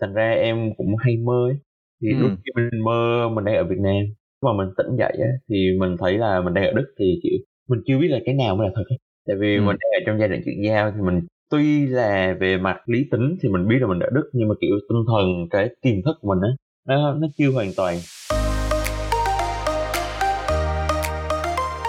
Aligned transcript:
thành 0.00 0.12
ra 0.14 0.30
em 0.30 0.74
cũng 0.76 0.96
hay 0.98 1.16
mơ 1.16 1.46
ấy. 1.48 1.56
thì 2.02 2.08
Ừ. 2.08 2.16
lúc 2.20 2.30
khi 2.44 2.50
mình 2.56 2.84
mơ 2.84 3.28
mình 3.34 3.44
đang 3.44 3.56
ở 3.56 3.64
Việt 3.64 3.78
Nam 3.78 3.96
mà 4.42 4.50
mình 4.58 4.68
tỉnh 4.76 4.96
dậy 4.98 5.12
á, 5.20 5.28
thì 5.48 5.56
mình 5.80 5.96
thấy 5.98 6.18
là 6.18 6.40
mình 6.40 6.54
đang 6.54 6.64
ở 6.64 6.72
Đức 6.72 6.94
thì 6.98 7.20
kiểu 7.22 7.38
mình 7.68 7.80
chưa 7.86 7.98
biết 7.98 8.08
là 8.08 8.18
cái 8.26 8.34
nào 8.34 8.56
mới 8.56 8.66
là 8.68 8.72
thật 8.76 8.84
ấy. 8.88 8.98
tại 9.26 9.36
vì 9.40 9.56
Ừ. 9.56 9.60
mình 9.60 9.76
đang 9.80 9.90
ở 10.02 10.04
trong 10.06 10.18
giai 10.18 10.28
đoạn 10.28 10.42
chuyển 10.44 10.62
giao 10.64 10.90
thì 10.90 11.00
mình 11.02 11.20
tuy 11.50 11.86
là 11.86 12.36
về 12.40 12.56
mặt 12.58 12.76
lý 12.86 13.04
tính 13.10 13.36
thì 13.42 13.48
mình 13.48 13.68
biết 13.68 13.76
là 13.80 13.86
mình 13.86 13.98
ở 14.00 14.10
Đức 14.14 14.30
nhưng 14.32 14.48
mà 14.48 14.54
kiểu 14.60 14.70
tinh 14.88 15.04
thần 15.08 15.26
cái 15.50 15.68
tiềm 15.82 16.02
thức 16.04 16.16
của 16.20 16.28
mình 16.34 16.40
á 16.42 16.50
nó 16.88 17.14
nó 17.14 17.26
chưa 17.38 17.50
hoàn 17.50 17.70
toàn 17.76 17.96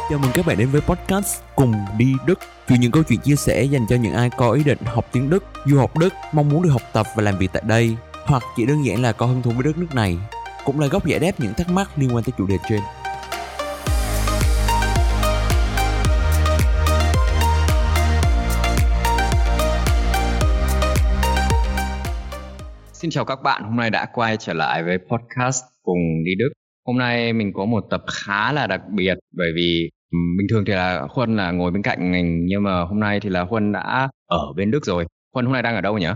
Chào 0.09 0.19
mừng 0.19 0.31
các 0.33 0.45
bạn 0.45 0.57
đến 0.57 0.67
với 0.69 0.81
podcast 0.81 1.41
Cùng 1.55 1.73
đi 1.97 2.13
Đức 2.25 2.39
Chuyện 2.67 2.79
những 2.79 2.91
câu 2.91 3.03
chuyện 3.03 3.19
chia 3.19 3.35
sẻ 3.35 3.63
dành 3.63 3.85
cho 3.89 3.95
những 3.95 4.13
ai 4.13 4.29
có 4.37 4.51
ý 4.51 4.63
định 4.63 4.77
học 4.85 5.05
tiếng 5.11 5.29
Đức, 5.29 5.43
du 5.65 5.77
học 5.77 5.97
Đức, 5.97 6.13
mong 6.33 6.49
muốn 6.49 6.63
được 6.63 6.69
học 6.69 6.81
tập 6.93 7.05
và 7.15 7.23
làm 7.23 7.37
việc 7.37 7.49
tại 7.53 7.63
đây 7.67 7.95
Hoặc 8.25 8.43
chỉ 8.55 8.65
đơn 8.65 8.85
giản 8.85 9.01
là 9.01 9.11
có 9.11 9.25
hứng 9.25 9.41
thú 9.41 9.51
với 9.51 9.63
đất 9.63 9.77
nước 9.77 9.95
này 9.95 10.17
Cũng 10.65 10.79
là 10.79 10.87
góc 10.87 11.05
giải 11.05 11.19
đáp 11.19 11.31
những 11.37 11.53
thắc 11.53 11.69
mắc 11.69 11.89
liên 11.97 12.15
quan 12.15 12.23
tới 12.23 12.33
chủ 12.37 12.47
đề 12.47 12.57
trên 12.69 12.79
Xin 22.93 23.11
chào 23.11 23.25
các 23.25 23.41
bạn, 23.43 23.63
hôm 23.63 23.75
nay 23.75 23.89
đã 23.89 24.05
quay 24.13 24.37
trở 24.37 24.53
lại 24.53 24.83
với 24.83 24.97
podcast 24.97 25.63
cùng 25.83 26.23
đi 26.25 26.31
Đức. 26.35 26.49
Hôm 26.85 26.97
nay 26.97 27.33
mình 27.33 27.51
có 27.53 27.65
một 27.65 27.83
tập 27.89 28.03
khá 28.07 28.51
là 28.51 28.67
đặc 28.67 28.81
biệt 28.95 29.15
bởi 29.37 29.47
vì 29.55 29.89
bình 30.11 30.47
thường 30.49 30.63
thì 30.65 30.73
là 30.73 31.07
Huân 31.09 31.35
là 31.35 31.51
ngồi 31.51 31.71
bên 31.71 31.81
cạnh 31.81 32.11
mình 32.11 32.45
nhưng 32.45 32.63
mà 32.63 32.81
hôm 32.81 32.99
nay 32.99 33.19
thì 33.19 33.29
là 33.29 33.41
Huân 33.41 33.71
đã 33.71 34.09
ở 34.27 34.53
bên 34.55 34.71
Đức 34.71 34.85
rồi. 34.85 35.05
Huân 35.33 35.45
hôm 35.45 35.53
nay 35.53 35.61
đang 35.61 35.75
ở 35.75 35.81
đâu 35.81 35.97
nhỉ? 35.97 36.07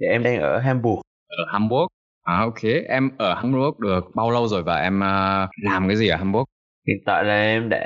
thì 0.00 0.06
em 0.06 0.22
đang 0.22 0.38
ở 0.38 0.58
Hamburg 0.58 1.00
Ở 1.28 1.44
Hamburg. 1.52 1.86
À 2.24 2.38
ok, 2.40 2.62
em 2.88 3.10
ở 3.18 3.34
Hamburg 3.34 3.78
được 3.78 4.04
bao 4.14 4.30
lâu 4.30 4.48
rồi 4.48 4.62
và 4.62 4.76
em 4.76 5.02
à, 5.04 5.48
làm 5.62 5.88
cái 5.88 5.96
gì 5.96 6.08
ở 6.08 6.16
Hamburg? 6.16 6.44
hiện 6.88 6.98
tại 7.06 7.24
là 7.24 7.42
em 7.42 7.68
đã 7.68 7.78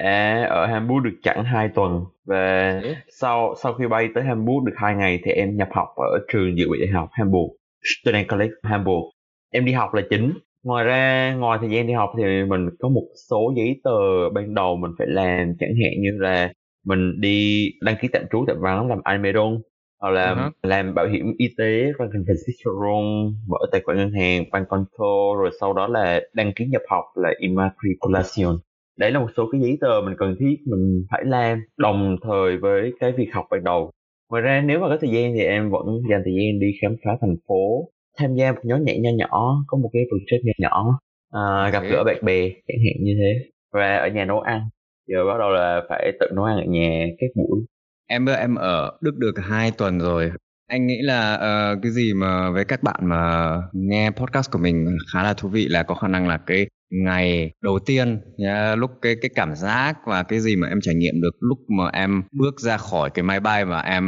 ở 0.50 0.66
Hamburg 0.66 1.04
được 1.04 1.16
chẳng 1.22 1.44
2 1.44 1.68
tuần 1.74 2.04
và 2.26 2.80
sau 3.20 3.54
sau 3.62 3.74
khi 3.74 3.86
bay 3.86 4.08
tới 4.14 4.24
Hamburg 4.24 4.66
được 4.66 4.72
hai 4.76 4.94
ngày 4.94 5.20
thì 5.24 5.30
em 5.30 5.56
nhập 5.56 5.68
học 5.72 5.88
ở 5.96 6.18
trường 6.32 6.58
dự 6.58 6.68
bị 6.72 6.78
đại 6.80 6.88
học 6.88 7.08
Hamburg 7.12 7.52
Student 7.84 8.28
College 8.28 8.52
Hamburg 8.62 9.04
em 9.50 9.64
đi 9.64 9.72
học 9.72 9.94
là 9.94 10.02
chính 10.10 10.32
ngoài 10.64 10.84
ra 10.84 11.34
ngoài 11.38 11.58
thời 11.60 11.70
gian 11.70 11.86
đi 11.86 11.92
học 11.92 12.10
thì 12.18 12.44
mình 12.48 12.68
có 12.78 12.88
một 12.88 13.06
số 13.30 13.52
giấy 13.56 13.80
tờ 13.84 14.30
ban 14.34 14.54
đầu 14.54 14.76
mình 14.76 14.90
phải 14.98 15.06
làm. 15.06 15.52
Chẳng 15.60 15.74
hạn 15.82 16.02
như 16.02 16.10
là 16.18 16.52
mình 16.84 17.20
đi 17.20 17.68
đăng 17.80 17.96
ký 18.00 18.08
tạm 18.12 18.22
trú 18.32 18.44
tạm 18.46 18.56
vắng 18.60 18.88
làm 18.88 18.98
Almedon 19.04 19.58
hoặc 20.00 20.10
là 20.10 20.34
hứ. 20.34 20.68
làm 20.68 20.94
bảo 20.94 21.06
hiểm 21.06 21.34
y 21.38 21.48
tế 21.58 21.92
Krankenversicherung 21.96 23.34
mở 23.48 23.58
tài 23.72 23.80
khoản 23.84 23.98
ngân 23.98 24.12
hàng 24.12 24.44
Bankkonto 24.52 25.34
rồi 25.40 25.50
sau 25.60 25.72
đó 25.72 25.86
là 25.86 26.20
đăng 26.34 26.52
ký 26.52 26.64
nhập 26.66 26.82
học 26.88 27.04
là 27.14 27.30
Immatriculation. 27.38 28.58
Đấy 28.98 29.10
là 29.10 29.20
một 29.20 29.28
số 29.36 29.48
cái 29.52 29.60
giấy 29.60 29.78
tờ 29.80 30.00
mình 30.04 30.14
cần 30.18 30.36
thiết 30.40 30.56
mình 30.66 31.04
phải 31.10 31.22
làm 31.24 31.60
đồng 31.78 32.16
thời 32.22 32.56
với 32.58 32.92
cái 33.00 33.12
việc 33.12 33.28
học 33.32 33.46
ban 33.50 33.64
đầu. 33.64 33.90
Ngoài 34.30 34.42
ra 34.42 34.62
nếu 34.66 34.80
mà 34.80 34.88
có 34.88 34.98
thời 35.00 35.10
gian 35.10 35.32
thì 35.34 35.40
em 35.40 35.70
vẫn 35.70 35.86
dành 36.10 36.22
thời 36.24 36.34
gian 36.34 36.60
đi 36.60 36.66
khám 36.82 36.96
phá 37.04 37.10
thành 37.20 37.36
phố 37.48 37.88
tham 38.18 38.34
gia 38.34 38.52
một 38.52 38.60
nhóm 38.62 38.84
nhảy 38.84 38.98
nho 38.98 39.10
nhỏ 39.16 39.64
có 39.66 39.78
một 39.78 39.90
cái 39.92 40.02
project 40.02 40.40
nho 40.44 40.52
nhỏ 40.58 40.98
à, 41.30 41.70
gặp 41.72 41.82
gỡ 41.90 42.04
bạn 42.04 42.24
bè 42.24 42.48
chẳng 42.48 42.78
hạn 42.86 43.04
như 43.04 43.14
thế. 43.18 43.50
Và 43.72 43.96
ở 43.96 44.08
nhà 44.08 44.24
nấu 44.24 44.40
ăn 44.40 44.60
giờ 45.08 45.24
bắt 45.26 45.34
đầu 45.38 45.50
là 45.50 45.82
phải 45.88 46.12
tự 46.20 46.26
nấu 46.34 46.44
ăn 46.44 46.56
ở 46.56 46.64
nhà 46.68 47.06
các 47.18 47.26
buổi. 47.34 47.60
Em 48.06 48.26
em 48.26 48.54
ở 48.54 48.98
Đức 49.00 49.16
được 49.16 49.34
2 49.42 49.70
tuần 49.70 49.98
rồi. 49.98 50.30
Anh 50.66 50.86
nghĩ 50.86 50.98
là 51.02 51.34
ờ, 51.34 51.76
cái 51.82 51.92
gì 51.92 52.14
mà 52.14 52.50
với 52.50 52.64
các 52.64 52.82
bạn 52.82 53.00
mà 53.02 53.52
nghe 53.72 54.10
podcast 54.10 54.50
của 54.50 54.58
mình 54.58 54.96
khá 55.12 55.22
là 55.22 55.34
thú 55.34 55.48
vị 55.48 55.68
là 55.68 55.82
có 55.82 55.94
khả 55.94 56.08
năng 56.08 56.28
là 56.28 56.38
cái 56.46 56.66
ngày 56.90 57.50
đầu 57.62 57.78
tiên 57.86 58.20
nhá, 58.36 58.74
lúc 58.76 58.90
cái 59.02 59.16
cái 59.22 59.30
cảm 59.34 59.54
giác 59.54 59.94
và 60.06 60.22
cái 60.22 60.40
gì 60.40 60.56
mà 60.56 60.68
em 60.68 60.78
trải 60.82 60.94
nghiệm 60.94 61.20
được 61.22 61.36
lúc 61.40 61.58
mà 61.78 61.90
em 61.92 62.22
bước 62.32 62.60
ra 62.60 62.76
khỏi 62.76 63.10
cái 63.10 63.22
máy 63.22 63.40
bay 63.40 63.64
và 63.64 63.80
em 63.80 64.04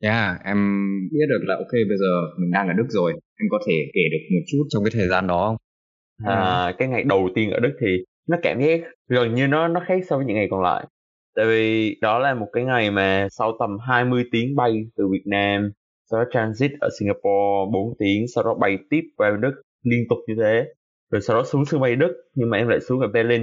yeah, 0.00 0.36
em 0.44 0.58
biết 1.12 1.26
được 1.28 1.40
là 1.46 1.54
ok 1.54 1.72
bây 1.72 1.98
giờ 1.98 2.06
mình 2.40 2.50
đang 2.50 2.68
ở 2.68 2.72
Đức 2.72 2.86
rồi. 2.88 3.12
Em 3.12 3.46
có 3.50 3.58
thể 3.66 3.74
kể 3.94 4.00
được 4.12 4.18
một 4.34 4.42
chút 4.50 4.62
trong 4.70 4.84
cái 4.84 4.90
thời 4.94 5.08
gian 5.08 5.26
đó 5.26 5.46
không? 5.48 5.56
à, 6.32 6.72
cái 6.78 6.88
ngày 6.88 7.04
đầu 7.04 7.28
tiên 7.34 7.50
ở 7.50 7.60
Đức 7.60 7.72
thì 7.80 7.96
nó 8.28 8.36
cảm 8.42 8.60
giác 8.60 8.80
gần 9.08 9.34
như 9.34 9.46
nó 9.46 9.68
nó 9.68 9.80
khác 9.88 10.00
so 10.08 10.16
với 10.16 10.26
những 10.26 10.36
ngày 10.36 10.48
còn 10.50 10.62
lại 10.62 10.86
tại 11.36 11.46
vì 11.46 11.94
đó 12.00 12.18
là 12.18 12.34
một 12.34 12.46
cái 12.52 12.64
ngày 12.64 12.90
mà 12.90 13.28
sau 13.30 13.56
tầm 13.60 13.70
20 13.88 14.24
tiếng 14.32 14.56
bay 14.56 14.72
từ 14.96 15.08
Việt 15.12 15.22
Nam 15.26 15.70
sau 16.10 16.20
đó 16.20 16.30
transit 16.32 16.70
ở 16.80 16.88
Singapore 17.00 17.72
4 17.72 17.94
tiếng 17.98 18.24
sau 18.34 18.44
đó 18.44 18.54
bay 18.60 18.78
tiếp 18.90 19.00
vào 19.18 19.36
Đức 19.36 19.62
liên 19.84 20.04
tục 20.08 20.18
như 20.28 20.34
thế 20.42 20.64
rồi 21.10 21.20
sau 21.20 21.36
đó 21.36 21.44
xuống 21.44 21.64
sân 21.64 21.80
bay 21.80 21.96
Đức 21.96 22.12
nhưng 22.34 22.50
mà 22.50 22.58
em 22.58 22.68
lại 22.68 22.80
xuống 22.80 23.00
ở 23.00 23.08
Berlin 23.14 23.42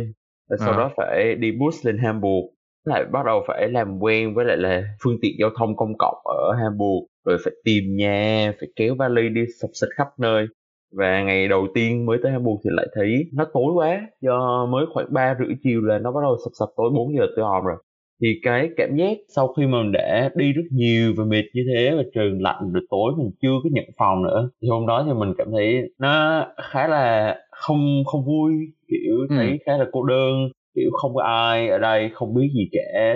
rồi 0.50 0.58
sau 0.60 0.74
À. 0.74 0.78
đó 0.78 0.92
phải 0.98 1.36
đi 1.36 1.52
bus 1.52 1.86
lên 1.86 1.98
Hamburg 1.98 2.46
lại 2.86 3.06
bắt 3.12 3.26
đầu 3.26 3.44
phải 3.48 3.70
làm 3.70 4.00
quen 4.00 4.34
với 4.36 4.46
lại 4.46 4.58
là 4.58 4.84
phương 5.04 5.18
tiện 5.22 5.32
giao 5.40 5.50
thông 5.58 5.76
công 5.76 5.94
cộng 5.98 6.16
ở 6.26 6.54
Hamburg. 6.64 7.06
Rồi 7.26 7.38
phải 7.44 7.54
tìm 7.64 7.84
nhà 7.96 8.54
phải 8.60 8.70
kéo 8.76 8.96
vali 8.96 9.30
đi 9.30 9.42
sọc 9.62 9.70
xịt 9.74 9.90
khắp 9.98 10.08
nơi. 10.20 10.48
Và 10.98 11.24
ngày 11.24 11.48
đầu 11.48 11.68
tiên 11.74 12.06
mới 12.06 12.18
tới 12.24 12.32
Hamburg 12.32 12.62
thì 12.64 12.70
lại 12.74 12.88
thấy 12.96 13.24
nó 13.34 13.46
tối 13.54 13.74
quá 13.76 14.02
do 14.22 14.66
mới 14.66 14.86
khoảng 14.94 15.08
ba 15.14 15.36
rưỡi 15.40 15.56
chiều 15.64 15.82
là 15.82 16.00
nó 16.00 16.12
bắt 16.12 16.22
đầu 16.24 16.38
sập 16.46 16.52
sập 16.60 16.70
tối 16.78 16.90
4 16.96 17.16
giờ 17.18 17.28
tối 17.36 17.46
hòm 17.46 17.64
rồi. 17.66 17.78
Thì 18.22 18.40
cái 18.44 18.70
cảm 18.78 18.96
giác 18.96 19.18
sau 19.36 19.48
khi 19.54 19.66
mà 19.66 19.82
mình 19.82 19.92
đã 19.92 20.30
đi 20.36 20.54
rất 20.54 20.62
nhiều 20.72 21.14
và 21.18 21.24
mệt 21.26 21.44
như 21.54 21.62
thế 21.74 21.92
và 21.98 22.04
trời 22.14 22.30
lạnh 22.40 22.72
rồi 22.74 22.84
tối 22.90 23.14
mình 23.18 23.32
chưa 23.42 23.54
có 23.64 23.70
nhận 23.74 23.86
phòng 23.98 24.24
nữa 24.24 24.50
thì 24.62 24.68
hôm 24.70 24.88
đó 24.88 25.04
thì 25.08 25.14
mình 25.14 25.34
cảm 25.38 25.48
thấy 25.52 25.82
nó 26.00 26.46
khá 26.72 26.88
là 26.88 27.36
không 27.52 28.04
không 28.06 28.26
vui 28.26 28.54
kiểu 28.88 29.16
Ừ. 29.30 29.36
thấy 29.38 29.60
khá 29.66 29.78
là 29.78 29.86
cô 29.92 30.04
đơn 30.04 30.50
kiểu 30.76 30.90
không 30.94 31.16
có 31.16 31.24
ai 31.24 31.70
ở 31.70 31.78
đây 31.78 32.10
không 32.14 32.34
biết 32.34 32.50
gì 32.56 32.70
cả. 32.72 33.16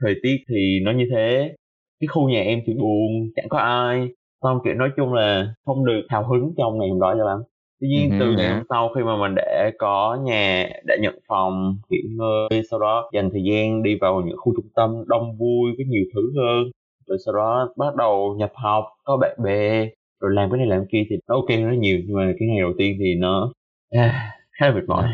Thời 0.00 0.14
tiết 0.22 0.36
thì 0.48 0.80
nó 0.82 0.92
như 0.92 1.04
thế. 1.10 1.54
Cái 2.00 2.08
khu 2.08 2.28
nhà 2.28 2.42
em 2.42 2.60
thì 2.66 2.74
buồn 2.74 3.30
chẳng 3.36 3.48
có 3.48 3.58
ai. 3.58 4.08
Xong 4.42 4.58
kiểu 4.64 4.74
nói 4.74 4.90
chung 4.96 5.12
là 5.14 5.54
không 5.64 5.84
được 5.86 6.02
hào 6.08 6.28
hứng 6.28 6.54
trong 6.58 6.78
ngày 6.78 6.88
hôm 6.90 7.00
đó 7.00 7.14
cho 7.18 7.24
lắm. 7.24 7.40
Tuy 7.80 7.88
nhiên 7.88 8.10
Ừ, 8.10 8.16
từ 8.18 8.32
ngày 8.36 8.48
hôm 8.48 8.62
sau 8.68 8.88
khi 8.94 9.02
mà 9.04 9.16
mình 9.16 9.34
đã 9.36 9.70
có 9.78 10.18
nhà 10.24 10.68
đã 10.86 10.96
nhận 11.00 11.14
phòng 11.28 11.76
nghỉ 11.88 11.98
ngơi 12.18 12.62
sau 12.70 12.80
đó 12.80 13.10
dành 13.12 13.30
thời 13.32 13.42
gian 13.50 13.82
đi 13.82 13.98
vào 14.00 14.22
những 14.26 14.36
khu 14.38 14.52
trung 14.56 14.68
tâm 14.74 15.04
đông 15.08 15.36
vui 15.38 15.72
có 15.78 15.84
nhiều 15.88 16.04
thứ 16.14 16.20
hơn. 16.36 16.70
Rồi 17.06 17.18
sau 17.24 17.34
đó 17.34 17.68
bắt 17.76 17.96
đầu 17.96 18.34
nhập 18.38 18.52
học 18.54 18.84
có 19.04 19.16
bạn 19.16 19.36
bè 19.44 19.88
rồi 20.20 20.30
làm 20.34 20.50
cái 20.50 20.58
này 20.58 20.66
làm 20.66 20.84
kia 20.92 21.04
thì 21.10 21.16
nó 21.28 21.34
ok 21.34 21.48
rất 21.48 21.76
nhiều. 21.78 21.98
Nhưng 22.06 22.16
mà 22.16 22.32
cái 22.38 22.48
ngày 22.48 22.60
đầu 22.60 22.72
tiên 22.78 22.96
thì 23.00 23.14
nó 23.14 23.52
à, 23.90 24.32
khá 24.52 24.66
là 24.68 24.74
mệt 24.74 24.84
mỏi 24.86 25.08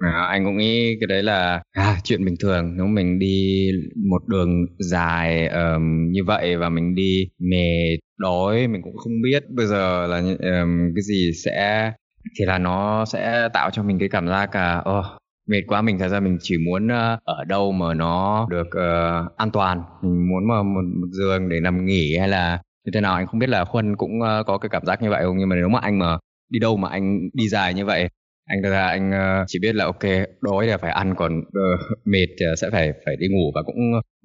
À, 0.00 0.26
anh 0.30 0.44
cũng 0.44 0.56
nghĩ 0.56 0.96
cái 1.00 1.06
đấy 1.06 1.22
là 1.22 1.62
à, 1.72 1.96
chuyện 2.04 2.24
bình 2.24 2.34
thường. 2.40 2.76
Nếu 2.76 2.86
mình 2.86 3.18
đi 3.18 3.68
một 4.10 4.28
đường 4.28 4.66
dài 4.78 5.48
um, 5.48 6.10
như 6.10 6.24
vậy 6.24 6.56
và 6.56 6.68
mình 6.68 6.94
đi 6.94 7.28
mệt 7.38 7.96
đói 8.18 8.68
mình 8.68 8.82
cũng 8.82 8.96
không 8.96 9.12
biết 9.22 9.44
bây 9.50 9.66
giờ 9.66 10.06
là 10.06 10.18
um, 10.18 10.94
cái 10.94 11.02
gì 11.02 11.30
sẽ 11.44 11.92
thì 12.38 12.44
là 12.44 12.58
nó 12.58 13.04
sẽ 13.04 13.48
tạo 13.52 13.70
cho 13.70 13.82
mình 13.82 13.98
cái 13.98 14.08
cảm 14.08 14.28
giác 14.28 14.54
là 14.54 14.84
oh, 14.98 15.04
mệt 15.48 15.62
quá. 15.66 15.82
Mình 15.82 15.98
thật 15.98 16.08
ra 16.08 16.20
mình 16.20 16.38
chỉ 16.40 16.56
muốn 16.58 16.88
ở 17.24 17.44
đâu 17.48 17.72
mà 17.72 17.94
nó 17.94 18.46
được 18.50 18.66
uh, 18.66 19.36
an 19.36 19.50
toàn. 19.50 19.82
Mình 20.02 20.28
muốn 20.28 20.48
mà 20.48 20.62
một, 20.62 20.82
một 21.00 21.08
giường 21.10 21.48
để 21.48 21.60
nằm 21.60 21.86
nghỉ 21.86 22.16
hay 22.18 22.28
là 22.28 22.62
như 22.84 22.90
thế 22.94 23.00
nào. 23.00 23.14
Anh 23.14 23.26
không 23.26 23.40
biết 23.40 23.48
là 23.48 23.64
khuân 23.64 23.96
cũng 23.96 24.20
uh, 24.20 24.46
có 24.46 24.58
cái 24.58 24.68
cảm 24.68 24.84
giác 24.86 25.02
như 25.02 25.10
vậy 25.10 25.22
không? 25.24 25.38
Nhưng 25.38 25.48
mà 25.48 25.56
nếu 25.56 25.68
mà 25.68 25.78
anh 25.82 25.98
mà 25.98 26.18
đi 26.50 26.58
đâu 26.58 26.76
mà 26.76 26.88
anh 26.88 27.28
đi 27.32 27.48
dài 27.48 27.74
như 27.74 27.84
vậy 27.84 28.08
anh 28.46 28.62
thật 28.62 28.70
ra 28.70 28.86
anh 28.86 29.10
ờ, 29.12 29.44
chỉ 29.46 29.58
biết 29.58 29.74
là 29.74 29.84
ok 29.84 30.04
đói 30.40 30.66
là 30.66 30.78
phải 30.78 30.90
ăn 30.90 31.14
còn 31.16 31.40
ờ, 31.52 31.94
mệt 32.04 32.26
sẽ 32.60 32.70
phải 32.70 32.92
phải 33.04 33.16
đi 33.16 33.26
ngủ 33.28 33.52
và 33.54 33.62
cũng 33.62 33.76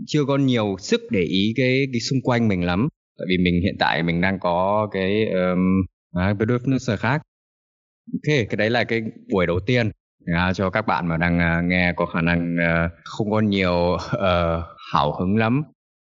chưa 0.07 0.25
có 0.25 0.37
nhiều 0.37 0.75
sức 0.79 1.01
để 1.09 1.21
ý 1.21 1.53
cái 1.55 1.85
cái 1.93 1.99
xung 1.99 2.19
quanh 2.23 2.47
mình 2.47 2.65
lắm. 2.65 2.87
Tại 3.17 3.25
vì 3.29 3.37
mình 3.37 3.61
hiện 3.63 3.75
tại 3.79 4.03
mình 4.03 4.21
đang 4.21 4.39
có 4.39 4.87
cái 4.91 5.25
um, 5.25 5.59
bedürfnisse 6.13 6.97
khác. 6.97 7.21
Ok 8.13 8.35
cái 8.49 8.57
đấy 8.57 8.69
là 8.69 8.83
cái 8.83 9.01
buổi 9.33 9.47
đầu 9.47 9.59
tiên 9.65 9.91
à, 10.25 10.53
cho 10.53 10.69
các 10.69 10.87
bạn 10.87 11.07
mà 11.07 11.17
đang 11.17 11.39
à, 11.39 11.61
nghe 11.65 11.93
có 11.95 12.05
khả 12.05 12.21
năng 12.21 12.57
à, 12.59 12.89
không 13.03 13.31
có 13.31 13.39
nhiều 13.39 13.97
ờ, 14.11 14.63
hào 14.93 15.19
hứng 15.19 15.37
lắm. 15.37 15.63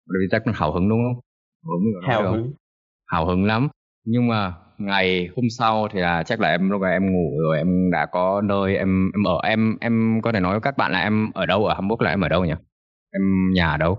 Bởi 0.06 0.18
vì 0.20 0.26
chắc 0.30 0.42
hào 0.54 0.72
hứng 0.72 0.88
đúng 0.88 0.98
không? 0.98 1.20
Hào 2.08 2.32
hứng. 2.32 2.52
Hào 3.06 3.26
hứng 3.26 3.44
lắm. 3.44 3.68
Nhưng 4.04 4.28
mà 4.28 4.52
ngày 4.78 5.28
hôm 5.36 5.44
sau 5.58 5.88
thì 5.92 6.00
là 6.00 6.22
chắc 6.22 6.40
là 6.40 6.48
em 6.48 6.70
lúc 6.70 6.80
này 6.80 6.92
em 6.92 7.12
ngủ 7.12 7.38
rồi 7.40 7.56
em 7.58 7.90
đã 7.92 8.06
có 8.06 8.40
nơi 8.44 8.76
em 8.76 9.10
em 9.14 9.24
ở 9.26 9.40
em 9.48 9.76
em 9.80 10.20
có 10.22 10.32
thể 10.32 10.40
nói 10.40 10.52
với 10.52 10.60
các 10.60 10.76
bạn 10.76 10.92
là 10.92 11.00
em 11.00 11.30
ở 11.34 11.46
đâu? 11.46 11.66
Ở 11.66 11.74
Hamburg 11.74 12.02
là 12.02 12.10
em 12.10 12.20
ở 12.20 12.28
đâu 12.28 12.44
nhỉ? 12.44 12.54
Em 13.12 13.22
nhà 13.54 13.70
ở 13.70 13.76
đâu? 13.76 13.98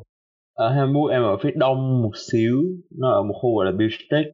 Ở 0.54 0.70
Hamburg 0.70 1.12
em 1.12 1.24
ở 1.24 1.38
phía 1.44 1.52
đông 1.56 2.02
một 2.02 2.12
xíu 2.32 2.64
nó 3.00 3.12
ở 3.12 3.24
một 3.24 3.34
khu 3.42 3.56
gọi 3.58 3.66
là 3.66 3.72
Billstedt 3.78 4.28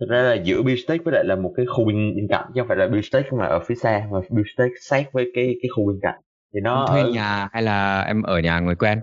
thực 0.00 0.06
ra 0.10 0.22
là 0.22 0.34
giữa 0.34 0.62
Billstedt 0.62 1.04
với 1.04 1.14
lại 1.14 1.24
là 1.24 1.36
một 1.36 1.52
cái 1.56 1.66
khu 1.66 1.84
bên, 1.84 2.16
bên 2.16 2.26
cạnh 2.28 2.44
chứ 2.54 2.60
không 2.60 2.68
phải 2.68 2.76
là 2.76 2.88
Billstedt 2.88 3.32
mà 3.32 3.46
ở 3.46 3.60
phía 3.66 3.74
xa 3.74 4.06
mà 4.12 4.18
Billstedt 4.30 4.70
sát 4.80 5.12
với 5.12 5.30
cái 5.34 5.54
cái 5.62 5.68
khu 5.76 5.86
bên 5.86 5.98
cạnh. 6.02 6.20
Thì 6.54 6.60
nó 6.62 6.86
thuê 6.90 7.02
ở- 7.02 7.10
nhà 7.10 7.48
hay 7.52 7.62
là 7.62 8.00
em 8.02 8.22
ở 8.22 8.38
nhà 8.40 8.60
người 8.60 8.74
quen 8.74 9.00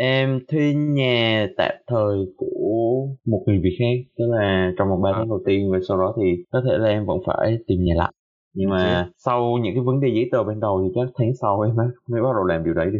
em 0.00 0.40
thuê 0.48 0.74
nhà 0.74 1.46
tạm 1.56 1.74
thời 1.86 2.16
của 2.36 3.06
một 3.26 3.42
người 3.46 3.58
Việt 3.62 3.76
khác 3.78 4.10
tức 4.18 4.24
là 4.30 4.70
trong 4.78 4.88
một 4.88 5.00
ba 5.02 5.10
tháng 5.14 5.28
đầu 5.28 5.42
tiên 5.46 5.70
và 5.72 5.78
sau 5.88 5.98
đó 5.98 6.14
thì 6.20 6.42
có 6.52 6.62
thể 6.66 6.78
là 6.78 6.88
em 6.88 7.06
vẫn 7.06 7.18
phải 7.26 7.58
tìm 7.66 7.78
nhà 7.84 7.94
lại. 7.96 8.12
Nhưng 8.54 8.70
mà 8.70 9.10
sau 9.16 9.58
những 9.62 9.74
cái 9.74 9.82
vấn 9.86 10.00
đề 10.00 10.08
giấy 10.08 10.28
tờ 10.32 10.44
ban 10.44 10.60
đầu 10.60 10.82
thì 10.84 10.92
chắc 10.94 11.12
tháng 11.18 11.28
sau 11.40 11.60
em 11.60 11.76
mới 11.76 11.86
mới 12.10 12.22
bắt 12.22 12.28
đầu 12.34 12.44
làm 12.44 12.64
điều 12.64 12.74
đấy 12.74 12.86
đi. 12.92 12.98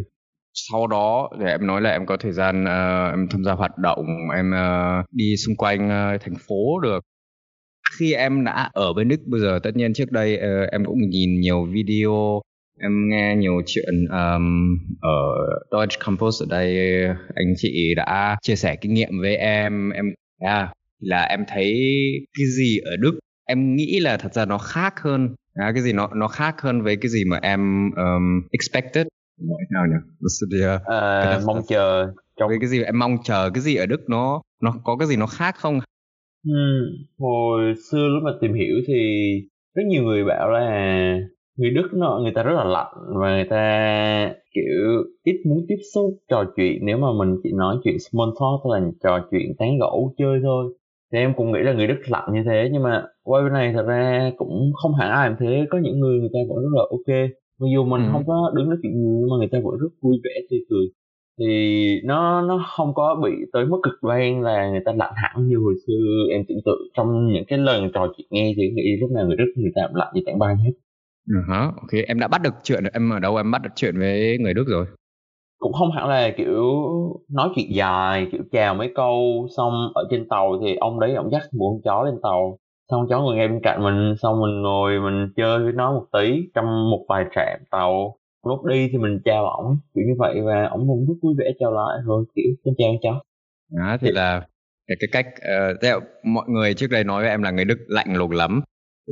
Sau 0.53 0.87
đó 0.87 1.29
để 1.39 1.51
em 1.51 1.67
nói 1.67 1.81
là 1.81 1.91
em 1.91 2.05
có 2.05 2.17
thời 2.17 2.31
gian 2.31 2.63
uh, 2.63 3.13
em 3.13 3.27
tham 3.31 3.43
gia 3.43 3.53
hoạt 3.53 3.77
động 3.77 4.05
em 4.35 4.51
uh, 4.51 5.05
đi 5.11 5.37
xung 5.37 5.55
quanh 5.55 5.85
uh, 5.87 6.21
thành 6.21 6.35
phố 6.47 6.79
được. 6.79 6.99
Khi 7.99 8.13
em 8.13 8.43
đã 8.45 8.69
ở 8.73 8.93
bên 8.93 9.07
Đức 9.07 9.19
bây 9.25 9.41
giờ 9.41 9.59
tất 9.63 9.71
nhiên 9.75 9.93
trước 9.93 10.11
đây 10.11 10.35
uh, 10.35 10.71
em 10.71 10.85
cũng 10.85 10.99
nhìn 11.09 11.39
nhiều 11.39 11.65
video 11.65 12.41
em 12.81 13.09
nghe 13.09 13.35
nhiều 13.35 13.61
chuyện 13.65 14.05
um, 14.09 14.77
ở 15.01 15.17
Deutsche 15.71 15.97
Campus 16.05 16.43
ở 16.43 16.45
đây 16.49 16.77
anh 17.35 17.53
chị 17.57 17.93
đã 17.95 18.37
chia 18.41 18.55
sẻ 18.55 18.75
kinh 18.75 18.93
nghiệm 18.93 19.19
với 19.21 19.35
em. 19.37 19.89
Em 19.89 20.05
à, 20.39 20.73
là 20.99 21.23
em 21.23 21.43
thấy 21.47 21.73
cái 22.37 22.45
gì 22.57 22.77
ở 22.77 22.91
Đức 22.99 23.19
em 23.45 23.75
nghĩ 23.75 23.99
là 23.99 24.17
thật 24.17 24.33
ra 24.33 24.45
nó 24.45 24.57
khác 24.57 24.93
hơn 24.99 25.35
à, 25.53 25.71
cái 25.73 25.83
gì 25.83 25.93
nó 25.93 26.09
nó 26.15 26.27
khác 26.27 26.61
hơn 26.61 26.81
với 26.81 26.95
cái 26.95 27.09
gì 27.09 27.23
mà 27.25 27.39
em 27.41 27.91
um, 27.91 28.41
expected. 28.51 29.07
Nói 29.41 29.59
nào 29.71 29.85
nhỉ? 29.87 29.95
À, 30.85 31.39
mong 31.45 31.61
chờ 31.69 32.07
trong 32.39 32.51
cái 32.59 32.69
gì 32.69 32.83
em 32.83 32.99
mong 32.99 33.17
chờ 33.23 33.49
cái 33.53 33.61
gì 33.61 33.75
ở 33.75 33.85
Đức 33.85 34.09
nó 34.09 34.41
nó 34.61 34.75
có 34.83 34.97
cái 34.97 35.07
gì 35.07 35.15
nó 35.15 35.25
khác 35.25 35.55
không? 35.57 35.79
Ừ, 36.45 36.51
hồi 37.19 37.73
xưa 37.91 38.07
lúc 38.07 38.23
mà 38.23 38.31
tìm 38.41 38.53
hiểu 38.53 38.75
thì 38.87 38.93
rất 39.75 39.83
nhiều 39.87 40.03
người 40.03 40.23
bảo 40.25 40.49
là 40.49 41.17
người 41.59 41.69
Đức 41.69 41.89
nó 41.93 42.19
người 42.23 42.31
ta 42.35 42.43
rất 42.43 42.53
là 42.53 42.63
lạnh 42.63 42.93
và 43.21 43.35
người 43.35 43.47
ta 43.49 44.33
kiểu 44.55 45.03
ít 45.23 45.41
muốn 45.45 45.65
tiếp 45.67 45.77
xúc 45.93 46.17
trò 46.29 46.43
chuyện. 46.55 46.85
Nếu 46.85 46.97
mà 46.97 47.07
mình 47.19 47.35
chỉ 47.43 47.51
nói 47.53 47.77
chuyện 47.83 47.97
small 47.99 48.29
talk 48.39 48.61
tức 48.63 48.69
là 48.73 48.79
trò 49.03 49.27
chuyện 49.31 49.55
tán 49.57 49.77
gẫu 49.79 50.13
chơi 50.17 50.39
thôi 50.43 50.73
thì 51.11 51.19
em 51.19 51.33
cũng 51.37 51.51
nghĩ 51.51 51.59
là 51.63 51.73
người 51.73 51.87
Đức 51.87 51.99
lạnh 52.07 52.29
như 52.33 52.41
thế. 52.45 52.69
Nhưng 52.73 52.83
mà 52.83 53.03
qua 53.23 53.43
bên 53.43 53.53
này 53.53 53.73
thật 53.73 53.85
ra 53.87 54.31
cũng 54.37 54.71
không 54.81 54.93
hẳn 54.93 55.11
ai 55.11 55.29
làm 55.29 55.37
thế. 55.39 55.65
Có 55.69 55.77
những 55.77 55.99
người 55.99 56.19
người 56.19 56.29
ta 56.33 56.39
vẫn 56.49 56.57
rất 56.63 56.69
là 56.75 56.83
ok. 56.89 57.29
Mặc 57.59 57.67
dù 57.73 57.83
mình 57.85 58.01
ừ. 58.05 58.09
không 58.11 58.23
có 58.27 58.51
đứng 58.55 58.69
nói 58.69 58.77
chuyện 58.83 58.93
nhiều 59.01 59.17
nhưng 59.19 59.29
mà 59.29 59.35
người 59.37 59.49
ta 59.51 59.59
vẫn 59.63 59.75
rất 59.81 59.89
vui 60.01 60.17
vẻ 60.23 60.31
tươi 60.49 60.59
cười. 60.69 60.85
Thì 61.39 62.01
nó 62.03 62.41
nó 62.41 62.65
không 62.77 62.93
có 62.93 63.21
bị 63.23 63.31
tới 63.53 63.65
mức 63.65 63.77
cực 63.83 63.93
đoan 64.03 64.41
là 64.41 64.69
người 64.71 64.81
ta 64.85 64.91
lạnh 64.97 65.13
hẳn 65.15 65.47
như 65.47 65.57
hồi 65.57 65.73
xưa 65.87 66.03
em 66.31 66.41
tưởng 66.49 66.61
tượng. 66.65 66.81
Trong 66.97 67.27
những 67.33 67.43
cái 67.47 67.59
lần 67.59 67.91
trò 67.93 68.07
chuyện 68.17 68.27
nghe 68.31 68.53
thì 68.57 68.69
nghĩ 68.69 68.97
lúc 69.01 69.11
nào 69.11 69.25
người 69.27 69.37
Đức 69.37 69.53
người 69.55 69.71
ta 69.75 69.81
cũng 69.87 69.95
lạnh 69.95 70.11
như 70.13 70.21
tảng 70.25 70.39
băng 70.39 70.57
hết 70.57 70.71
uh-huh. 71.29 71.65
ok. 71.65 72.05
Em 72.07 72.19
đã 72.19 72.27
bắt 72.27 72.41
được 72.41 72.53
chuyện 72.63 72.83
em 72.93 73.09
ở 73.09 73.19
đâu 73.19 73.35
em 73.35 73.51
bắt 73.51 73.61
được 73.61 73.69
chuyện 73.75 73.99
với 73.99 74.37
người 74.39 74.53
Đức 74.53 74.65
rồi? 74.67 74.85
Cũng 75.59 75.73
không 75.73 75.91
hẳn 75.91 76.07
là 76.07 76.31
kiểu 76.37 76.63
nói 77.29 77.49
chuyện 77.55 77.67
dài 77.73 78.27
kiểu 78.31 78.41
chào 78.51 78.75
mấy 78.75 78.91
câu 78.95 79.47
xong 79.57 79.73
ở 79.95 80.03
trên 80.11 80.29
tàu 80.29 80.59
thì 80.61 80.75
ông 80.75 80.99
đấy 80.99 81.15
ông 81.15 81.31
dắt 81.31 81.41
một 81.53 81.71
con 81.71 81.81
chó 81.83 82.03
lên 82.03 82.15
tàu. 82.23 82.57
Xong 82.91 83.07
chó 83.09 83.21
ngồi 83.21 83.35
ngay 83.35 83.47
bên 83.47 83.59
cạnh 83.63 83.83
mình 83.83 84.15
xong 84.21 84.41
mình 84.41 84.61
ngồi 84.61 84.99
mình 84.99 85.33
chơi 85.35 85.59
với 85.59 85.73
nó 85.73 85.91
một 85.91 86.05
tí 86.13 86.41
trong 86.55 86.65
một 86.91 87.05
vài 87.09 87.25
trạm 87.35 87.59
tàu. 87.71 88.15
Lúc 88.45 88.65
đi 88.65 88.89
thì 88.91 88.97
mình 88.97 89.19
chào 89.25 89.45
ổng 89.45 89.77
kiểu 89.95 90.03
như 90.07 90.13
vậy 90.17 90.41
và 90.45 90.65
ổng 90.65 90.87
cũng 90.87 91.05
rất 91.07 91.13
vui 91.21 91.33
vẻ 91.37 91.45
chào 91.59 91.73
lại 91.73 91.97
rồi 92.05 92.25
kiểu 92.35 92.51
xin 92.65 92.73
chào 92.77 92.89
cháu 93.01 93.23
đó 93.71 93.97
thì 94.01 94.11
là 94.11 94.41
cái, 94.87 94.97
cái 94.99 95.09
cách 95.11 95.25
uh, 95.97 96.03
mọi 96.23 96.45
người 96.47 96.73
trước 96.73 96.87
đây 96.91 97.03
nói 97.03 97.21
với 97.21 97.29
em 97.29 97.43
là 97.43 97.51
người 97.51 97.65
Đức 97.65 97.77
lạnh 97.87 98.15
lùng 98.15 98.31
lắm 98.31 98.61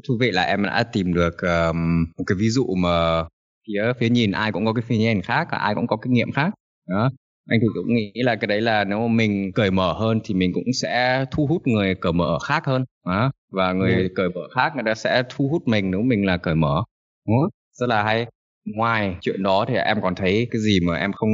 thú 0.07 0.17
vị 0.19 0.31
là 0.31 0.41
em 0.41 0.63
đã 0.63 0.83
tìm 0.83 1.13
được 1.13 1.35
um, 1.41 2.05
một 2.17 2.23
cái 2.27 2.35
ví 2.39 2.49
dụ 2.49 2.65
mà 2.77 3.23
phía 3.67 3.93
phía 3.99 4.09
nhìn 4.09 4.31
ai 4.31 4.51
cũng 4.51 4.65
có 4.65 4.73
cái 4.73 4.83
phía 4.87 4.97
nhìn 4.97 5.21
khác 5.21 5.47
và 5.51 5.57
ai 5.57 5.75
cũng 5.75 5.87
có 5.87 5.97
kinh 5.97 6.13
nghiệm 6.13 6.31
khác 6.31 6.53
đó 6.89 7.09
anh 7.49 7.59
thì 7.61 7.67
cũng 7.73 7.93
nghĩ 7.93 8.11
là 8.15 8.35
cái 8.35 8.47
đấy 8.47 8.61
là 8.61 8.83
nếu 8.83 8.99
mà 8.99 9.07
mình 9.07 9.51
cởi 9.51 9.71
mở 9.71 9.93
hơn 9.93 10.19
thì 10.23 10.33
mình 10.33 10.51
cũng 10.53 10.63
sẽ 10.81 11.25
thu 11.31 11.47
hút 11.47 11.67
người 11.67 11.95
cởi 11.95 12.13
mở 12.13 12.39
khác 12.39 12.65
hơn 12.65 12.85
đó. 13.05 13.31
và 13.51 13.73
người 13.73 13.93
ừ. 13.93 14.07
cởi 14.15 14.29
mở 14.29 14.41
khác 14.55 14.71
người 14.75 14.83
ta 14.85 14.95
sẽ 14.95 15.23
thu 15.29 15.47
hút 15.47 15.67
mình 15.67 15.91
nếu 15.91 16.01
mình 16.01 16.25
là 16.25 16.37
cởi 16.37 16.55
mở 16.55 16.83
đó. 17.27 17.49
rất 17.73 17.89
là 17.89 18.03
hay 18.03 18.25
ngoài 18.65 19.15
chuyện 19.21 19.43
đó 19.43 19.65
thì 19.67 19.75
em 19.75 20.01
còn 20.01 20.15
thấy 20.15 20.47
cái 20.51 20.61
gì 20.61 20.79
mà 20.79 20.97
em 20.97 21.11
không 21.13 21.29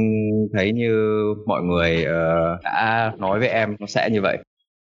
thấy 0.52 0.72
như 0.72 1.20
mọi 1.46 1.62
người 1.62 2.04
uh, 2.04 2.62
đã 2.64 3.12
nói 3.18 3.38
với 3.38 3.48
em 3.48 3.76
nó 3.78 3.86
sẽ 3.86 4.08
như 4.12 4.20
vậy 4.20 4.38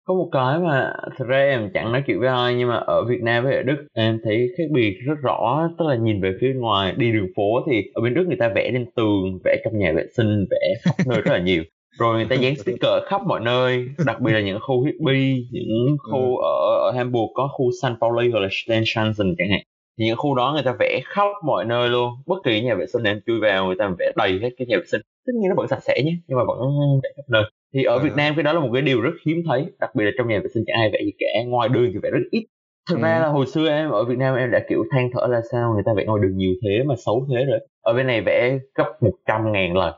có 0.08 0.14
một 0.14 0.30
cái 0.32 0.60
mà 0.60 0.94
thật 1.18 1.26
ra 1.28 1.38
em 1.38 1.70
chẳng 1.74 1.92
nói 1.92 2.04
chuyện 2.08 2.20
với 2.20 2.30
ai 2.30 2.56
nhưng 2.56 2.70
mà 2.70 2.76
ở 2.76 3.04
Việt 3.10 3.22
Nam 3.22 3.44
với 3.44 3.56
ở 3.56 3.64
Đức 3.64 3.88
em 3.94 4.20
thấy 4.24 4.48
khác 4.58 4.64
biệt 4.72 4.98
rất 5.06 5.16
rõ. 5.24 5.70
Tức 5.80 5.86
là 5.88 5.96
nhìn 5.96 6.22
về 6.22 6.32
phía 6.42 6.54
ngoài 6.54 6.94
đi 6.98 7.12
đường 7.12 7.28
phố 7.36 7.44
thì 7.70 7.84
ở 7.94 8.02
bên 8.02 8.14
Đức 8.14 8.24
người 8.28 8.38
ta 8.40 8.50
vẽ 8.56 8.72
lên 8.72 8.86
tường 8.96 9.40
vẽ 9.44 9.62
trong 9.64 9.80
nhà 9.80 9.94
vệ 9.96 10.04
sinh 10.18 10.46
vẽ 10.52 10.74
khắp 10.84 10.96
nơi 11.08 11.22
rất 11.22 11.32
là 11.32 11.40
nhiều. 11.40 11.64
Rồi 12.00 12.16
người 12.16 12.26
ta 12.30 12.36
dán 12.36 12.56
sticker 12.56 13.04
khắp 13.06 13.22
mọi 13.28 13.40
nơi 13.40 13.88
đặc 14.06 14.22
biệt 14.22 14.34
là 14.34 14.42
những 14.42 14.60
khu 14.62 14.84
hippie 14.84 15.36
những 15.52 15.98
khu 16.12 16.38
ừ. 16.38 16.44
ở 16.44 16.76
ở 16.88 16.92
Hamburg 16.96 17.32
có 17.34 17.48
khu 17.58 17.72
San 17.82 17.96
Pauli 18.02 18.32
hoặc 18.32 18.40
là 18.40 18.48
Steinschanzen 18.48 19.36
chẳng 19.38 19.50
hạn. 19.52 19.62
Thì 20.00 20.06
những 20.06 20.18
khu 20.18 20.36
đó 20.36 20.52
người 20.54 20.64
ta 20.64 20.76
vẽ 20.80 21.00
khắp 21.06 21.28
mọi 21.46 21.66
nơi 21.66 21.90
luôn. 21.90 22.12
Bất 22.26 22.38
kỳ 22.44 22.62
nhà 22.62 22.76
vệ 22.76 22.86
sinh 22.94 23.04
em 23.04 23.20
chui 23.26 23.40
vào 23.40 23.66
người 23.66 23.76
ta 23.80 23.92
vẽ 24.00 24.12
đầy 24.16 24.40
hết 24.42 24.50
cái 24.58 24.68
nhà 24.68 24.78
vệ 24.78 24.86
sinh. 24.88 25.02
Tất 25.28 25.34
nhiên 25.36 25.50
nó 25.50 25.56
vẫn 25.58 25.68
sạch 25.68 25.84
sẽ 25.84 26.02
nhé 26.06 26.14
nhưng 26.28 26.38
mà 26.38 26.44
vẫn 26.48 26.60
vẽ 27.04 27.10
khắp 27.16 27.24
nơi 27.30 27.44
thì 27.74 27.84
ở 27.84 27.98
à. 27.98 28.04
Việt 28.04 28.14
Nam 28.16 28.34
cái 28.36 28.44
đó 28.44 28.54
là 28.54 28.60
một 28.60 28.70
cái 28.74 28.82
điều 28.82 29.02
rất 29.02 29.14
hiếm 29.26 29.38
thấy 29.48 29.66
đặc 29.80 29.96
biệt 29.96 30.04
là 30.06 30.12
trong 30.18 30.28
nhà 30.28 30.40
vệ 30.40 30.48
sinh 30.54 30.64
chẳng 30.68 30.80
ai 30.80 30.90
vẽ 30.94 31.00
gì 31.06 31.12
cả 31.20 31.44
ngoài 31.48 31.70
đường 31.70 31.90
thì 31.94 32.00
vẽ 32.04 32.10
rất 32.10 32.20
ít 32.32 32.46
thực 32.90 32.96
ừ. 32.98 33.02
ra 33.02 33.20
là 33.20 33.28
hồi 33.28 33.46
xưa 33.48 33.70
em 33.70 33.90
ở 33.90 34.06
Việt 34.06 34.18
Nam 34.18 34.36
em 34.36 34.52
đã 34.52 34.60
kiểu 34.70 34.84
than 34.92 35.10
thở 35.14 35.28
là 35.28 35.42
sao 35.52 35.74
người 35.74 35.84
ta 35.86 35.92
vẽ 35.98 36.06
ngoài 36.06 36.22
đường 36.24 36.38
nhiều 36.38 36.54
thế 36.64 36.84
mà 36.86 36.96
xấu 37.06 37.28
thế 37.30 37.46
rồi 37.46 37.60
ở 37.82 37.94
bên 37.94 38.08
này 38.08 38.22
vẽ 38.22 38.60
gấp 38.76 38.94
một 39.02 39.14
trăm 39.28 39.52
ngàn 39.52 39.78
lần 39.78 39.94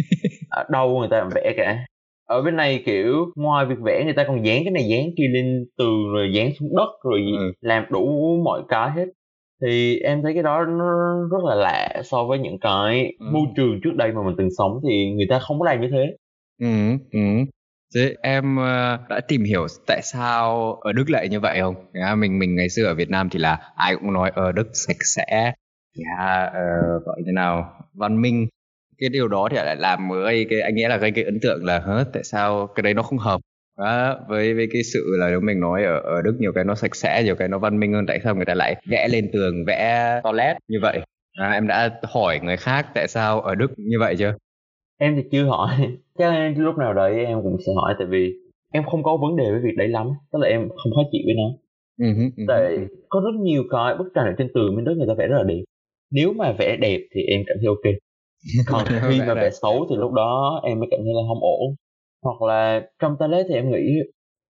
ở 0.50 0.64
đâu 0.70 0.98
người 0.98 1.08
ta 1.10 1.28
vẽ 1.34 1.54
cả 1.56 1.78
ở 2.28 2.42
bên 2.42 2.56
này 2.56 2.82
kiểu 2.86 3.26
ngoài 3.36 3.66
việc 3.66 3.78
vẽ 3.82 4.04
người 4.04 4.14
ta 4.14 4.24
còn 4.28 4.46
dán 4.46 4.64
cái 4.64 4.72
này 4.72 4.84
dán 4.88 5.06
kia 5.16 5.28
lên 5.28 5.64
tường 5.78 6.12
rồi 6.12 6.32
dán 6.34 6.50
xuống 6.58 6.76
đất 6.76 6.90
rồi 7.04 7.20
ừ. 7.38 7.52
làm 7.60 7.84
đủ 7.90 8.36
mọi 8.44 8.62
cái 8.68 8.90
hết 8.90 9.06
thì 9.62 9.98
em 10.00 10.22
thấy 10.22 10.34
cái 10.34 10.42
đó 10.42 10.64
nó 10.64 10.84
rất 11.30 11.44
là 11.44 11.54
lạ 11.54 12.02
so 12.04 12.24
với 12.24 12.38
những 12.38 12.58
cái 12.60 13.12
ừ. 13.18 13.26
môi 13.32 13.44
trường 13.56 13.80
trước 13.84 13.94
đây 13.94 14.12
mà 14.12 14.22
mình 14.22 14.34
từng 14.38 14.48
sống 14.58 14.80
thì 14.88 15.12
người 15.12 15.26
ta 15.30 15.38
không 15.38 15.58
có 15.58 15.66
làm 15.66 15.80
như 15.80 15.88
thế 15.90 16.16
ừ, 16.60 16.66
ừ. 17.12 17.18
Thế 17.94 18.14
em 18.22 18.56
ờ, 18.56 18.98
đã 19.08 19.20
tìm 19.28 19.44
hiểu 19.44 19.66
tại 19.86 20.00
sao 20.02 20.74
ở 20.74 20.92
Đức 20.92 21.10
lại 21.10 21.28
như 21.28 21.40
vậy 21.40 21.60
không? 21.60 21.74
Mình 22.20 22.38
mình 22.38 22.56
ngày 22.56 22.68
xưa 22.68 22.84
ở 22.84 22.94
Việt 22.94 23.10
Nam 23.10 23.28
thì 23.30 23.38
là 23.38 23.72
ai 23.76 23.94
cũng 23.96 24.12
nói 24.12 24.30
ở 24.34 24.52
Đức 24.52 24.68
sạch 24.72 24.96
sẽ, 25.16 25.52
yeah, 25.98 26.48
uh, 26.48 26.54
ờ, 26.54 26.60
gọi 27.04 27.22
thế 27.26 27.32
nào 27.32 27.72
văn 27.94 28.22
minh. 28.22 28.48
Cái 28.98 29.08
điều 29.08 29.28
đó 29.28 29.48
thì 29.50 29.56
lại 29.56 29.76
làm 29.76 30.10
gây 30.24 30.46
cái 30.50 30.60
anh 30.60 30.74
nghĩ 30.74 30.84
là 30.88 30.96
gây 30.96 31.10
cái 31.10 31.24
ấn 31.24 31.40
tượng 31.40 31.64
là 31.64 31.78
hả 31.80 32.04
tại 32.12 32.24
sao 32.24 32.66
cái 32.66 32.82
đấy 32.82 32.94
nó 32.94 33.02
không 33.02 33.18
hợp 33.18 33.40
đó, 33.78 34.18
với 34.28 34.54
với 34.54 34.68
cái 34.72 34.82
sự 34.82 35.00
là 35.18 35.28
nếu 35.30 35.40
mình 35.40 35.60
nói 35.60 35.84
ở 35.84 36.00
ở 36.00 36.22
Đức 36.22 36.36
nhiều 36.38 36.52
cái 36.54 36.64
nó 36.64 36.74
sạch 36.74 36.96
sẽ 36.96 37.22
nhiều 37.24 37.36
cái 37.36 37.48
nó 37.48 37.58
văn 37.58 37.80
minh 37.80 37.92
hơn 37.92 38.06
tại 38.06 38.20
sao 38.24 38.34
người 38.34 38.44
ta 38.44 38.54
lại 38.54 38.82
vẽ 38.86 39.08
lên 39.08 39.30
tường 39.32 39.64
vẽ 39.66 40.20
toilet 40.24 40.56
như 40.68 40.78
vậy 40.82 41.00
à, 41.32 41.50
em 41.50 41.66
đã 41.66 41.90
hỏi 42.02 42.40
người 42.42 42.56
khác 42.56 42.86
tại 42.94 43.08
sao 43.08 43.40
ở 43.40 43.54
Đức 43.54 43.70
như 43.76 43.98
vậy 44.00 44.16
chưa 44.18 44.34
em 45.00 45.16
thì 45.16 45.22
chưa 45.32 45.44
hỏi. 45.44 45.70
Chắc 46.18 46.32
lúc 46.56 46.78
nào 46.78 46.94
đấy 46.94 47.24
em 47.24 47.42
cũng 47.42 47.56
sẽ 47.66 47.72
hỏi 47.76 47.94
tại 47.98 48.06
vì 48.10 48.32
em 48.72 48.84
không 48.90 49.02
có 49.02 49.16
vấn 49.16 49.36
đề 49.36 49.50
với 49.50 49.60
việc 49.60 49.76
đấy 49.76 49.88
lắm. 49.88 50.06
Tức 50.32 50.38
là 50.42 50.48
em 50.48 50.68
không 50.68 50.92
khó 50.94 51.02
chịu 51.12 51.22
với 51.26 51.34
nó. 51.34 51.48
Uh-huh, 52.06 52.30
uh-huh. 52.30 52.44
tại 52.48 52.78
có 53.08 53.20
rất 53.20 53.40
nhiều 53.42 53.62
cái 53.70 53.94
bức 53.98 54.08
tranh 54.14 54.24
ở 54.26 54.34
trên 54.38 54.50
tường 54.54 54.76
bên 54.76 54.84
Đức 54.84 54.94
người 54.98 55.06
ta 55.08 55.14
vẽ 55.18 55.26
rất 55.26 55.36
là 55.36 55.44
đẹp. 55.44 55.62
Nếu 56.10 56.32
mà 56.32 56.52
vẽ 56.52 56.76
đẹp 56.76 57.00
thì 57.14 57.20
em 57.22 57.42
cảm 57.46 57.56
thấy 57.60 57.66
ok. 57.66 57.94
Còn 58.66 58.84
khi 59.08 59.20
mà 59.26 59.34
vẽ 59.34 59.50
xấu 59.50 59.86
thì 59.90 59.96
lúc 59.96 60.12
đó 60.12 60.60
em 60.64 60.78
mới 60.78 60.88
cảm 60.90 61.00
thấy 61.00 61.14
là 61.14 61.22
không 61.28 61.40
ổn. 61.40 61.74
Hoặc 62.22 62.42
là 62.42 62.88
trong 62.98 63.16
toilet 63.18 63.46
thì 63.48 63.54
em 63.54 63.70
nghĩ 63.70 63.98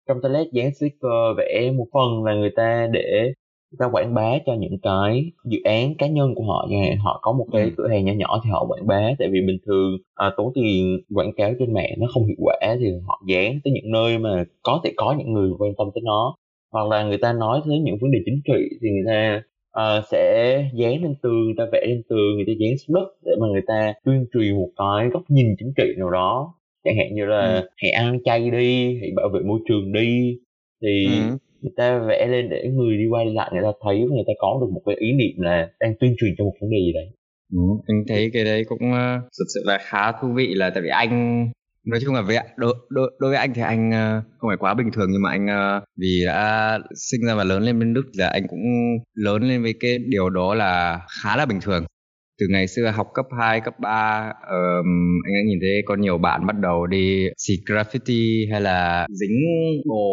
trong 0.08 0.18
toilet 0.22 0.46
dán 0.52 0.74
sticker 0.74 1.36
vẽ 1.36 1.70
một 1.76 1.86
phần 1.92 2.24
là 2.24 2.34
người 2.34 2.50
ta 2.56 2.88
để 2.92 3.32
người 3.72 3.76
ta 3.78 3.92
quảng 3.92 4.14
bá 4.14 4.38
cho 4.46 4.54
những 4.54 4.78
cái 4.82 5.24
dự 5.44 5.58
án 5.64 5.94
cá 5.94 6.06
nhân 6.06 6.34
của 6.34 6.44
họ 6.44 6.66
nha 6.70 6.96
họ 7.04 7.18
có 7.22 7.32
một 7.32 7.46
cái 7.52 7.62
ừ. 7.62 7.70
cửa 7.76 7.88
hàng 7.88 8.04
nhỏ 8.04 8.12
nhỏ 8.12 8.40
thì 8.44 8.50
họ 8.50 8.66
quảng 8.68 8.86
bá 8.86 9.10
tại 9.18 9.28
vì 9.32 9.40
bình 9.46 9.58
thường 9.66 9.96
à, 10.14 10.30
tốn 10.36 10.52
tiền 10.54 11.00
quảng 11.14 11.32
cáo 11.36 11.52
trên 11.58 11.74
mạng 11.74 11.94
nó 11.98 12.06
không 12.14 12.26
hiệu 12.26 12.36
quả 12.38 12.56
thì 12.80 12.86
họ 13.06 13.22
dán 13.28 13.60
tới 13.64 13.72
những 13.72 13.92
nơi 13.92 14.18
mà 14.18 14.44
có 14.62 14.80
thể 14.84 14.92
có 14.96 15.14
những 15.18 15.32
người 15.32 15.50
quan 15.58 15.72
tâm 15.78 15.86
tới 15.94 16.02
nó 16.04 16.36
hoặc 16.72 16.88
là 16.88 17.04
người 17.04 17.18
ta 17.18 17.32
nói 17.32 17.60
tới 17.66 17.78
những 17.78 17.96
vấn 18.00 18.10
đề 18.10 18.18
chính 18.24 18.40
trị 18.44 18.76
thì 18.82 18.88
người 18.90 19.04
ta 19.06 19.42
uh, 19.80 20.04
sẽ 20.10 20.56
dán 20.74 21.02
lên 21.02 21.14
tường 21.22 21.44
người 21.44 21.54
ta 21.56 21.64
vẽ 21.72 21.86
lên 21.86 22.02
tường 22.08 22.34
người 22.36 22.44
ta 22.46 22.52
dán 22.58 22.78
xuống 22.78 22.94
đất 22.94 23.08
để 23.24 23.32
mà 23.40 23.46
người 23.52 23.62
ta 23.66 23.92
tuyên 24.04 24.26
truyền 24.34 24.54
một 24.56 24.68
cái 24.76 25.08
góc 25.08 25.22
nhìn 25.28 25.46
chính 25.58 25.72
trị 25.76 25.84
nào 25.98 26.10
đó 26.10 26.54
chẳng 26.84 26.96
hạn 26.96 27.14
như 27.14 27.24
là 27.24 27.54
ừ. 27.54 27.68
hãy 27.76 27.90
ăn 27.90 28.18
chay 28.24 28.50
đi 28.50 28.98
hãy 29.00 29.10
bảo 29.16 29.28
vệ 29.28 29.40
môi 29.40 29.60
trường 29.68 29.92
đi 29.92 30.38
thì 30.82 31.06
ừ 31.06 31.36
người 31.62 31.72
ta 31.76 31.98
vẽ 32.08 32.26
lên 32.26 32.48
để 32.50 32.70
người 32.74 32.96
đi 32.96 33.04
quay 33.10 33.26
lại 33.26 33.50
người 33.52 33.62
ta 33.62 33.72
thấy 33.84 34.00
người 34.00 34.24
ta 34.26 34.32
có 34.38 34.58
được 34.60 34.70
một 34.74 34.82
cái 34.86 34.96
ý 34.98 35.12
niệm 35.12 35.34
là 35.36 35.68
đang 35.80 35.94
tuyên 36.00 36.14
truyền 36.18 36.34
cho 36.38 36.44
một 36.44 36.54
vấn 36.60 36.70
đề 36.70 36.78
gì 36.86 36.92
đấy. 36.92 37.06
Ừ, 37.52 37.58
anh 37.86 38.04
thấy 38.08 38.30
cái 38.32 38.44
đấy 38.44 38.64
cũng 38.68 38.92
ờ, 38.92 39.16
uh, 39.16 39.22
thực 39.22 39.44
sự 39.54 39.62
là 39.66 39.78
khá 39.82 40.12
thú 40.12 40.28
vị 40.36 40.54
là 40.54 40.70
tại 40.70 40.82
vì 40.82 40.88
anh 40.88 41.48
nói 41.86 42.00
chung 42.04 42.14
là 42.14 42.22
với 42.22 42.36
đối, 42.56 42.74
đối, 42.88 43.10
đối 43.18 43.30
với 43.30 43.38
anh 43.38 43.54
thì 43.54 43.62
anh 43.62 43.90
uh, 43.90 44.24
không 44.38 44.50
phải 44.50 44.56
quá 44.56 44.74
bình 44.74 44.90
thường 44.92 45.08
nhưng 45.12 45.22
mà 45.22 45.30
anh 45.30 45.46
uh, 45.46 45.82
vì 46.00 46.22
đã 46.26 46.78
sinh 47.10 47.20
ra 47.26 47.34
và 47.34 47.44
lớn 47.44 47.62
lên 47.62 47.78
bên 47.78 47.94
Đức 47.94 48.04
là 48.12 48.28
anh 48.28 48.42
cũng 48.48 48.62
lớn 49.14 49.42
lên 49.42 49.62
với 49.62 49.74
cái 49.80 49.98
điều 50.08 50.30
đó 50.30 50.54
là 50.54 51.00
khá 51.22 51.36
là 51.36 51.46
bình 51.46 51.60
thường 51.60 51.84
từ 52.40 52.46
ngày 52.50 52.66
xưa 52.66 52.90
học 52.90 53.06
cấp 53.14 53.26
2, 53.38 53.60
cấp 53.60 53.74
3 53.80 54.32
um, 54.50 55.20
anh 55.24 55.34
đã 55.34 55.40
nhìn 55.46 55.58
thấy 55.60 55.82
có 55.86 55.96
nhiều 55.96 56.18
bạn 56.18 56.46
bắt 56.46 56.56
đầu 56.58 56.86
đi 56.86 57.28
xịt 57.38 57.58
graffiti 57.66 58.52
hay 58.52 58.60
là 58.60 59.06
dính 59.10 59.40
đồ 59.84 60.04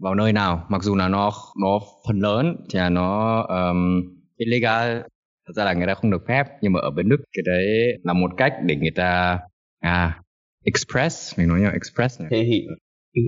vào 0.00 0.14
nơi 0.14 0.32
nào 0.32 0.66
mặc 0.68 0.82
dù 0.82 0.96
là 0.96 1.08
nó 1.08 1.32
nó 1.62 1.80
phần 2.08 2.20
lớn 2.20 2.56
thì 2.72 2.78
là 2.78 2.88
nó 2.88 3.40
um, 3.40 4.02
illegal. 4.36 5.00
Thật 5.46 5.52
ra 5.56 5.64
là 5.64 5.72
người 5.72 5.86
ta 5.86 5.94
không 5.94 6.10
được 6.10 6.24
phép 6.28 6.44
nhưng 6.62 6.72
mà 6.72 6.80
ở 6.80 6.90
bên 6.90 7.08
Đức 7.08 7.16
cái 7.32 7.42
đấy 7.46 7.66
là 8.02 8.12
một 8.12 8.30
cách 8.36 8.52
để 8.64 8.76
người 8.76 8.90
ta 8.90 9.38
à 9.80 10.20
express 10.64 11.38
mình 11.38 11.48
nói 11.48 11.60
nhau 11.60 11.72
express 11.72 12.20
này. 12.20 12.28
Thể 12.30 12.42
hiện. 12.42 12.66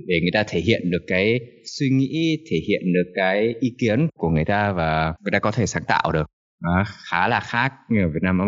Để 0.07 0.21
người 0.21 0.30
ta 0.33 0.45
thể 0.49 0.61
hiện 0.61 0.90
được 0.90 1.04
cái 1.07 1.40
suy 1.78 1.90
nghĩ 1.90 2.38
thể 2.50 2.57
hiện 2.68 2.80
được 2.95 3.12
cái 3.14 3.54
ý 3.61 3.73
kiến 3.78 4.09
của 4.18 4.28
người 4.28 4.45
ta 4.45 4.73
và 4.73 5.14
người 5.25 5.30
ta 5.33 5.38
có 5.38 5.50
thể 5.50 5.66
sáng 5.66 5.83
tạo 5.88 6.12
được 6.12 6.26
đó, 6.60 6.84
khá 7.10 7.28
là 7.28 7.40
khác 7.40 7.72
như 7.88 8.02
ở 8.02 8.08
Việt 8.08 8.22
Nam 8.22 8.38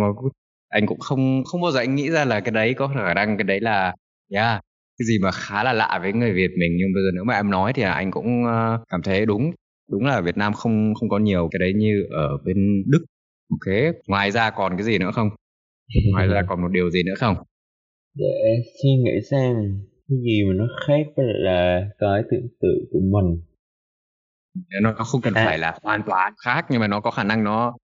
anh 0.68 0.86
cũng 0.86 0.98
không 0.98 1.44
không 1.44 1.60
bao 1.60 1.72
giờ 1.72 1.80
anh 1.80 1.94
nghĩ 1.94 2.10
ra 2.10 2.24
là 2.24 2.40
cái 2.40 2.52
đấy 2.52 2.74
có 2.74 2.88
khả 2.88 3.14
năng 3.14 3.36
cái 3.36 3.44
đấy 3.44 3.60
là 3.60 3.94
yeah, 4.32 4.60
cái 4.98 5.06
gì 5.06 5.18
mà 5.18 5.30
khá 5.30 5.64
là 5.64 5.72
lạ 5.72 5.98
với 6.02 6.12
người 6.12 6.32
Việt 6.32 6.50
mình. 6.58 6.72
Nhưng 6.78 6.88
bây 6.94 7.02
giờ 7.02 7.10
nếu 7.14 7.24
mà 7.24 7.34
em 7.34 7.50
nói 7.50 7.72
thì 7.72 7.82
anh 7.82 8.10
cũng 8.10 8.42
uh, 8.42 8.80
cảm 8.88 9.02
thấy 9.02 9.26
đúng. 9.26 9.50
Đúng 9.90 10.04
là 10.04 10.20
Việt 10.20 10.36
Nam 10.36 10.52
không 10.52 10.94
không 10.94 11.08
có 11.08 11.18
nhiều 11.18 11.48
cái 11.52 11.58
đấy 11.58 11.72
như 11.76 12.06
ở 12.10 12.28
bên 12.44 12.82
Đức. 12.86 13.04
Ok 13.50 13.94
ngoài 14.06 14.30
ra 14.30 14.50
còn 14.50 14.76
cái 14.76 14.84
gì 14.84 14.98
nữa 14.98 15.10
không? 15.14 15.28
Ngoài 16.12 16.26
ra 16.26 16.42
còn 16.48 16.62
một 16.62 16.68
điều 16.72 16.90
gì 16.90 17.02
nữa 17.02 17.14
không? 17.18 17.36
Để 18.14 18.62
suy 18.82 18.90
nghĩ 18.90 19.20
xem 19.30 19.54
cái 20.08 20.18
gì 20.24 20.42
mà 20.48 20.54
nó 20.56 20.64
khác 20.86 21.12
với 21.16 21.26
là 21.28 21.80
cái 21.98 22.22
tưởng 22.30 22.48
tượng 22.60 22.84
của 22.92 23.00
mình. 23.00 23.42
Nó 24.82 24.92
không 24.92 25.20
cần 25.20 25.34
à. 25.34 25.44
phải 25.46 25.58
là 25.58 25.78
hoàn 25.82 26.02
toàn 26.06 26.32
khác 26.44 26.66
nhưng 26.70 26.80
mà 26.80 26.88
nó 26.88 27.00
có 27.00 27.10
khả 27.10 27.24
năng 27.24 27.44
nó 27.44 27.76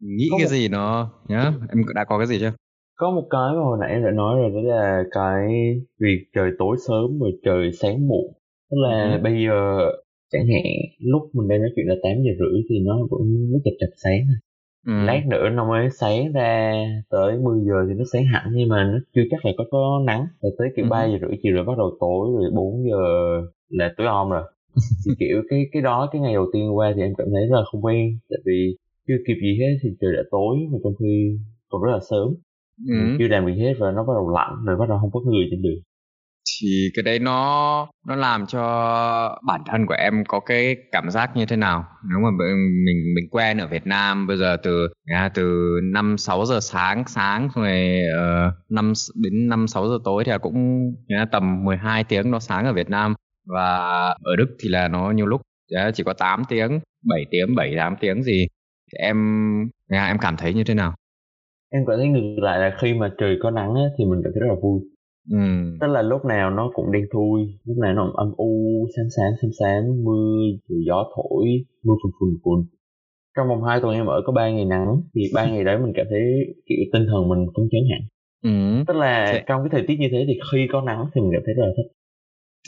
nghĩ 0.00 0.28
có 0.30 0.36
cái 0.38 0.46
một... 0.46 0.50
gì 0.50 0.68
nó 0.68 1.10
nhá. 1.28 1.52
Em 1.68 1.82
đã 1.94 2.04
có 2.04 2.18
cái 2.18 2.26
gì 2.26 2.38
chưa? 2.40 2.52
Có 2.96 3.10
một 3.10 3.26
cái 3.30 3.52
mà 3.54 3.62
hồi 3.62 3.78
nãy 3.80 3.90
em 3.90 4.04
đã 4.04 4.10
nói 4.10 4.36
rồi 4.40 4.50
đó 4.50 4.60
là 4.74 5.02
cái 5.10 5.48
việc 6.00 6.24
trời 6.34 6.50
tối 6.58 6.76
sớm 6.88 7.18
rồi 7.20 7.32
trời 7.44 7.72
sáng 7.72 8.08
muộn. 8.08 8.32
Tức 8.70 8.76
là 8.82 9.12
ừ. 9.12 9.20
bây 9.22 9.44
giờ 9.44 9.78
chẳng 10.32 10.46
hạn 10.46 10.62
lúc 10.98 11.22
mình 11.32 11.48
đang 11.48 11.60
nói 11.60 11.70
chuyện 11.76 11.86
là 11.86 11.94
8 12.02 12.12
giờ 12.12 12.30
rưỡi 12.38 12.62
thì 12.68 12.76
nó 12.86 12.98
vẫn 13.10 13.50
mới 13.52 13.60
chập 13.64 13.74
chập 13.80 13.90
sáng 13.96 14.20
ừ. 14.86 14.92
lát 15.06 15.26
nữa 15.26 15.48
nó 15.48 15.68
mới 15.68 15.88
sáng 15.90 16.32
ra 16.32 16.74
tới 17.10 17.38
10 17.38 17.60
giờ 17.66 17.74
thì 17.88 17.94
nó 17.94 18.04
sáng 18.12 18.24
hẳn 18.24 18.44
nhưng 18.54 18.68
mà 18.68 18.84
nó 18.92 18.98
chưa 19.14 19.22
chắc 19.30 19.44
là 19.44 19.52
có 19.58 19.64
có 19.70 20.02
nắng. 20.06 20.26
Rồi 20.42 20.52
tới 20.58 20.68
kiểu 20.76 20.84
ừ. 20.84 20.88
3 20.90 21.04
giờ 21.04 21.18
rưỡi 21.20 21.38
chiều 21.42 21.54
rồi 21.54 21.64
bắt 21.64 21.78
đầu 21.78 21.96
tối 22.00 22.28
rồi 22.38 22.50
4 22.54 22.84
giờ 22.90 22.96
là 23.68 23.94
tối 23.96 24.06
om 24.06 24.30
rồi. 24.30 24.42
Thì 25.06 25.12
kiểu 25.18 25.42
cái 25.50 25.64
cái 25.72 25.82
đó 25.82 26.08
cái 26.12 26.20
ngày 26.22 26.34
đầu 26.34 26.46
tiên 26.52 26.76
qua 26.76 26.92
thì 26.96 27.02
em 27.02 27.14
cảm 27.18 27.26
thấy 27.32 27.46
rất 27.50 27.56
là 27.56 27.64
không 27.72 27.84
quen. 27.84 28.18
Tại 28.30 28.38
vì 28.46 28.76
chưa 29.10 29.22
kịp 29.26 29.38
gì 29.42 29.58
hết 29.60 29.72
thì 29.82 29.88
trời 30.00 30.12
đã 30.16 30.22
tối 30.30 30.56
mà 30.72 30.78
trong 30.84 30.92
khi 31.00 31.38
còn 31.68 31.82
rất 31.82 31.90
là 31.92 31.98
sớm. 32.10 32.28
Ừ. 32.88 33.16
chưa 33.18 33.28
làm 33.28 33.46
gì 33.46 33.62
hết 33.62 33.74
và 33.78 33.90
nó 33.90 34.04
bắt 34.04 34.12
đầu 34.16 34.30
lạnh 34.34 34.54
rồi 34.66 34.76
bắt 34.76 34.88
đầu 34.88 34.98
không 35.00 35.10
có 35.12 35.20
người 35.20 35.46
trên 35.50 35.62
đường. 35.62 35.82
Thì 36.62 36.68
cái 36.94 37.02
đấy 37.02 37.18
nó 37.18 37.88
nó 38.06 38.16
làm 38.16 38.46
cho 38.46 38.62
bản 39.46 39.60
thân 39.66 39.86
của 39.86 39.94
em 39.94 40.24
có 40.28 40.40
cái 40.40 40.76
cảm 40.92 41.10
giác 41.10 41.36
như 41.36 41.46
thế 41.46 41.56
nào? 41.56 41.84
Nếu 42.10 42.18
mà 42.20 42.30
mình 42.38 43.14
mình 43.14 43.28
quen 43.30 43.58
ở 43.58 43.66
Việt 43.66 43.86
Nam 43.86 44.26
bây 44.26 44.36
giờ 44.36 44.56
từ 44.62 44.88
từ 45.34 45.80
năm 45.82 46.18
sáu 46.18 46.44
giờ 46.44 46.60
sáng 46.60 47.04
sáng 47.06 47.48
rồi 47.54 48.00
uh, 48.48 48.54
năm 48.70 48.92
đến 49.14 49.48
năm 49.48 49.66
sáu 49.66 49.88
giờ 49.88 49.98
tối 50.04 50.24
thì 50.24 50.32
cũng 50.42 50.56
tầm 51.32 51.64
12 51.64 52.04
tiếng 52.04 52.30
nó 52.30 52.38
sáng 52.38 52.64
ở 52.64 52.72
Việt 52.72 52.90
Nam. 52.90 53.14
Và 53.46 53.76
ở 54.22 54.36
Đức 54.38 54.56
thì 54.62 54.68
là 54.68 54.88
nó 54.88 55.10
nhiều 55.10 55.26
lúc 55.26 55.40
chỉ 55.94 56.02
có 56.02 56.12
8 56.12 56.42
tiếng 56.48 56.80
7 57.08 57.26
tiếng 57.30 57.54
7 57.54 57.74
8 57.76 57.96
tiếng 58.00 58.22
gì 58.22 58.46
em 58.98 59.16
nghe 59.88 60.06
em 60.06 60.16
cảm 60.20 60.36
thấy 60.38 60.54
như 60.54 60.64
thế 60.64 60.74
nào? 60.74 60.94
Em 61.70 61.82
cảm 61.86 61.96
thấy 61.96 62.08
ngược 62.08 62.42
lại 62.42 62.58
là 62.58 62.76
khi 62.80 62.94
mà 62.94 63.10
trời 63.18 63.36
có 63.42 63.50
nắng 63.50 63.74
á, 63.74 63.82
thì 63.98 64.04
mình 64.04 64.20
cảm 64.24 64.32
thấy 64.34 64.40
rất 64.40 64.48
là 64.48 64.60
vui. 64.62 64.80
Ừ. 65.30 65.36
tức 65.80 65.86
là 65.86 66.02
lúc 66.02 66.24
nào 66.24 66.50
nó 66.50 66.70
cũng 66.74 66.92
đen 66.92 67.04
thui 67.12 67.40
lúc 67.64 67.76
nào 67.78 67.94
nó 67.94 68.06
cũng 68.06 68.16
âm 68.16 68.32
u 68.36 68.86
xám 68.96 69.06
xám 69.16 69.32
xám 69.42 69.50
xám 69.58 70.04
mưa 70.04 70.38
gió 70.86 71.04
thổi 71.16 71.46
mưa 71.84 71.94
phùn 72.02 72.12
phùn 72.20 72.38
phùn. 72.44 72.66
Trong 73.36 73.48
vòng 73.48 73.64
hai 73.64 73.80
tuần 73.80 73.94
em 73.94 74.06
ở 74.06 74.22
có 74.26 74.32
ba 74.32 74.50
ngày 74.50 74.64
nắng 74.64 75.02
thì 75.14 75.22
ba 75.34 75.50
ngày 75.50 75.64
đấy 75.64 75.78
mình 75.78 75.92
cảm 75.96 76.06
thấy 76.10 76.20
kiểu 76.66 76.78
tinh 76.92 77.06
thần 77.06 77.28
mình 77.28 77.46
phấn 77.56 77.68
chấn 77.70 77.80
hẳn. 77.90 78.00
Ừ. 78.42 78.84
tức 78.86 78.96
là 78.96 79.32
Thế... 79.32 79.42
trong 79.46 79.62
cái 79.62 79.68
thời 79.72 79.86
tiết 79.86 79.96
như 80.00 80.08
thế 80.12 80.24
thì 80.28 80.38
khi 80.52 80.66
có 80.72 80.80
nắng 80.80 81.06
thì 81.14 81.20
mình 81.20 81.30
cảm 81.32 81.42
thấy 81.46 81.54
rất 81.54 81.62
là 81.66 81.72
thích 81.76 81.92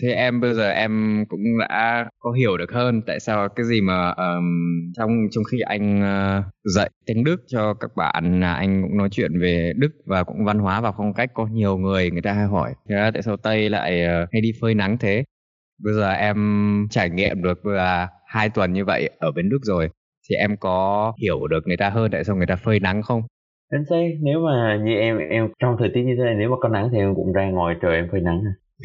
thế 0.02 0.08
em 0.12 0.40
bây 0.40 0.54
giờ 0.54 0.68
em 0.68 1.24
cũng 1.28 1.40
đã 1.58 2.08
có 2.18 2.32
hiểu 2.32 2.56
được 2.56 2.72
hơn 2.72 3.02
tại 3.06 3.20
sao 3.20 3.48
cái 3.48 3.66
gì 3.66 3.80
mà 3.80 4.10
um, 4.10 4.44
trong 4.96 5.10
trong 5.30 5.44
khi 5.44 5.60
anh 5.60 6.00
uh, 6.00 6.44
dạy 6.74 6.90
tiếng 7.06 7.24
Đức 7.24 7.36
cho 7.46 7.74
các 7.74 7.90
bạn 7.96 8.40
là 8.40 8.54
anh 8.54 8.82
cũng 8.82 8.96
nói 8.96 9.08
chuyện 9.10 9.40
về 9.40 9.72
Đức 9.76 9.90
và 10.06 10.24
cũng 10.24 10.44
văn 10.44 10.58
hóa 10.58 10.80
và 10.80 10.92
phong 10.98 11.14
cách 11.14 11.30
có 11.34 11.46
nhiều 11.46 11.76
người 11.76 12.10
người 12.10 12.22
ta 12.22 12.32
hay 12.32 12.46
hỏi 12.46 12.74
thế 12.88 13.10
tại 13.14 13.22
sao 13.22 13.36
Tây 13.36 13.70
lại 13.70 14.04
uh, 14.04 14.28
hay 14.32 14.40
đi 14.40 14.52
phơi 14.60 14.74
nắng 14.74 14.98
thế? 14.98 15.24
Bây 15.84 15.94
giờ 15.94 16.10
em 16.10 16.36
trải 16.90 17.10
nghiệm 17.10 17.42
được 17.42 17.66
là 17.66 18.08
hai 18.26 18.48
tuần 18.50 18.72
như 18.72 18.84
vậy 18.84 19.10
ở 19.18 19.32
bên 19.32 19.48
Đức 19.48 19.60
rồi 19.62 19.88
thì 20.30 20.36
em 20.36 20.56
có 20.56 21.12
hiểu 21.22 21.46
được 21.46 21.66
người 21.66 21.76
ta 21.76 21.90
hơn 21.90 22.10
tại 22.10 22.24
sao 22.24 22.36
người 22.36 22.46
ta 22.46 22.56
phơi 22.56 22.80
nắng 22.80 23.02
không? 23.02 23.22
Anh 23.70 23.84
thấy 23.88 24.18
nếu 24.22 24.40
mà 24.40 24.80
như 24.84 24.94
em 24.94 25.18
em 25.18 25.48
trong 25.58 25.76
thời 25.78 25.90
tiết 25.94 26.02
như 26.02 26.14
thế 26.18 26.24
này 26.24 26.34
nếu 26.38 26.50
mà 26.50 26.56
có 26.60 26.68
nắng 26.68 26.88
thì 26.92 26.98
em 26.98 27.14
cũng 27.14 27.32
ra 27.32 27.44
ngoài 27.44 27.76
trời 27.82 27.96
em 27.96 28.08
phơi 28.12 28.20
nắng 28.20 28.40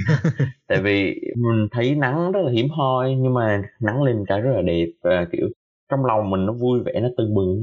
tại 0.68 0.82
vì 0.82 1.22
mình 1.36 1.68
thấy 1.72 1.96
nắng 1.96 2.32
rất 2.32 2.40
là 2.44 2.52
hiếm 2.52 2.68
hoi 2.70 3.16
nhưng 3.16 3.34
mà 3.34 3.62
nắng 3.82 4.04
lên 4.04 4.26
cả 4.28 4.38
rất 4.38 4.52
là 4.56 4.62
đẹp 4.62 4.86
và 5.04 5.28
kiểu 5.32 5.48
trong 5.92 6.06
lòng 6.06 6.30
mình 6.30 6.46
nó 6.46 6.54
vui 6.54 6.80
vẻ 6.86 7.00
nó 7.02 7.10
tưng 7.18 7.36
bừng 7.36 7.60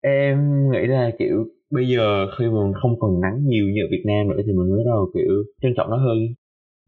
em 0.00 0.70
nghĩ 0.70 0.86
là 0.86 1.10
kiểu 1.18 1.46
bây 1.70 1.88
giờ 1.88 2.26
khi 2.38 2.44
mà 2.44 2.64
mình 2.64 2.72
không 2.82 3.00
còn 3.00 3.20
nắng 3.20 3.44
nhiều 3.46 3.64
như 3.66 3.82
ở 3.84 3.88
Việt 3.90 4.02
Nam 4.06 4.28
nữa 4.28 4.42
thì 4.46 4.52
mình 4.52 4.76
bắt 4.76 4.82
đầu 4.86 5.10
kiểu 5.14 5.44
trân 5.62 5.74
trọng 5.76 5.90
nó 5.90 5.96
hơn. 5.96 6.18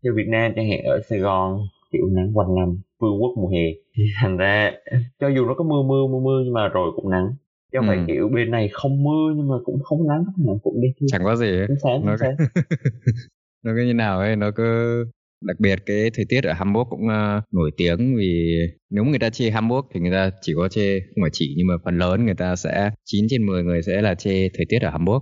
Như 0.02 0.10
Việt 0.16 0.28
Nam 0.28 0.52
chẳng 0.56 0.70
hạn 0.70 0.80
ở 0.84 1.00
Sài 1.08 1.18
Gòn 1.18 1.58
kiểu 1.92 2.06
nắng 2.12 2.32
quanh 2.34 2.54
năm 2.54 2.78
vương 2.98 3.22
quốc 3.22 3.34
mùa 3.36 3.48
hè. 3.48 3.66
Thành 4.22 4.36
ra 4.36 4.72
cho 5.20 5.28
dù 5.28 5.46
nó 5.46 5.54
có 5.54 5.64
mưa 5.64 5.82
mưa 5.82 6.06
mưa 6.06 6.20
mưa 6.24 6.42
nhưng 6.44 6.54
mà 6.54 6.68
rồi 6.68 6.90
cũng 6.96 7.10
nắng. 7.10 7.26
Chứ 7.72 7.78
không 7.78 7.88
ừ. 7.88 7.94
phải 7.96 8.04
kiểu 8.06 8.28
bên 8.34 8.50
này 8.50 8.68
không 8.72 9.02
mưa 9.02 9.34
nhưng 9.36 9.48
mà 9.48 9.54
cũng 9.64 9.82
không 9.82 10.08
nắng 10.08 10.24
cũng 10.62 10.80
đi 10.80 10.88
chẳng 11.06 11.22
có 11.24 11.36
gì 11.36 11.46
hết. 11.46 11.66
Sáng, 11.82 12.06
nó... 12.06 12.16
sáng 12.16 12.34
nó 13.64 13.72
cứ 13.76 13.82
như 13.82 13.94
nào 13.94 14.18
ấy 14.18 14.36
nó 14.36 14.50
cứ 14.56 15.04
đặc 15.42 15.56
biệt 15.60 15.78
cái 15.86 16.10
thời 16.14 16.24
tiết 16.28 16.44
ở 16.44 16.52
Hamburg 16.52 16.88
cũng 16.90 17.06
uh, 17.06 17.44
nổi 17.52 17.70
tiếng 17.76 18.16
vì 18.16 18.58
nếu 18.90 19.04
người 19.04 19.18
ta 19.18 19.30
chê 19.30 19.50
Hamburg 19.50 19.86
thì 19.94 20.00
người 20.00 20.12
ta 20.12 20.30
chỉ 20.40 20.52
có 20.56 20.68
chê 20.68 21.00
không 21.00 21.22
phải 21.22 21.30
chỉ 21.32 21.54
nhưng 21.56 21.66
mà 21.66 21.74
phần 21.84 21.98
lớn 21.98 22.24
người 22.24 22.34
ta 22.34 22.56
sẽ 22.56 22.90
9 23.04 23.26
trên 23.30 23.46
10 23.46 23.62
người 23.62 23.82
sẽ 23.82 24.02
là 24.02 24.14
chê 24.14 24.48
thời 24.54 24.66
tiết 24.68 24.78
ở 24.82 24.90
Hamburg. 24.90 25.20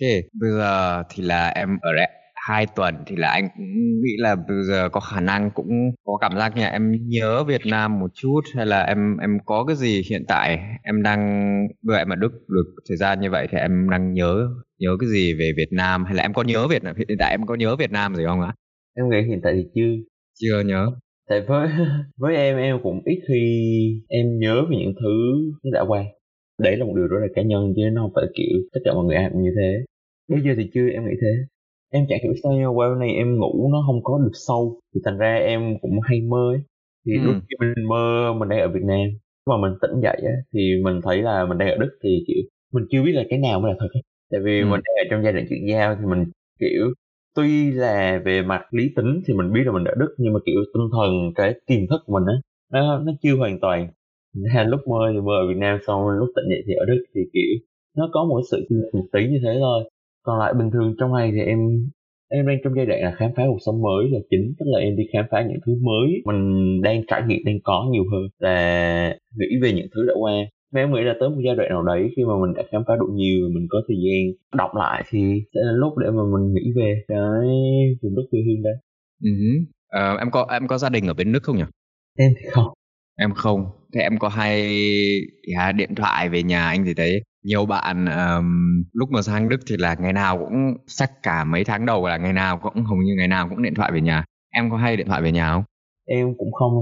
Ok, 0.00 0.10
bây 0.40 0.50
giờ 0.50 1.02
thì 1.10 1.22
là 1.22 1.48
em 1.48 1.78
ở 1.82 1.92
lại 1.92 2.10
hai 2.48 2.66
tuần 2.66 2.94
thì 3.06 3.16
là 3.16 3.30
anh 3.30 3.48
cũng 3.56 3.66
nghĩ 4.02 4.12
là 4.18 4.36
bây 4.36 4.64
giờ 4.68 4.88
có 4.88 5.00
khả 5.00 5.20
năng 5.20 5.50
cũng 5.50 5.68
có 6.04 6.16
cảm 6.20 6.38
giác 6.38 6.56
như 6.56 6.62
là 6.62 6.68
em 6.68 6.92
nhớ 7.08 7.44
Việt 7.44 7.66
Nam 7.66 8.00
một 8.00 8.10
chút 8.14 8.40
hay 8.56 8.66
là 8.66 8.82
em 8.82 9.16
em 9.16 9.38
có 9.46 9.64
cái 9.64 9.76
gì 9.76 10.02
hiện 10.10 10.24
tại 10.28 10.60
em 10.82 11.02
đang 11.02 11.50
vậy 11.82 12.04
mà 12.04 12.16
Đức 12.16 12.32
được 12.48 12.82
thời 12.88 12.96
gian 12.96 13.20
như 13.20 13.30
vậy 13.30 13.48
thì 13.50 13.58
em 13.58 13.90
đang 13.90 14.12
nhớ 14.12 14.48
nhớ 14.84 14.96
cái 15.00 15.08
gì 15.08 15.34
về 15.34 15.52
Việt 15.56 15.72
Nam 15.72 16.04
hay 16.04 16.14
là 16.14 16.22
em 16.22 16.32
có 16.32 16.42
nhớ 16.42 16.68
Việt 16.68 16.82
Nam 16.82 16.96
hiện 16.96 17.18
tại 17.18 17.30
em 17.30 17.46
có 17.46 17.54
nhớ 17.54 17.76
Việt 17.76 17.90
Nam 17.90 18.14
gì 18.14 18.24
không 18.26 18.40
ạ? 18.40 18.54
Em 18.96 19.10
nghĩ 19.10 19.28
hiện 19.28 19.40
tại 19.42 19.52
thì 19.56 19.64
chưa 19.74 20.02
chưa 20.40 20.60
nhớ 20.60 20.90
tại 21.28 21.40
với 21.40 21.68
với 22.16 22.36
em 22.36 22.56
em 22.56 22.78
cũng 22.82 23.00
ít 23.04 23.20
khi 23.28 23.40
em 24.08 24.38
nhớ 24.38 24.62
về 24.70 24.76
những 24.76 24.94
thứ 25.00 25.12
đã 25.72 25.84
qua 25.88 26.04
đấy 26.58 26.76
là 26.76 26.84
một 26.84 26.92
điều 26.96 27.06
rất 27.06 27.18
là 27.20 27.26
cá 27.34 27.42
nhân 27.42 27.72
chứ 27.76 27.82
nó 27.92 28.02
không 28.02 28.12
phải 28.14 28.24
kiểu 28.34 28.58
tất 28.72 28.80
cả 28.84 28.94
mọi 28.94 29.04
người 29.04 29.16
ai 29.16 29.28
cũng 29.32 29.42
như 29.42 29.50
thế 29.56 29.84
bây 30.28 30.40
giờ 30.42 30.54
thì 30.56 30.70
chưa 30.74 30.88
em 30.88 31.04
nghĩ 31.04 31.14
thế 31.22 31.32
em 31.90 32.06
chẳng 32.08 32.18
hiểu 32.22 32.32
sao 32.42 32.74
qua 32.74 32.88
bên 32.88 32.98
này 32.98 33.10
em 33.10 33.38
ngủ 33.38 33.68
nó 33.72 33.84
không 33.86 34.00
có 34.04 34.18
được 34.18 34.32
sâu 34.46 34.80
thì 34.94 35.00
thành 35.04 35.18
ra 35.18 35.34
em 35.34 35.78
cũng 35.82 36.00
hay 36.02 36.20
mơ 36.20 36.52
ấy. 36.54 36.60
thì 37.06 37.12
ừ. 37.12 37.20
lúc 37.26 37.34
khi 37.48 37.56
mình 37.60 37.88
mơ 37.88 38.32
mình 38.38 38.48
đang 38.48 38.60
ở 38.60 38.68
Việt 38.68 38.82
Nam 38.84 39.06
mà 39.46 39.54
mình 39.62 39.72
tỉnh 39.82 40.00
dậy 40.02 40.20
á, 40.26 40.34
thì 40.52 40.60
mình 40.84 41.00
thấy 41.04 41.22
là 41.22 41.46
mình 41.48 41.58
đang 41.58 41.68
ở 41.68 41.76
Đức 41.76 41.98
thì 42.02 42.24
kiểu 42.26 42.42
mình 42.72 42.84
chưa 42.90 43.02
biết 43.02 43.12
là 43.12 43.22
cái 43.30 43.38
nào 43.38 43.60
mới 43.60 43.72
là 43.72 43.76
thật 43.80 43.88
ấy. 43.94 44.02
Tại 44.34 44.42
vì 44.44 44.60
ừ. 44.60 44.66
mình 44.66 44.80
đang 44.84 45.06
ở 45.06 45.08
trong 45.10 45.22
giai 45.24 45.32
đoạn 45.32 45.46
chuyển 45.48 45.68
giao 45.68 45.96
thì 46.00 46.06
mình 46.06 46.24
kiểu 46.60 46.92
tuy 47.34 47.70
là 47.70 48.22
về 48.24 48.42
mặt 48.42 48.62
lý 48.70 48.92
tính 48.96 49.22
thì 49.26 49.34
mình 49.34 49.52
biết 49.52 49.62
là 49.66 49.72
mình 49.72 49.84
ở 49.84 49.94
Đức 49.98 50.14
nhưng 50.18 50.32
mà 50.32 50.40
kiểu 50.46 50.60
tinh 50.74 50.88
thần 50.92 51.32
cái 51.34 51.54
tiềm 51.66 51.86
thức 51.90 52.02
của 52.06 52.12
mình 52.18 52.26
á 52.26 52.34
nó 52.72 52.98
nó 52.98 53.12
chưa 53.22 53.36
hoàn 53.36 53.60
toàn. 53.60 53.88
Nên 54.34 54.68
lúc 54.68 54.80
mơ 54.88 54.96
thì 55.12 55.20
mơ 55.20 55.32
ở 55.42 55.48
Việt 55.48 55.56
Nam 55.58 55.78
xong 55.86 56.08
lúc 56.08 56.28
tỉnh 56.36 56.44
dậy 56.50 56.62
thì 56.66 56.74
ở 56.74 56.84
Đức 56.86 57.04
thì 57.14 57.20
kiểu 57.32 57.52
nó 57.96 58.08
có 58.12 58.24
một 58.24 58.40
sự 58.50 58.66
một 58.92 59.06
tí 59.12 59.20
như 59.28 59.38
thế 59.44 59.56
thôi. 59.60 59.90
Còn 60.22 60.38
lại 60.38 60.54
bình 60.54 60.70
thường 60.70 60.94
trong 60.98 61.12
ngày 61.12 61.30
thì 61.34 61.40
em 61.40 61.58
em 62.30 62.46
đang 62.46 62.56
trong 62.64 62.74
giai 62.76 62.86
đoạn 62.86 63.00
là 63.02 63.14
khám 63.18 63.30
phá 63.36 63.42
cuộc 63.46 63.58
sống 63.66 63.82
mới 63.82 64.10
là 64.10 64.18
chính 64.30 64.54
tức 64.58 64.66
là 64.68 64.78
em 64.78 64.96
đi 64.96 65.04
khám 65.12 65.24
phá 65.30 65.42
những 65.48 65.58
thứ 65.66 65.72
mới. 65.82 66.22
Mình 66.24 66.82
đang 66.82 67.02
trải 67.06 67.22
nghiệm 67.26 67.44
đang 67.44 67.58
có 67.64 67.88
nhiều 67.92 68.04
hơn 68.12 68.22
là 68.38 69.16
nghĩ 69.38 69.46
về 69.62 69.72
những 69.72 69.88
thứ 69.94 70.06
đã 70.06 70.14
qua 70.20 70.32
mà 70.74 70.80
em 70.80 70.92
nghĩ 70.92 71.00
là 71.02 71.14
tới 71.20 71.28
một 71.28 71.40
giai 71.46 71.56
đoạn 71.56 71.68
nào 71.70 71.82
đấy 71.82 72.10
khi 72.16 72.22
mà 72.24 72.34
mình 72.42 72.54
đã 72.54 72.62
khám 72.72 72.82
phá 72.86 72.94
đủ 73.00 73.06
nhiều 73.06 73.48
mình 73.54 73.66
có 73.70 73.78
thời 73.88 73.96
gian 73.96 74.32
đọc 74.58 74.70
lại 74.74 75.04
thì 75.10 75.42
sẽ 75.54 75.60
là 75.64 75.72
lúc 75.72 75.98
để 75.98 76.10
mà 76.10 76.22
mình 76.32 76.54
nghĩ 76.54 76.72
về. 76.76 77.04
Cái 77.08 77.18
vùng 78.02 78.16
đất 78.16 78.22
quê 78.30 78.40
hương 78.46 78.62
đấy. 78.62 78.74
Uh-huh. 79.22 79.62
uh, 80.14 80.18
em 80.20 80.30
có 80.30 80.46
em 80.50 80.68
có 80.68 80.78
gia 80.78 80.88
đình 80.88 81.06
ở 81.06 81.14
bên 81.14 81.32
nước 81.32 81.42
không 81.42 81.56
nhỉ? 81.56 81.64
Em 82.18 82.32
thì 82.36 82.46
không. 82.50 82.68
Em 83.16 83.30
không. 83.34 83.66
Thế 83.94 84.00
em 84.00 84.18
có 84.18 84.28
hay 84.28 84.60
yeah, 85.56 85.74
điện 85.74 85.94
thoại 85.94 86.28
về 86.28 86.42
nhà 86.42 86.66
anh 86.66 86.84
thì 86.84 86.94
thấy 86.94 87.22
nhiều 87.44 87.66
bạn 87.66 88.06
um, 88.06 88.82
lúc 88.92 89.10
mà 89.10 89.22
sang 89.22 89.48
Đức 89.48 89.60
thì 89.66 89.76
là 89.78 89.96
ngày 90.00 90.12
nào 90.12 90.38
cũng 90.38 90.76
chắc 90.86 91.22
cả 91.22 91.44
mấy 91.44 91.64
tháng 91.64 91.86
đầu 91.86 92.08
là 92.08 92.16
ngày 92.16 92.32
nào 92.32 92.58
cũng 92.62 92.84
hầu 92.84 92.96
như 92.96 93.14
ngày 93.18 93.28
nào 93.28 93.48
cũng 93.48 93.62
điện 93.62 93.74
thoại 93.74 93.92
về 93.92 94.00
nhà. 94.00 94.24
Em 94.50 94.70
có 94.70 94.76
hay 94.76 94.96
điện 94.96 95.06
thoại 95.06 95.22
về 95.22 95.32
nhà 95.32 95.52
không 95.52 95.64
em 96.06 96.34
cũng 96.38 96.52
không. 96.52 96.72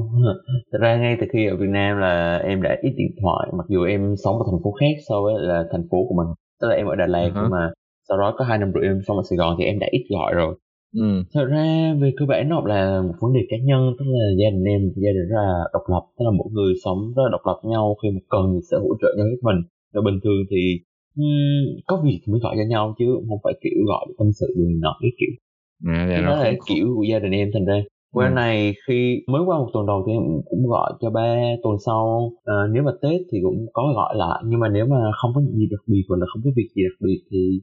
Thật 0.73 0.79
ra 0.81 0.97
ngay 0.97 1.17
từ 1.21 1.27
khi 1.33 1.47
ở 1.47 1.57
Việt 1.57 1.69
Nam 1.69 1.99
là 1.99 2.39
em 2.39 2.63
đã 2.63 2.77
ít 2.83 2.93
điện 2.97 3.13
thoại 3.23 3.49
mặc 3.59 3.67
dù 3.69 3.85
em 3.85 4.15
sống 4.25 4.39
ở 4.39 4.45
thành 4.51 4.61
phố 4.65 4.73
khác 4.73 4.95
so 5.09 5.23
với 5.23 5.35
là 5.39 5.65
thành 5.73 5.83
phố 5.91 5.99
của 6.09 6.15
mình. 6.15 6.35
Tức 6.61 6.69
là 6.69 6.75
em 6.75 6.87
ở 6.87 6.97
Đà 6.97 7.07
Lạt 7.07 7.31
uh-huh. 7.35 7.51
mà 7.51 7.71
sau 8.09 8.19
đó 8.19 8.35
có 8.39 8.45
hai 8.45 8.59
năm 8.59 8.73
rưỡi 8.75 8.85
em 8.85 9.01
sống 9.07 9.17
ở 9.17 9.23
Sài 9.31 9.37
Gòn 9.37 9.57
thì 9.59 9.65
em 9.65 9.79
đã 9.79 9.87
ít 9.91 10.05
gọi 10.11 10.35
rồi. 10.35 10.55
Ừ. 10.95 11.25
Thật 11.35 11.45
ra 11.45 11.95
về 12.01 12.13
cơ 12.19 12.27
bản 12.29 12.49
nó 12.49 12.63
là 12.67 13.03
một 13.03 13.15
vấn 13.21 13.33
đề 13.33 13.41
cá 13.51 13.57
nhân 13.65 13.81
tức 13.99 14.05
là 14.09 14.25
gia 14.41 14.51
đình 14.51 14.65
em 14.65 14.81
gia 14.97 15.13
đình 15.17 15.29
rất 15.31 15.43
là 15.49 15.65
độc 15.73 15.83
lập 15.89 16.05
tức 16.19 16.25
là 16.25 16.31
mỗi 16.39 16.49
người 16.53 16.73
sống 16.85 16.99
rất 17.17 17.23
là 17.25 17.29
độc 17.33 17.41
lập 17.47 17.61
nhau. 17.71 17.97
Khi 18.03 18.09
mà 18.11 18.21
cần 18.29 18.45
thì 18.55 18.61
sẽ 18.71 18.77
hỗ 18.77 18.91
trợ 19.01 19.09
nhau 19.17 19.27
hết 19.27 19.41
mình. 19.43 19.61
Và 19.95 20.01
bình 20.05 20.19
thường 20.25 20.41
thì 20.51 20.63
um, 21.17 21.65
có 21.87 22.03
việc 22.05 22.19
thì 22.23 22.33
mới 22.33 22.41
gọi 22.41 22.55
cho 22.59 22.65
nhau 22.69 22.95
chứ 22.99 23.05
không 23.29 23.39
phải 23.45 23.55
kiểu 23.63 23.79
gọi 23.87 24.05
để 24.09 24.15
tâm 24.19 24.29
sự 24.41 24.47
đừng 24.57 24.81
nọ 24.81 24.95
cái 25.03 25.11
kiểu. 25.19 25.33
À, 25.95 26.07
dạ 26.11 26.21
là 26.21 26.37
không... 26.45 26.55
kiểu 26.69 26.87
của 26.97 27.07
gia 27.11 27.19
đình 27.19 27.33
em 27.33 27.49
thành 27.55 27.65
ra 27.65 27.77
qua 28.13 28.29
ừ. 28.29 28.33
này 28.33 28.75
khi 28.87 29.23
mới 29.27 29.43
qua 29.47 29.59
một 29.59 29.71
tuần 29.73 29.87
đầu 29.87 30.05
thì 30.07 30.13
em 30.13 30.23
cũng 30.51 30.67
gọi 30.69 30.93
cho 31.01 31.11
ba 31.11 31.35
tuần 31.63 31.77
sau. 31.87 32.33
À, 32.45 32.55
nếu 32.73 32.83
mà 32.83 32.93
tết 33.03 33.21
thì 33.33 33.39
cũng 33.43 33.67
có 33.73 33.93
gọi 33.95 34.15
lại 34.17 34.43
nhưng 34.47 34.61
mà 34.61 34.69
nếu 34.69 34.87
mà 34.87 34.97
không 35.23 35.33
có 35.35 35.41
gì 35.41 35.69
đặc 35.71 35.81
biệt 35.87 36.03
hoặc 36.09 36.17
là 36.17 36.27
không 36.33 36.43
có 36.45 36.51
việc 36.57 36.69
gì 36.75 36.83
đặc 36.83 36.97
biệt 37.01 37.23
thì 37.31 37.61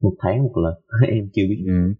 một 0.00 0.14
tháng 0.18 0.42
một 0.42 0.52
lần 0.56 0.74
em 1.08 1.28
chưa 1.32 1.42
biết. 1.48 1.64
Ừ. 1.66 1.94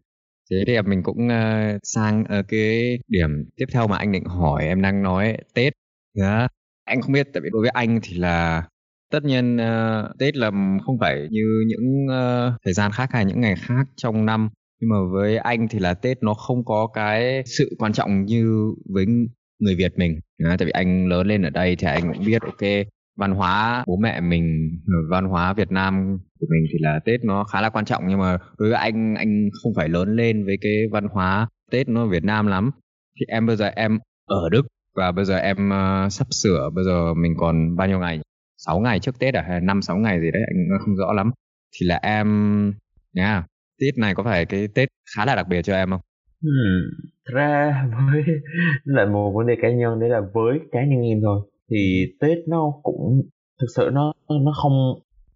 Thế 0.51 0.65
thì 0.67 0.83
mình 0.87 1.03
cũng 1.03 1.27
uh, 1.27 1.81
sang 1.83 2.21
uh, 2.21 2.45
cái 2.49 2.99
điểm 3.09 3.31
tiếp 3.57 3.67
theo 3.73 3.89
mà 3.89 3.97
anh 3.97 4.13
định 4.13 4.25
hỏi 4.25 4.65
em 4.65 4.83
đang 4.83 5.03
nói 5.03 5.37
tết. 5.55 5.73
Đó. 6.19 6.49
anh 6.85 7.01
không 7.01 7.13
biết 7.13 7.29
tại 7.33 7.41
vì 7.41 7.51
đối 7.53 7.63
với 7.63 7.71
anh 7.71 8.01
thì 8.03 8.19
là 8.19 8.69
tất 9.13 9.25
nhiên 9.25 9.57
uh, 9.57 10.19
tết 10.19 10.37
là 10.37 10.51
không 10.87 10.99
phải 11.01 11.27
như 11.31 11.65
những 11.67 12.07
uh, 12.07 12.53
thời 12.65 12.73
gian 12.73 12.91
khác 12.93 13.09
hay 13.13 13.25
những 13.25 13.41
ngày 13.41 13.55
khác 13.59 13.87
trong 13.97 14.27
năm 14.27 14.49
nhưng 14.81 14.91
mà 14.91 14.97
với 15.13 15.37
anh 15.37 15.69
thì 15.69 15.79
là 15.79 15.95
tết 15.95 16.23
nó 16.23 16.35
không 16.35 16.65
có 16.65 16.87
cái 16.95 17.43
sự 17.59 17.77
quan 17.79 17.93
trọng 17.93 18.25
như 18.25 18.75
với 18.95 19.07
người 19.59 19.75
việt 19.77 19.93
mình. 19.97 20.21
À, 20.45 20.57
tại 20.59 20.67
vì 20.67 20.71
anh 20.71 21.07
lớn 21.07 21.27
lên 21.27 21.43
ở 21.43 21.51
đây 21.51 21.77
thì 21.77 21.87
anh 21.87 22.13
cũng 22.13 22.27
biết 22.27 22.43
ok 22.43 22.87
văn 23.17 23.33
hóa 23.33 23.85
bố 23.87 23.97
mẹ 23.97 24.21
mình 24.21 24.71
văn 25.11 25.25
hóa 25.25 25.53
Việt 25.53 25.71
Nam 25.73 26.19
của 26.41 26.47
mình 26.51 26.67
thì 26.73 26.79
là 26.81 27.01
Tết 27.05 27.25
nó 27.25 27.45
khá 27.45 27.61
là 27.61 27.71
quan 27.71 27.85
trọng. 27.85 28.05
Nhưng 28.09 28.19
mà 28.19 28.39
đối 28.59 28.69
với 28.69 28.79
anh 28.79 29.15
anh 29.15 29.49
không 29.63 29.73
phải 29.77 29.89
lớn 29.89 30.17
lên 30.17 30.45
với 30.45 30.57
cái 30.61 30.85
văn 30.93 31.07
hóa 31.13 31.49
Tết 31.71 31.89
nó 31.89 32.07
Việt 32.07 32.25
Nam 32.25 32.47
lắm. 32.47 32.71
Thì 33.21 33.27
em 33.29 33.47
bây 33.47 33.57
giờ 33.57 33.67
em 33.67 33.99
ở 34.27 34.49
Đức 34.49 34.67
và 34.95 35.13
bây 35.13 35.25
giờ 35.25 35.37
em 35.37 35.71
uh, 35.71 36.13
sắp 36.13 36.27
sửa 36.31 36.71
bây 36.75 36.85
giờ 36.85 37.15
mình 37.15 37.35
còn 37.39 37.77
bao 37.77 37.89
nhiêu 37.89 37.99
ngày 37.99 38.21
6 38.57 38.81
ngày 38.81 39.01
trước 39.01 39.19
Tết 39.19 39.35
à? 39.35 39.45
Hay 39.49 39.61
năm 39.61 39.83
sáu 39.83 39.97
ngày 39.97 40.21
gì 40.21 40.31
đấy? 40.33 40.43
Anh 40.49 40.79
không 40.85 40.97
rõ 40.97 41.13
lắm. 41.13 41.31
Thì 41.73 41.87
là 41.87 41.99
em 42.03 42.73
nha 43.13 43.45
Tết 43.81 43.99
này 43.99 44.15
có 44.15 44.23
phải 44.23 44.47
cái 44.47 44.69
Tết 44.75 44.89
khá 45.17 45.25
là 45.27 45.35
đặc 45.35 45.49
biệt 45.49 45.63
cho 45.63 45.75
em 45.75 45.91
không? 45.91 46.01
Hmm, 46.43 47.09
ra 47.25 47.75
với 48.13 48.23
lại 48.85 49.07
một 49.07 49.33
vấn 49.37 49.47
đề 49.47 49.55
cá 49.63 49.71
nhân 49.71 50.01
đấy 50.01 50.11
là 50.11 50.21
với 50.35 50.59
cá 50.73 50.81
nhân 50.85 51.03
em 51.03 51.21
thôi. 51.23 51.41
Thì 51.71 52.07
tết 52.21 52.39
nó 52.49 52.73
cũng 52.83 53.23
thực 53.61 53.67
sự 53.77 53.91
nó 53.93 54.13
nó 54.45 54.53
không 54.63 54.73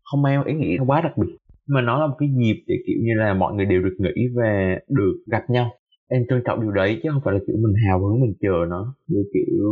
không 0.02 0.22
mang 0.22 0.44
ý 0.44 0.54
nghĩa 0.54 0.76
quá 0.86 1.00
đặc 1.00 1.12
biệt. 1.18 1.36
Mà 1.66 1.80
nó 1.80 2.00
là 2.00 2.06
một 2.06 2.14
cái 2.18 2.28
dịp 2.38 2.62
để 2.66 2.74
kiểu 2.86 2.96
như 3.02 3.12
là 3.16 3.34
mọi 3.34 3.54
người 3.54 3.66
đều 3.66 3.82
được 3.82 3.96
nghỉ 3.98 4.28
và 4.34 4.78
được 4.88 5.14
gặp 5.26 5.42
nhau. 5.48 5.70
Em 6.08 6.22
trân 6.28 6.42
trọng 6.46 6.60
điều 6.60 6.70
đấy 6.70 7.00
chứ 7.02 7.08
không 7.12 7.22
phải 7.24 7.34
là 7.34 7.40
kiểu 7.46 7.56
mình 7.56 7.74
hào 7.88 8.00
hứng 8.00 8.20
mình 8.20 8.34
chờ 8.42 8.56
nó. 8.70 8.94
Như 9.06 9.24
kiểu 9.34 9.68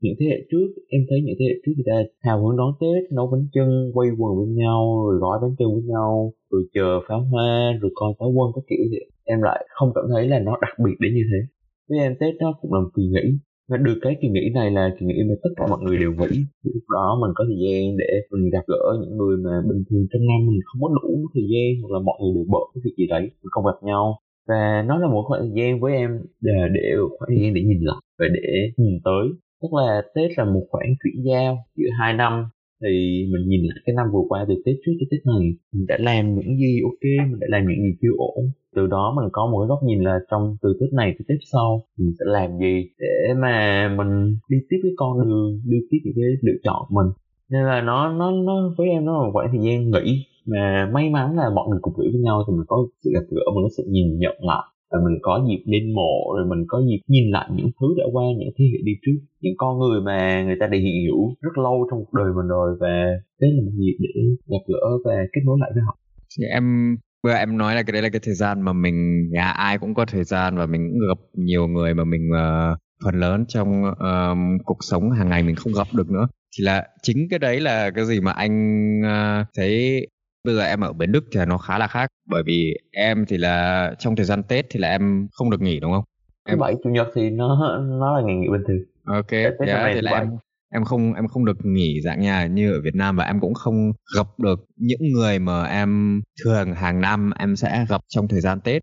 những 0.00 0.14
thế 0.20 0.26
hệ 0.26 0.36
trước 0.50 0.68
em 0.88 1.02
thấy 1.10 1.18
những 1.24 1.36
thế 1.38 1.44
hệ 1.44 1.54
trước 1.66 1.72
người 1.76 1.84
ta 1.86 2.28
hào 2.28 2.46
hứng 2.46 2.56
đón 2.56 2.70
tết 2.80 3.12
nấu 3.12 3.26
bánh 3.32 3.46
chưng 3.54 3.90
quay 3.94 4.08
quần 4.18 4.36
với 4.38 4.46
nhau 4.46 5.04
rồi 5.06 5.18
gói 5.20 5.38
bánh 5.42 5.54
chưng 5.58 5.74
với 5.74 5.82
nhau 5.82 6.32
rồi 6.50 6.62
chờ 6.74 7.00
pháo 7.08 7.20
hoa, 7.30 7.72
rồi 7.80 7.90
coi 7.94 8.12
pháo 8.18 8.28
quân 8.36 8.52
các 8.54 8.64
kiểu 8.70 8.84
thì 8.90 8.98
em 9.24 9.42
lại 9.42 9.66
không 9.68 9.92
cảm 9.94 10.04
thấy 10.12 10.28
là 10.28 10.38
nó 10.38 10.58
đặc 10.60 10.74
biệt 10.84 10.96
đến 11.00 11.14
như 11.14 11.22
thế. 11.30 11.40
Với 11.88 11.98
em, 11.98 12.14
tết 12.20 12.34
nó 12.40 12.52
cũng 12.60 12.72
là 12.74 12.80
một 12.80 12.90
kỳ 12.96 13.02
nghỉ. 13.02 13.26
Và 13.68 13.76
được 13.76 13.98
cái 14.02 14.16
kỳ 14.20 14.28
nghỉ 14.28 14.44
này 14.54 14.70
là 14.70 14.90
kỳ 15.00 15.06
nghỉ 15.06 15.18
mà 15.28 15.34
tất 15.42 15.50
cả 15.56 15.66
mọi 15.66 15.80
người 15.82 15.98
đều 15.98 16.12
nghỉ 16.12 16.32
lúc 16.62 16.84
đó 16.96 17.18
mình 17.22 17.32
có 17.34 17.44
thời 17.48 17.58
gian 17.64 17.96
để 17.96 18.10
mình 18.30 18.50
gặp 18.50 18.64
gỡ 18.66 18.84
những 19.00 19.16
người 19.18 19.36
mà 19.44 19.54
bình 19.68 19.82
thường 19.90 20.06
trong 20.10 20.22
năm 20.30 20.40
mình 20.48 20.60
không 20.64 20.80
có 20.82 20.88
đủ 20.88 21.12
thời 21.34 21.46
gian 21.52 21.68
hoặc 21.82 21.90
là 21.94 22.00
mọi 22.08 22.16
người 22.20 22.32
đều 22.34 22.44
bận 22.52 22.62
cái 22.74 22.80
việc 22.84 22.94
gì 22.96 23.06
đấy, 23.06 23.22
mình 23.22 23.50
không 23.50 23.64
gặp 23.64 23.78
nhau. 23.82 24.18
Và 24.48 24.84
nó 24.88 24.98
là 24.98 25.08
một 25.08 25.22
khoảng 25.26 25.40
thời 25.40 25.52
gian 25.56 25.80
với 25.80 25.92
em 25.92 26.10
để 26.40 26.52
để, 26.74 26.86
khoảng 27.18 27.28
thời 27.28 27.40
gian 27.42 27.54
để 27.54 27.62
nhìn 27.62 27.80
lại 27.80 28.00
và 28.18 28.26
để 28.34 28.48
nhìn 28.76 29.00
tới. 29.04 29.24
Tức 29.62 29.68
là 29.72 30.02
tết 30.14 30.30
là 30.38 30.44
một 30.44 30.64
khoảng 30.70 30.88
chuyển 31.02 31.24
giao 31.28 31.58
giữa 31.76 31.90
hai 31.98 32.14
năm 32.14 32.44
thì 32.82 32.90
mình 33.32 33.48
nhìn 33.48 33.62
lại 33.62 33.78
cái 33.84 33.94
năm 33.96 34.06
vừa 34.12 34.24
qua, 34.28 34.44
từ 34.48 34.54
tết 34.64 34.74
trước 34.84 34.92
tới 34.98 35.06
tết 35.10 35.20
này, 35.26 35.54
mình 35.72 35.86
đã 35.86 35.96
làm 36.00 36.34
những 36.34 36.56
gì 36.56 36.80
ok, 36.90 37.04
mình 37.30 37.40
đã 37.40 37.46
làm 37.50 37.62
những 37.68 37.82
gì 37.84 37.92
chưa 38.02 38.14
ổn. 38.16 38.44
Từ 38.76 38.86
đó 38.86 39.14
mình 39.16 39.28
có 39.32 39.46
một 39.46 39.58
cái 39.60 39.68
góc 39.68 39.80
nhìn 39.84 40.00
là 40.02 40.18
trong 40.30 40.56
từ 40.62 40.76
tết 40.80 40.92
này 40.92 41.14
tới 41.18 41.24
tết 41.28 41.38
sau, 41.52 41.82
mình 41.98 42.12
sẽ 42.18 42.24
làm 42.28 42.58
gì 42.58 42.74
để 42.98 43.34
mà 43.42 43.88
mình 43.98 44.38
đi 44.48 44.56
tiếp 44.68 44.80
cái 44.82 44.92
con 44.96 45.28
đường, 45.28 45.60
đi 45.64 45.78
tiếp 45.90 45.98
những 46.04 46.14
cái 46.16 46.24
lựa 46.42 46.58
chọn 46.64 46.82
của 46.88 46.94
mình. 46.94 47.12
Nên 47.50 47.62
là 47.64 47.82
nó 47.82 48.12
nó 48.12 48.30
nó, 48.30 48.74
với 48.78 48.88
em 48.88 49.04
nó 49.04 49.12
là 49.18 49.24
một 49.24 49.30
khoảng 49.32 49.48
thời 49.52 49.66
gian 49.66 49.90
nghỉ, 49.90 50.24
mà 50.46 50.90
may 50.94 51.10
mắn 51.10 51.36
là 51.36 51.50
mọi 51.54 51.68
người 51.68 51.78
cùng 51.82 51.94
nghỉ 51.98 52.08
với 52.12 52.20
nhau 52.20 52.44
thì 52.46 52.56
mình 52.56 52.66
có 52.68 52.86
sự 53.04 53.10
gặp 53.14 53.24
gỡ, 53.30 53.42
mình 53.54 53.64
có 53.64 53.68
sự 53.76 53.84
nhìn 53.88 54.18
nhận 54.18 54.36
lại 54.40 54.64
rồi 54.92 55.02
mình 55.06 55.18
có 55.22 55.44
dịp 55.48 55.62
lên 55.66 55.94
mộ 55.94 56.14
rồi 56.36 56.46
mình 56.50 56.64
có 56.68 56.82
dịp 56.88 57.00
nhìn 57.08 57.30
lại 57.30 57.48
những 57.56 57.70
thứ 57.80 57.86
đã 57.98 58.04
qua 58.12 58.24
những 58.38 58.52
thế 58.58 58.64
hệ 58.72 58.78
đi 58.84 58.92
trước 59.02 59.18
những 59.40 59.54
con 59.56 59.78
người 59.78 60.00
mà 60.00 60.42
người 60.44 60.56
ta 60.60 60.66
đã 60.66 60.78
hiện 60.78 60.96
hữu 61.06 61.34
rất 61.40 61.54
lâu 61.64 61.86
trong 61.90 61.98
cuộc 62.04 62.12
đời 62.18 62.32
mình 62.36 62.48
rồi. 62.48 62.76
Và 62.80 62.94
đấy 63.40 63.50
là 63.54 63.62
một 63.66 63.74
dịp 63.78 63.96
để 64.00 64.10
gặp 64.46 64.64
gỡ 64.68 64.84
và 65.04 65.12
kết 65.32 65.40
nối 65.44 65.58
lại 65.60 65.70
với 65.74 65.82
họ. 65.86 65.98
Thì 66.38 66.44
em 66.44 66.96
vừa 67.24 67.34
em 67.34 67.56
nói 67.56 67.74
là 67.74 67.82
cái 67.82 67.92
đấy 67.92 68.02
là 68.02 68.08
cái 68.08 68.20
thời 68.24 68.34
gian 68.34 68.62
mà 68.62 68.72
mình 68.72 69.28
nhà 69.30 69.48
ai 69.50 69.78
cũng 69.78 69.94
có 69.94 70.04
thời 70.04 70.24
gian 70.24 70.56
và 70.56 70.66
mình 70.66 70.90
cũng 70.90 71.08
gặp 71.08 71.20
nhiều 71.34 71.66
người 71.66 71.94
mà 71.94 72.04
mình 72.04 72.30
uh, 72.30 72.78
phần 73.04 73.20
lớn 73.20 73.44
trong 73.48 73.82
uh, 73.84 74.62
cuộc 74.64 74.78
sống 74.80 75.10
hàng 75.10 75.28
ngày 75.28 75.42
mình 75.42 75.56
không 75.56 75.72
gặp 75.72 75.86
được 75.92 76.10
nữa. 76.10 76.28
Thì 76.58 76.64
là 76.64 76.86
chính 77.02 77.16
cái 77.30 77.38
đấy 77.38 77.60
là 77.60 77.90
cái 77.90 78.04
gì 78.04 78.20
mà 78.20 78.32
anh 78.32 78.54
uh, 79.00 79.46
thấy 79.56 80.06
bây 80.44 80.54
giờ 80.54 80.62
em 80.62 80.80
ở 80.80 80.92
bến 80.92 81.12
đức 81.12 81.24
thì 81.32 81.40
nó 81.48 81.58
khá 81.58 81.78
là 81.78 81.86
khác. 81.86 82.08
Bởi 82.28 82.42
vì 82.46 82.74
em 82.92 83.24
thì 83.28 83.36
là 83.36 83.94
trong 83.98 84.16
thời 84.16 84.26
gian 84.26 84.42
tết 84.42 84.66
thì 84.70 84.80
là 84.80 84.88
em 84.88 85.28
không 85.32 85.50
được 85.50 85.60
nghỉ 85.60 85.80
đúng 85.80 85.92
không? 85.92 86.04
Em 86.48 86.58
bảy 86.58 86.74
chủ 86.84 86.90
nhật 86.90 87.08
thì 87.14 87.30
nó 87.30 87.78
nó 88.00 88.16
là 88.18 88.26
ngày 88.26 88.36
nghỉ 88.36 88.48
bình 88.48 88.62
thường. 88.68 88.84
Ok 89.04 89.30
tết 89.30 89.68
yeah, 89.68 89.90
thì 89.94 90.00
là 90.00 90.18
em 90.18 90.28
em 90.74 90.84
không 90.84 91.14
em 91.14 91.28
không 91.28 91.44
được 91.44 91.56
nghỉ 91.64 92.00
dạng 92.04 92.20
nhà 92.20 92.46
như 92.46 92.72
ở 92.72 92.80
Việt 92.84 92.94
Nam 92.94 93.16
và 93.16 93.24
em 93.24 93.40
cũng 93.40 93.54
không 93.54 93.92
gặp 94.16 94.26
được 94.38 94.60
những 94.76 95.00
người 95.12 95.38
mà 95.38 95.64
em 95.64 96.20
thường 96.44 96.74
hàng 96.74 97.00
năm 97.00 97.30
em 97.38 97.56
sẽ 97.56 97.86
gặp 97.88 98.00
trong 98.08 98.28
thời 98.28 98.40
gian 98.40 98.60
Tết. 98.60 98.82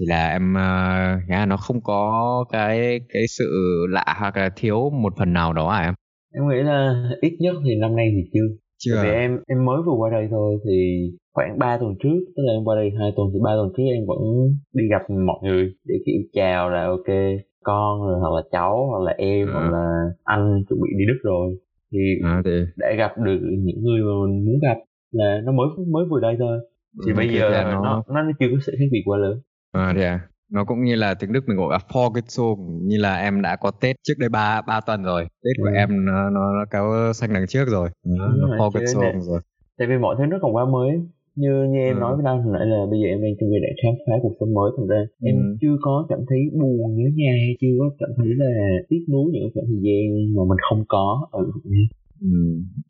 Thì 0.00 0.06
là 0.06 0.28
em 0.28 0.52
uh, 0.52 1.28
yeah, 1.28 1.48
nó 1.48 1.56
không 1.56 1.80
có 1.82 2.44
cái 2.52 3.00
cái 3.12 3.22
sự 3.38 3.46
lạ 3.90 4.16
hoặc 4.18 4.36
là 4.36 4.50
thiếu 4.56 4.90
một 5.02 5.12
phần 5.18 5.32
nào 5.32 5.52
đó 5.52 5.68
à 5.68 5.82
em? 5.82 5.94
Em 6.34 6.48
nghĩ 6.48 6.62
là 6.62 6.94
ít 7.20 7.36
nhất 7.40 7.54
thì 7.64 7.74
năm 7.80 7.96
nay 7.96 8.06
thì 8.10 8.30
chưa 8.34 8.56
chưa 8.78 9.02
vì 9.02 9.08
em 9.08 9.38
em 9.46 9.64
mới 9.64 9.82
vừa 9.86 9.92
qua 9.92 10.10
đây 10.10 10.28
thôi 10.30 10.58
thì 10.64 11.10
khoảng 11.34 11.58
3 11.58 11.78
tuần 11.78 11.94
trước 12.02 12.20
tức 12.36 12.42
là 12.46 12.52
em 12.52 12.64
qua 12.64 12.76
đây 12.76 12.90
hai 12.98 13.12
tuần 13.16 13.30
thì 13.32 13.38
ba 13.44 13.50
tuần 13.56 13.72
trước 13.76 13.84
em 13.94 14.06
vẫn 14.06 14.18
đi 14.72 14.84
gặp 14.90 15.10
mọi 15.10 15.38
người 15.42 15.72
để 15.84 15.94
kiểu 16.06 16.20
chào 16.32 16.70
là 16.70 16.84
ok 16.86 17.08
con 17.66 18.02
rồi 18.06 18.20
hoặc 18.20 18.32
là 18.36 18.42
cháu 18.52 18.86
hoặc 18.90 19.02
là 19.02 19.14
em 19.18 19.48
à. 19.48 19.52
hoặc 19.52 19.70
là 19.72 19.86
anh 20.24 20.62
chuẩn 20.68 20.80
bị 20.82 20.88
đi 20.98 21.04
đức 21.06 21.18
rồi. 21.22 21.56
Thì, 21.92 21.98
à, 22.24 22.42
thì 22.44 22.50
để 22.76 22.96
gặp 22.98 23.18
được 23.18 23.38
những 23.58 23.82
người 23.82 24.00
mà 24.00 24.12
mình 24.26 24.44
muốn 24.44 24.58
gặp 24.62 24.78
là 25.12 25.40
nó 25.44 25.52
mới 25.52 25.66
mới 25.92 26.04
vừa 26.10 26.20
đây 26.20 26.36
thôi. 26.38 26.58
Thì 27.06 27.12
ừ, 27.12 27.16
bây 27.16 27.28
giờ 27.28 27.50
nó... 27.50 28.02
nó 28.08 28.22
nó 28.22 28.30
chưa 28.38 28.46
có 28.50 28.56
sự 28.66 28.72
khác 28.78 28.84
biệt 28.92 29.02
quá 29.04 29.18
lớn. 29.18 29.40
À 29.72 29.92
thì 29.96 30.02
à 30.02 30.20
nó 30.52 30.64
cũng 30.64 30.84
như 30.84 30.94
là 30.94 31.14
tiếng 31.14 31.32
Đức 31.32 31.40
mình 31.46 31.56
gọi 31.56 31.68
là 31.72 31.78
Vorgezogen 31.88 32.86
như 32.86 32.96
là 32.98 33.16
em 33.16 33.42
đã 33.42 33.56
có 33.56 33.70
Tết 33.70 33.96
trước 34.02 34.14
đây 34.18 34.28
ba 34.28 34.62
ba 34.66 34.80
tuần 34.86 35.02
rồi. 35.02 35.22
Tết 35.22 35.56
của 35.62 35.68
ừ. 35.68 35.74
em 35.74 36.04
nó 36.04 36.30
nó, 36.30 36.40
nó 36.40 36.64
kéo 36.70 37.12
xanh 37.12 37.32
đằng 37.34 37.46
trước 37.46 37.64
rồi. 37.68 37.88
Nó, 38.04 38.28
nó 38.28 38.56
Vorgezogen 38.56 39.20
rồi 39.20 39.40
tại 39.78 39.88
vì 39.88 39.96
mọi 39.98 40.14
thứ 40.18 40.24
nó 40.26 40.38
còn 40.42 40.54
quá 40.56 40.64
mới. 40.76 40.90
Như 41.42 41.52
như 41.72 41.78
em 41.78 41.96
ừ. 41.96 42.00
nói 42.00 42.16
với 42.16 42.24
anh 42.32 42.42
hồi 42.42 42.52
nãy 42.56 42.66
là 42.66 42.80
bây 42.90 42.98
giờ 43.00 43.06
em 43.14 43.22
đang 43.22 43.34
trong 43.38 43.50
giai 43.52 43.60
đoạn 43.64 43.74
khám 43.82 43.94
phá 44.04 44.14
cuộc 44.22 44.34
sống 44.40 44.54
mới 44.54 44.68
thành 44.76 44.88
ra 44.92 45.00
ừ. 45.20 45.26
em 45.30 45.36
chưa 45.60 45.76
có 45.86 46.06
cảm 46.10 46.20
thấy 46.28 46.40
buồn 46.60 46.96
nhớ 46.96 47.06
nhà 47.20 47.32
hay 47.44 47.52
chưa 47.60 47.74
có 47.80 47.86
cảm 48.00 48.10
thấy 48.18 48.30
là 48.42 48.52
tiếc 48.88 49.02
nuối 49.12 49.26
những 49.32 49.50
khoảng 49.54 49.66
thời 49.70 49.80
gian 49.86 50.02
mà 50.36 50.42
mình 50.50 50.60
không 50.68 50.82
có 50.94 51.06
ở 51.38 51.40
Việt 51.54 51.64
Nam 51.72 51.86
Ừ. 52.20 52.28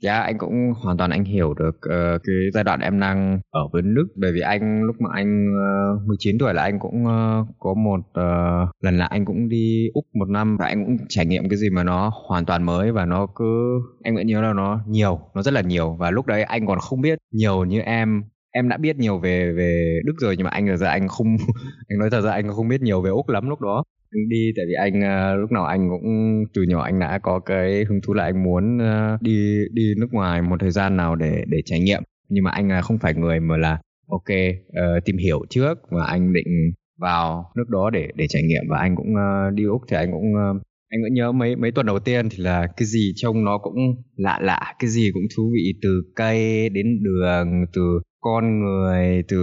Dạ 0.01 0.21
anh 0.21 0.39
cũng 0.39 0.73
hoàn 0.83 0.97
toàn 0.97 1.11
anh 1.11 1.25
hiểu 1.25 1.55
được 1.55 1.77
uh, 1.77 2.23
cái 2.25 2.35
giai 2.55 2.65
đoạn 2.65 2.81
em 2.81 3.01
đang 3.01 3.41
ở 3.51 3.61
với 3.73 3.83
nước 3.83 4.07
bởi 4.17 4.33
vì 4.33 4.41
anh 4.41 4.83
lúc 4.83 4.97
mà 5.01 5.11
anh 5.15 5.47
ờ, 5.55 5.95
uh, 6.03 6.09
19 6.09 6.39
tuổi 6.39 6.55
là 6.55 6.63
anh 6.63 6.79
cũng 6.79 7.05
uh, 7.05 7.47
có 7.59 7.75
một 7.75 7.99
uh, 7.99 8.69
lần 8.81 8.99
là 8.99 9.07
anh 9.07 9.25
cũng 9.25 9.49
đi 9.49 9.89
Úc 9.95 10.05
một 10.15 10.29
năm 10.29 10.57
và 10.57 10.67
anh 10.67 10.85
cũng 10.85 10.97
trải 11.09 11.27
nghiệm 11.27 11.49
cái 11.49 11.57
gì 11.57 11.71
mà 11.71 11.85
nó 11.85 12.13
hoàn 12.29 12.45
toàn 12.45 12.63
mới 12.63 12.93
và 12.93 13.05
nó 13.05 13.27
cứ 13.35 13.81
anh 14.03 14.15
vẫn 14.15 14.27
nhớ 14.27 14.43
là 14.43 14.53
nó 14.53 14.81
nhiều 14.89 15.21
nó 15.35 15.43
rất 15.43 15.55
là 15.55 15.61
nhiều. 15.61 15.97
Và 15.99 16.11
lúc 16.11 16.27
đấy 16.27 16.43
anh 16.43 16.67
còn 16.67 16.79
không 16.79 17.01
biết 17.01 17.19
nhiều 17.33 17.65
như 17.65 17.81
em. 17.81 18.23
Em 18.53 18.69
đã 18.69 18.77
biết 18.77 18.97
nhiều 18.97 19.19
về 19.19 19.53
về 19.53 20.01
Đức 20.05 20.15
rồi 20.21 20.35
nhưng 20.37 20.45
mà 20.45 20.51
anh 20.51 20.77
giờ 20.77 20.87
anh 20.87 21.09
không 21.09 21.37
anh 21.89 21.99
nói 21.99 22.11
thật 22.11 22.21
ra 22.21 22.33
anh 22.33 22.49
không 22.49 22.69
biết 22.69 22.83
nhiều 22.83 23.03
về 23.03 23.11
Úc 23.11 23.29
lắm 23.29 23.49
lúc 23.49 23.61
đó 23.61 23.85
đi 24.29 24.53
tại 24.57 24.65
vì 24.69 24.75
anh 24.75 25.01
uh, 25.01 25.41
lúc 25.41 25.53
nào 25.53 25.65
anh 25.65 25.89
cũng 25.89 26.45
từ 26.55 26.63
nhỏ 26.63 26.83
anh 26.83 26.99
đã 27.01 27.19
có 27.19 27.41
cái 27.41 27.85
hứng 27.85 28.01
thú 28.01 28.15
là 28.15 28.25
anh 28.25 28.43
muốn 28.45 28.79
uh, 28.79 29.23
đi 29.23 29.65
đi 29.73 29.95
nước 29.97 30.09
ngoài 30.13 30.43
một 30.43 30.61
thời 30.61 30.71
gian 30.71 30.97
nào 30.97 31.17
để 31.17 31.45
để 31.47 31.63
trải 31.65 31.81
nghiệm. 31.81 32.03
Nhưng 32.29 32.45
mà 32.45 32.51
anh 32.51 32.69
ờ, 32.69 32.83
không 32.83 32.99
phải 32.99 33.15
người 33.15 33.41
mà 33.41 33.57
là 33.57 33.79
ok 34.09 34.31
uh, 34.69 35.05
tìm 35.05 35.17
hiểu 35.17 35.45
trước 35.51 35.79
và 35.91 36.05
anh 36.05 36.33
định 36.33 36.73
vào 36.99 37.53
nước 37.57 37.69
đó 37.69 37.91
để 37.91 38.09
để 38.15 38.27
trải 38.29 38.43
nghiệm. 38.43 38.63
Và 38.71 38.79
anh 38.79 38.97
cũng 38.97 39.15
uh, 39.15 39.55
đi 39.55 39.65
úc 39.65 39.83
thì 39.89 39.97
anh 39.97 40.13
cũng 40.13 40.33
uh, 40.35 40.63
anh 40.89 41.03
vẫn 41.03 41.15
nhớ 41.15 41.33
mấy 41.33 41.57
mấy 41.57 41.73
tuần 41.73 41.87
đầu 41.87 41.99
tiên 41.99 42.29
thì 42.29 42.39
là 42.39 42.67
cái 42.77 42.87
gì 42.87 43.13
trông 43.17 43.45
nó 43.45 43.59
cũng 43.59 43.77
lạ 44.17 44.39
lạ 44.43 44.75
cái 44.79 44.91
gì 44.91 45.11
cũng 45.15 45.23
thú 45.37 45.51
vị 45.55 45.75
từ 45.83 46.03
cây 46.17 46.69
đến 46.69 47.03
đường 47.03 47.65
từ 47.73 48.01
con 48.21 48.61
người 48.61 49.23
từ 49.29 49.39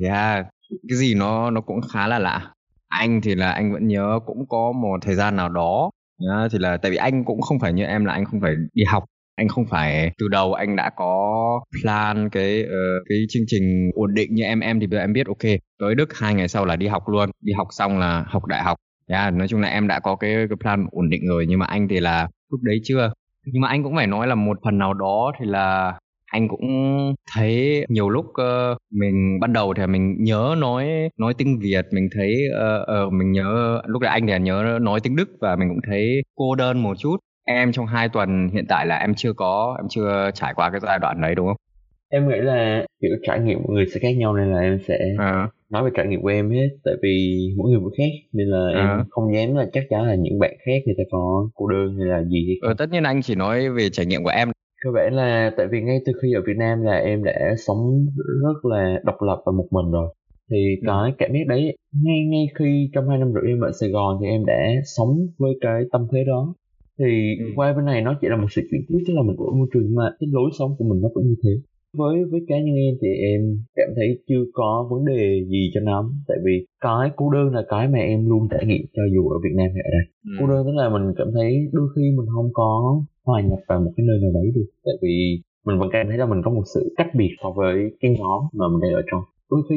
yeah, 0.00 0.46
cái 0.88 0.98
gì 0.98 1.14
nó 1.14 1.50
nó 1.50 1.60
cũng 1.60 1.80
khá 1.92 2.08
là 2.08 2.18
lạ 2.18 2.54
anh 3.00 3.20
thì 3.20 3.34
là 3.34 3.52
anh 3.52 3.72
vẫn 3.72 3.88
nhớ 3.88 4.20
cũng 4.26 4.48
có 4.48 4.72
một 4.72 4.98
thời 5.02 5.14
gian 5.14 5.36
nào 5.36 5.48
đó. 5.48 5.90
Nhá, 6.18 6.48
thì 6.52 6.58
là 6.58 6.76
tại 6.76 6.90
vì 6.90 6.96
anh 6.96 7.24
cũng 7.24 7.40
không 7.40 7.58
phải 7.60 7.72
như 7.72 7.84
em 7.84 8.04
là 8.04 8.12
anh 8.12 8.24
không 8.24 8.40
phải 8.40 8.54
đi 8.74 8.84
học 8.84 9.04
anh 9.36 9.48
không 9.48 9.66
phải 9.66 10.12
từ 10.18 10.28
đầu 10.28 10.52
anh 10.52 10.76
đã 10.76 10.90
có 10.96 11.60
plan 11.82 12.28
cái 12.30 12.62
uh, 12.64 13.02
cái 13.08 13.18
chương 13.28 13.42
trình 13.46 13.90
ổn 13.94 14.14
định 14.14 14.34
như 14.34 14.42
em 14.44 14.60
em 14.60 14.80
thì 14.80 14.86
bây 14.86 14.98
giờ 14.98 15.04
em 15.04 15.12
biết 15.12 15.26
ok 15.26 15.52
tới 15.80 15.94
đức 15.94 16.18
hai 16.18 16.34
ngày 16.34 16.48
sau 16.48 16.64
là 16.64 16.76
đi 16.76 16.86
học 16.86 17.08
luôn. 17.08 17.30
Đi 17.40 17.52
học 17.52 17.66
xong 17.70 17.98
là 17.98 18.24
học 18.28 18.46
đại 18.46 18.62
học. 18.62 18.76
Yeah, 19.06 19.34
nói 19.34 19.48
chung 19.48 19.60
là 19.60 19.68
em 19.68 19.88
đã 19.88 20.00
có 20.00 20.16
cái, 20.16 20.34
cái 20.48 20.56
plan 20.60 20.86
ổn 20.90 21.10
định 21.10 21.22
rồi 21.28 21.46
nhưng 21.48 21.58
mà 21.58 21.66
anh 21.66 21.88
thì 21.88 22.00
là 22.00 22.28
lúc 22.50 22.60
đấy 22.62 22.80
chưa. 22.84 23.12
Nhưng 23.44 23.60
mà 23.60 23.68
anh 23.68 23.82
cũng 23.82 23.96
phải 23.96 24.06
nói 24.06 24.26
là 24.26 24.34
một 24.34 24.58
phần 24.64 24.78
nào 24.78 24.94
đó 24.94 25.32
thì 25.38 25.46
là 25.46 25.98
anh 26.32 26.48
cũng 26.48 26.66
thấy 27.34 27.84
nhiều 27.88 28.08
lúc 28.08 28.26
uh, 28.26 28.78
mình 28.90 29.38
ban 29.40 29.52
đầu 29.52 29.74
thì 29.74 29.86
mình 29.86 30.16
nhớ 30.18 30.54
nói 30.58 30.88
nói 31.18 31.34
tiếng 31.38 31.58
Việt 31.58 31.86
mình 31.90 32.08
thấy 32.14 32.34
uh, 32.50 33.06
uh, 33.06 33.12
mình 33.12 33.32
nhớ 33.32 33.82
lúc 33.86 34.02
đấy 34.02 34.10
anh 34.10 34.26
thì 34.26 34.38
nhớ 34.38 34.78
nói 34.82 35.00
tiếng 35.02 35.16
Đức 35.16 35.28
và 35.40 35.56
mình 35.56 35.68
cũng 35.68 35.80
thấy 35.86 36.22
cô 36.34 36.54
đơn 36.54 36.82
một 36.82 36.98
chút 36.98 37.16
em 37.44 37.72
trong 37.72 37.86
hai 37.86 38.08
tuần 38.08 38.48
hiện 38.52 38.64
tại 38.68 38.86
là 38.86 38.98
em 38.98 39.14
chưa 39.14 39.32
có 39.32 39.76
em 39.78 39.88
chưa 39.88 40.30
trải 40.34 40.54
qua 40.54 40.70
cái 40.70 40.80
giai 40.82 40.98
đoạn 40.98 41.20
đấy 41.20 41.34
đúng 41.34 41.46
không 41.46 41.56
em 42.08 42.28
nghĩ 42.28 42.36
là 42.36 42.84
kiểu 43.02 43.10
trải 43.22 43.40
nghiệm 43.40 43.58
mọi 43.58 43.74
người 43.74 43.86
sẽ 43.94 44.00
khác 44.00 44.16
nhau 44.16 44.36
nên 44.36 44.52
là 44.52 44.60
em 44.60 44.78
sẽ 44.88 44.98
à. 45.18 45.48
nói 45.70 45.84
về 45.84 45.90
trải 45.96 46.06
nghiệm 46.06 46.22
của 46.22 46.28
em 46.28 46.50
hết 46.50 46.68
tại 46.84 46.94
vì 47.02 47.38
mỗi 47.56 47.70
người 47.70 47.80
mỗi 47.80 47.90
khác 47.98 48.28
nên 48.32 48.46
là 48.46 48.70
à. 48.74 48.96
em 48.96 49.04
không 49.10 49.34
dám 49.34 49.56
là 49.56 49.66
chắc 49.72 49.84
chắn 49.90 50.02
là 50.02 50.14
những 50.14 50.38
bạn 50.38 50.54
khác 50.66 50.82
người 50.86 50.94
ta 50.98 51.04
có 51.10 51.48
cô 51.54 51.66
đơn 51.66 51.96
hay 51.98 52.08
là 52.08 52.22
gì 52.24 52.46
hay 52.48 52.70
ừ, 52.70 52.74
tất 52.78 52.86
nhiên 52.90 53.02
anh 53.02 53.22
chỉ 53.22 53.34
nói 53.34 53.70
về 53.70 53.90
trải 53.90 54.06
nghiệm 54.06 54.24
của 54.24 54.30
em 54.30 54.48
cơ 54.84 54.90
bản 54.94 55.14
là 55.14 55.52
tại 55.56 55.66
vì 55.70 55.80
ngay 55.80 55.98
từ 56.06 56.12
khi 56.22 56.32
ở 56.32 56.42
Việt 56.46 56.56
Nam 56.56 56.82
là 56.82 56.96
em 56.96 57.24
đã 57.24 57.54
sống 57.66 58.06
rất 58.42 58.64
là 58.64 59.00
độc 59.04 59.22
lập 59.22 59.42
và 59.46 59.52
một 59.52 59.66
mình 59.70 59.90
rồi 59.92 60.14
thì 60.50 60.76
ừ. 60.80 60.86
cái 60.86 61.12
cảm 61.18 61.30
giác 61.32 61.46
đấy 61.48 61.76
ngay 61.92 62.24
ngay 62.30 62.46
khi 62.58 62.90
trong 62.94 63.08
hai 63.08 63.18
năm 63.18 63.32
rưỡi 63.32 63.52
em 63.52 63.60
ở 63.60 63.70
Sài 63.80 63.90
Gòn 63.90 64.18
thì 64.20 64.26
em 64.26 64.44
đã 64.46 64.60
sống 64.96 65.26
với 65.38 65.52
cái 65.60 65.82
tâm 65.92 66.06
thế 66.12 66.24
đó 66.26 66.54
thì 66.98 67.36
ừ. 67.38 67.44
qua 67.56 67.72
bên 67.72 67.84
này 67.84 68.02
nó 68.02 68.18
chỉ 68.20 68.28
là 68.30 68.36
một 68.36 68.46
sự 68.50 68.62
chuyển 68.70 68.80
tiếp 68.88 69.04
tức 69.06 69.14
là 69.16 69.22
mình 69.22 69.36
ở 69.36 69.52
môi 69.58 69.68
trường 69.74 69.94
mà 69.94 70.04
cái 70.20 70.28
lối 70.32 70.50
sống 70.58 70.70
của 70.78 70.84
mình 70.84 71.00
nó 71.02 71.08
cũng 71.14 71.24
như 71.24 71.34
thế 71.44 71.50
với 71.98 72.24
với 72.30 72.40
cá 72.48 72.56
nhân 72.56 72.74
em 72.74 72.94
thì 73.02 73.08
em 73.32 73.40
cảm 73.74 73.88
thấy 73.96 74.08
chưa 74.28 74.44
có 74.52 74.88
vấn 74.90 75.04
đề 75.04 75.44
gì 75.48 75.70
cho 75.74 75.80
lắm 75.80 76.04
tại 76.28 76.36
vì 76.44 76.66
cái 76.80 77.10
cô 77.16 77.30
đơn 77.30 77.54
là 77.54 77.62
cái 77.68 77.88
mà 77.88 77.98
em 77.98 78.28
luôn 78.28 78.48
trải 78.50 78.66
nghiệm 78.66 78.82
cho 78.94 79.02
dù 79.14 79.28
ở 79.28 79.38
Việt 79.44 79.54
Nam 79.56 79.66
hay 79.74 79.82
ở 79.88 79.90
đây 79.96 80.04
ừ. 80.24 80.32
cô 80.40 80.46
đơn 80.46 80.66
tức 80.66 80.72
là 80.74 80.88
mình 80.88 81.14
cảm 81.18 81.28
thấy 81.34 81.50
đôi 81.72 81.88
khi 81.96 82.02
mình 82.16 82.26
không 82.34 82.50
có 82.52 83.02
hòa 83.24 83.40
nhập 83.40 83.58
vào 83.68 83.80
một 83.80 83.92
cái 83.96 84.06
nơi 84.06 84.18
nào 84.22 84.30
đấy 84.34 84.52
được 84.54 84.66
tại 84.84 84.94
vì 85.02 85.42
mình 85.64 85.78
vẫn 85.78 85.88
cảm 85.92 86.06
thấy 86.08 86.18
là 86.18 86.26
mình 86.26 86.42
có 86.44 86.50
một 86.50 86.62
sự 86.74 86.94
cách 86.96 87.08
biệt 87.14 87.30
so 87.42 87.50
với 87.56 87.76
cái 88.00 88.10
nhóm 88.18 88.40
mà 88.52 88.68
mình 88.68 88.80
đang 88.80 88.92
ở 88.92 89.02
trong 89.10 89.20
đôi 89.50 89.62
khi 89.70 89.76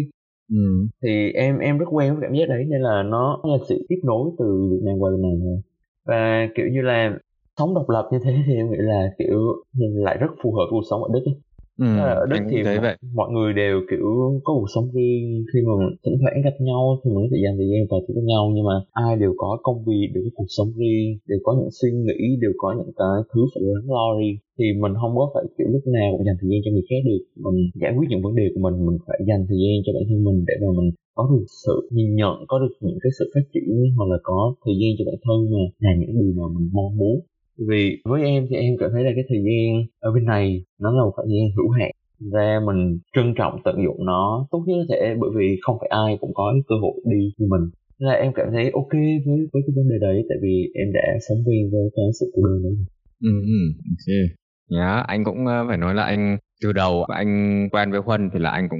ừ. 0.49 0.87
thì 1.01 1.31
em 1.31 1.59
em 1.59 1.77
rất 1.77 1.85
quen 1.91 2.13
với 2.13 2.21
cảm 2.21 2.33
giác 2.33 2.45
đấy 2.49 2.65
nên 2.69 2.81
là 2.81 3.03
nó 3.03 3.41
là 3.43 3.57
sự 3.69 3.85
tiếp 3.89 3.99
nối 4.03 4.31
từ 4.39 4.69
Việt 4.71 4.81
Nam 4.83 4.95
qua 4.99 5.11
bên 5.11 5.21
này 5.21 5.33
thôi 5.43 5.61
và 6.05 6.47
kiểu 6.55 6.65
như 6.71 6.81
là 6.81 7.19
sống 7.57 7.73
độc 7.75 7.89
lập 7.89 8.09
như 8.11 8.19
thế 8.23 8.43
thì 8.47 8.55
em 8.55 8.71
nghĩ 8.71 8.77
là 8.79 9.07
kiểu 9.19 9.39
lại 9.77 10.17
rất 10.19 10.27
phù 10.43 10.51
hợp 10.51 10.65
với 10.71 10.71
cuộc 10.71 10.83
sống 10.89 11.03
ở 11.03 11.09
Đức 11.13 11.21
ấy. 11.25 11.35
Ừ, 11.77 11.85
ở 11.97 12.25
Đức 12.29 12.41
thì 12.49 12.63
mọi, 12.63 12.79
vậy. 12.79 12.95
mọi 13.19 13.29
người 13.31 13.53
đều 13.53 13.81
kiểu 13.89 14.07
có 14.43 14.53
cuộc 14.53 14.69
sống 14.75 14.87
riêng 14.93 15.45
khi 15.53 15.59
mà 15.67 15.73
thỉnh 16.03 16.17
thoảng 16.21 16.37
gặp 16.45 16.55
nhau 16.67 16.83
thì 17.01 17.07
mình 17.11 17.23
có 17.23 17.29
thể 17.31 17.39
dành 17.43 17.55
thời 17.57 17.67
gian 17.71 17.81
trò 17.89 17.97
chuyện 18.03 18.15
với 18.17 18.25
nhau 18.31 18.43
nhưng 18.55 18.65
mà 18.69 18.75
ai 19.05 19.11
đều 19.23 19.33
có 19.37 19.49
công 19.67 19.79
việc 19.87 20.07
đều 20.13 20.23
có 20.25 20.31
cuộc 20.39 20.49
sống 20.57 20.69
riêng 20.79 21.07
đều 21.29 21.39
có 21.43 21.51
những 21.59 21.71
suy 21.79 21.89
nghĩ 22.05 22.19
đều 22.43 22.53
có 22.61 22.67
những 22.77 22.93
cái 22.99 23.15
thứ 23.31 23.41
phải 23.51 23.63
lớn 23.67 23.83
lo 23.95 24.05
riêng 24.19 24.37
thì 24.57 24.65
mình 24.81 24.93
không 25.01 25.13
có 25.19 25.25
phải 25.33 25.43
kiểu 25.57 25.67
lúc 25.73 25.83
nào 25.97 26.07
cũng 26.13 26.25
dành 26.27 26.37
thời 26.41 26.49
gian 26.51 26.59
cho 26.63 26.71
người 26.71 26.85
khác 26.89 27.01
được 27.09 27.21
mình 27.45 27.57
giải 27.81 27.91
quyết 27.95 28.07
những 28.09 28.23
vấn 28.25 28.35
đề 28.39 28.45
của 28.53 28.61
mình 28.65 28.75
mình 28.87 28.97
phải 29.07 29.19
dành 29.29 29.41
thời 29.49 29.59
gian 29.63 29.75
cho 29.85 29.91
bản 29.95 30.03
thân 30.09 30.19
mình 30.27 30.37
để 30.49 30.55
mà 30.63 30.71
mình 30.79 30.89
có 31.17 31.23
được 31.31 31.45
sự 31.65 31.75
nhìn 31.95 32.15
nhận 32.19 32.35
có 32.47 32.55
được 32.59 32.73
những 32.85 32.99
cái 33.03 33.11
sự 33.17 33.25
phát 33.33 33.45
triển 33.53 33.69
hoặc 33.97 34.07
là 34.11 34.17
có 34.29 34.39
thời 34.65 34.75
gian 34.79 34.91
cho 34.97 35.03
bản 35.09 35.19
thân 35.25 35.37
mà 35.53 35.63
là 35.83 35.91
những 35.99 36.13
điều 36.19 36.31
mà 36.39 36.45
mình 36.55 36.67
mong 36.73 36.97
muốn 36.97 37.15
vì 37.57 38.01
với 38.05 38.23
em 38.23 38.47
thì 38.49 38.55
em 38.55 38.77
cảm 38.79 38.89
thấy 38.93 39.03
là 39.03 39.11
cái 39.15 39.23
thời 39.29 39.37
gian 39.37 39.85
ở 39.99 40.11
bên 40.11 40.25
này 40.25 40.63
nó 40.79 40.91
là 40.91 41.03
một 41.03 41.13
thời 41.17 41.25
gian 41.29 41.49
hữu 41.57 41.69
hạn. 41.69 41.91
Ra 42.33 42.59
mình 42.65 42.99
trân 43.15 43.33
trọng 43.37 43.59
tận 43.63 43.75
dụng 43.85 44.05
nó 44.05 44.47
tốt 44.51 44.63
nhất 44.67 44.75
có 44.77 44.95
thể 44.95 45.15
bởi 45.19 45.29
vì 45.37 45.57
không 45.61 45.77
phải 45.79 45.89
ai 45.89 46.17
cũng 46.21 46.33
có 46.33 46.53
cơ 46.67 46.75
hội 46.81 46.93
đi 47.05 47.33
như 47.37 47.47
mình. 47.49 47.69
Là 47.97 48.11
em 48.11 48.31
cảm 48.35 48.47
thấy 48.51 48.71
ok 48.73 48.93
với 49.25 49.37
với 49.53 49.61
cái 49.65 49.73
vấn 49.75 49.89
đề 49.89 49.95
đấy 50.01 50.25
tại 50.29 50.37
vì 50.41 50.71
em 50.73 50.87
đã 50.93 51.07
sống 51.29 51.37
quen 51.45 51.69
với 51.71 51.89
cái 51.95 52.05
sự 52.19 52.31
cô 52.35 52.41
đơn 52.43 52.63
đấy. 52.63 52.73
Ừ, 53.21 53.29
ừ 53.41 53.59
ok 53.89 54.29
nhá 54.69 54.77
dạ, 54.77 55.03
anh 55.07 55.23
cũng 55.23 55.45
ờ, 55.45 55.65
phải 55.67 55.77
nói 55.77 55.95
là 55.95 56.03
anh 56.03 56.37
từ 56.63 56.73
đầu 56.73 57.03
anh 57.03 57.67
quen 57.71 57.91
với 57.91 57.99
huân 57.99 58.29
thì 58.33 58.39
là 58.39 58.49
anh 58.49 58.69
cũng 58.69 58.79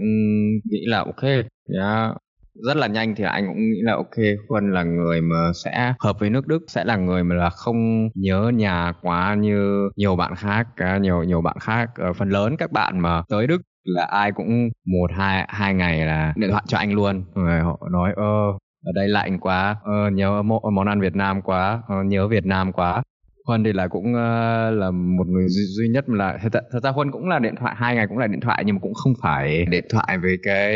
nghĩ 0.71 0.85
là 0.85 0.97
ok. 0.99 1.23
Nhá 1.67 2.13
rất 2.63 2.77
là 2.77 2.87
nhanh 2.87 3.15
thì 3.15 3.23
anh 3.23 3.47
cũng 3.47 3.57
nghĩ 3.57 3.81
là 3.81 3.93
ok 3.93 4.15
Huân 4.49 4.71
là 4.71 4.83
người 4.83 5.21
mà 5.21 5.51
sẽ 5.63 5.93
hợp 5.99 6.19
với 6.19 6.29
nước 6.29 6.47
Đức 6.47 6.59
sẽ 6.67 6.83
là 6.85 6.95
người 6.95 7.23
mà 7.23 7.35
là 7.35 7.49
không 7.49 8.09
nhớ 8.15 8.51
nhà 8.55 8.93
quá 9.01 9.35
như 9.39 9.89
nhiều 9.95 10.15
bạn 10.15 10.35
khác 10.35 10.67
à, 10.75 10.97
nhiều 10.97 11.23
nhiều 11.23 11.41
bạn 11.41 11.57
khác. 11.59 11.89
Phần 12.17 12.29
lớn 12.29 12.57
các 12.57 12.71
bạn 12.71 12.99
mà 12.99 13.21
tới 13.29 13.47
Đức 13.47 13.61
là 13.83 14.03
ai 14.05 14.31
cũng 14.31 14.69
một 14.85 15.11
hai 15.17 15.45
hai 15.49 15.73
ngày 15.73 16.05
là 16.05 16.33
điện 16.35 16.49
thoại 16.51 16.63
cho 16.67 16.77
anh 16.77 16.91
luôn. 16.91 17.23
Rồi 17.35 17.59
họ 17.59 17.79
nói 17.91 18.13
ơ 18.15 18.51
ở 18.85 18.91
đây 18.95 19.07
lạnh 19.07 19.39
quá 19.39 19.75
ờ, 19.83 20.09
nhớ 20.09 20.41
món 20.73 20.87
ăn 20.87 21.01
Việt 21.01 21.15
Nam 21.15 21.41
quá 21.41 21.81
ờ, 21.87 22.03
nhớ 22.03 22.27
Việt 22.27 22.45
Nam 22.45 22.71
quá. 22.71 23.03
Huân 23.45 23.63
thì 23.63 23.73
là 23.73 23.87
cũng 23.87 24.05
uh, 24.05 24.77
là 24.79 24.91
một 24.91 25.27
người 25.27 25.47
duy, 25.49 25.63
duy 25.63 25.87
nhất 25.87 26.09
mà 26.09 26.17
là 26.17 26.37
thật, 26.41 26.63
thật 26.71 26.79
ra 26.83 26.89
Huân 26.89 27.11
cũng 27.11 27.27
là 27.27 27.39
điện 27.39 27.55
thoại 27.59 27.75
hai 27.77 27.95
ngày 27.95 28.07
cũng 28.07 28.17
là 28.17 28.27
điện 28.27 28.39
thoại 28.41 28.63
nhưng 28.65 28.75
mà 28.75 28.79
cũng 28.81 28.93
không 28.93 29.13
phải 29.21 29.65
điện 29.65 29.85
thoại 29.89 30.17
với 30.21 30.37
cái 30.43 30.73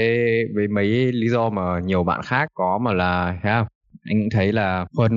với 0.55 0.67
mấy 0.67 1.11
lý 1.11 1.29
do 1.29 1.49
mà 1.49 1.79
nhiều 1.79 2.03
bạn 2.03 2.21
khác 2.23 2.49
có 2.53 2.77
mà 2.77 2.93
là 2.93 3.39
thấy 3.43 3.51
không? 3.53 3.67
anh 4.03 4.21
cũng 4.21 4.29
thấy 4.29 4.51
là 4.51 4.85
Huân 4.97 5.11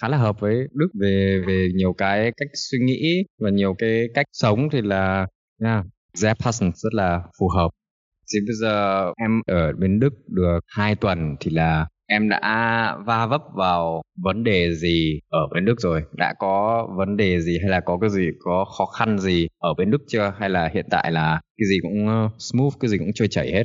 khá 0.00 0.08
là 0.08 0.16
hợp 0.16 0.40
với 0.40 0.56
Đức 0.72 0.88
về 1.00 1.42
về 1.46 1.68
nhiều 1.74 1.92
cái 1.92 2.32
cách 2.36 2.48
suy 2.54 2.78
nghĩ 2.78 3.24
và 3.40 3.50
nhiều 3.50 3.74
cái 3.78 4.08
cách 4.14 4.26
sống 4.32 4.68
thì 4.72 4.80
là 4.82 5.26
yeah, 5.64 5.84
sehr 6.14 6.36
rất 6.74 6.92
là 6.92 7.22
phù 7.38 7.48
hợp. 7.48 7.70
Thì 8.32 8.40
bây 8.46 8.54
giờ 8.60 9.04
em 9.16 9.40
ở 9.46 9.72
bên 9.72 10.00
Đức 10.00 10.12
được 10.28 10.60
hai 10.66 10.94
tuần 10.94 11.36
thì 11.40 11.50
là 11.50 11.86
em 12.12 12.28
đã 12.28 12.96
va 13.06 13.26
vấp 13.26 13.42
vào 13.54 14.02
vấn 14.22 14.44
đề 14.44 14.74
gì 14.74 15.20
ở 15.28 15.48
bên 15.54 15.64
Đức 15.64 15.74
rồi? 15.78 16.02
Đã 16.16 16.34
có 16.38 16.88
vấn 16.96 17.16
đề 17.16 17.40
gì 17.40 17.58
hay 17.62 17.70
là 17.70 17.80
có 17.80 17.98
cái 17.98 18.10
gì 18.10 18.26
có 18.40 18.64
khó 18.64 18.84
khăn 18.86 19.18
gì 19.18 19.48
ở 19.58 19.74
bên 19.78 19.90
Đức 19.90 20.02
chưa? 20.06 20.32
Hay 20.38 20.50
là 20.50 20.70
hiện 20.74 20.86
tại 20.90 21.12
là 21.12 21.40
cái 21.58 21.66
gì 21.66 21.76
cũng 21.82 22.08
ờ, 22.08 22.28
smooth, 22.38 22.72
cái 22.80 22.88
gì 22.88 22.98
cũng 22.98 23.12
trôi 23.14 23.28
chảy 23.28 23.52
hết? 23.52 23.64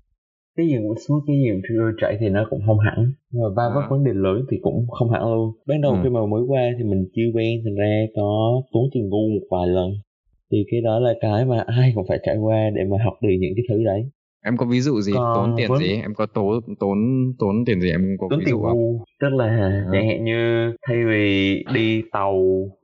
Cái 0.57 0.67
gì 0.67 0.75
cũng 0.88 0.97
smooth, 1.07 1.23
cái 1.27 1.36
gì 1.36 1.49
cũng 1.51 1.62
trôi 1.69 1.91
chảy 2.01 2.17
thì 2.19 2.29
nó 2.29 2.47
cũng 2.49 2.60
không 2.65 2.79
hẳn. 2.79 3.13
Nhưng 3.31 3.43
mà 3.43 3.49
va 3.57 3.63
vấp 3.75 3.83
à. 3.83 3.89
vấn 3.89 4.03
đề 4.03 4.12
lớn 4.15 4.45
thì 4.51 4.57
cũng 4.62 4.88
không 4.88 5.12
hẳn 5.12 5.21
luôn. 5.33 5.51
Ban 5.67 5.81
đầu 5.81 5.91
ừ. 5.91 5.99
khi 6.03 6.10
mà 6.10 6.19
mới 6.31 6.43
qua 6.47 6.62
thì 6.77 6.83
mình 6.83 7.05
chưa 7.15 7.29
quen, 7.33 7.62
thành 7.63 7.75
ra 7.75 8.05
có 8.15 8.62
tốn 8.73 8.83
tiền 8.93 9.10
ngu 9.10 9.29
một 9.29 9.45
vài 9.51 9.67
lần. 9.67 9.89
Thì 10.51 10.57
cái 10.71 10.81
đó 10.81 10.99
là 10.99 11.13
cái 11.21 11.45
mà 11.45 11.63
ai 11.67 11.91
cũng 11.95 12.05
phải 12.07 12.19
trải 12.25 12.38
qua 12.38 12.69
để 12.75 12.81
mà 12.91 12.97
học 13.05 13.13
được 13.21 13.36
những 13.39 13.53
cái 13.55 13.65
thứ 13.69 13.83
đấy 13.83 14.01
em 14.47 14.57
có 14.57 14.65
ví 14.65 14.79
dụ 14.79 15.01
gì? 15.01 15.13
Còn 15.15 15.36
tốn 15.36 15.55
tiền 15.57 15.69
vấn... 15.69 15.79
gì? 15.79 15.99
Em 16.01 16.13
có 16.13 16.25
tốn 16.25 16.60
tốn 16.79 16.97
tốn 17.39 17.65
tiền 17.65 17.81
gì 17.81 17.89
em 17.91 18.01
có 18.19 18.27
tốn 18.29 18.39
ví 18.39 18.45
dụ 18.51 18.62
không? 18.62 18.77
tức 19.21 19.29
là 19.31 19.45
à. 19.45 19.86
chẳng 19.91 20.07
hạn 20.07 20.25
như 20.25 20.71
thay 20.88 20.97
vì 21.05 21.63
đi 21.73 22.03
tàu 22.12 22.41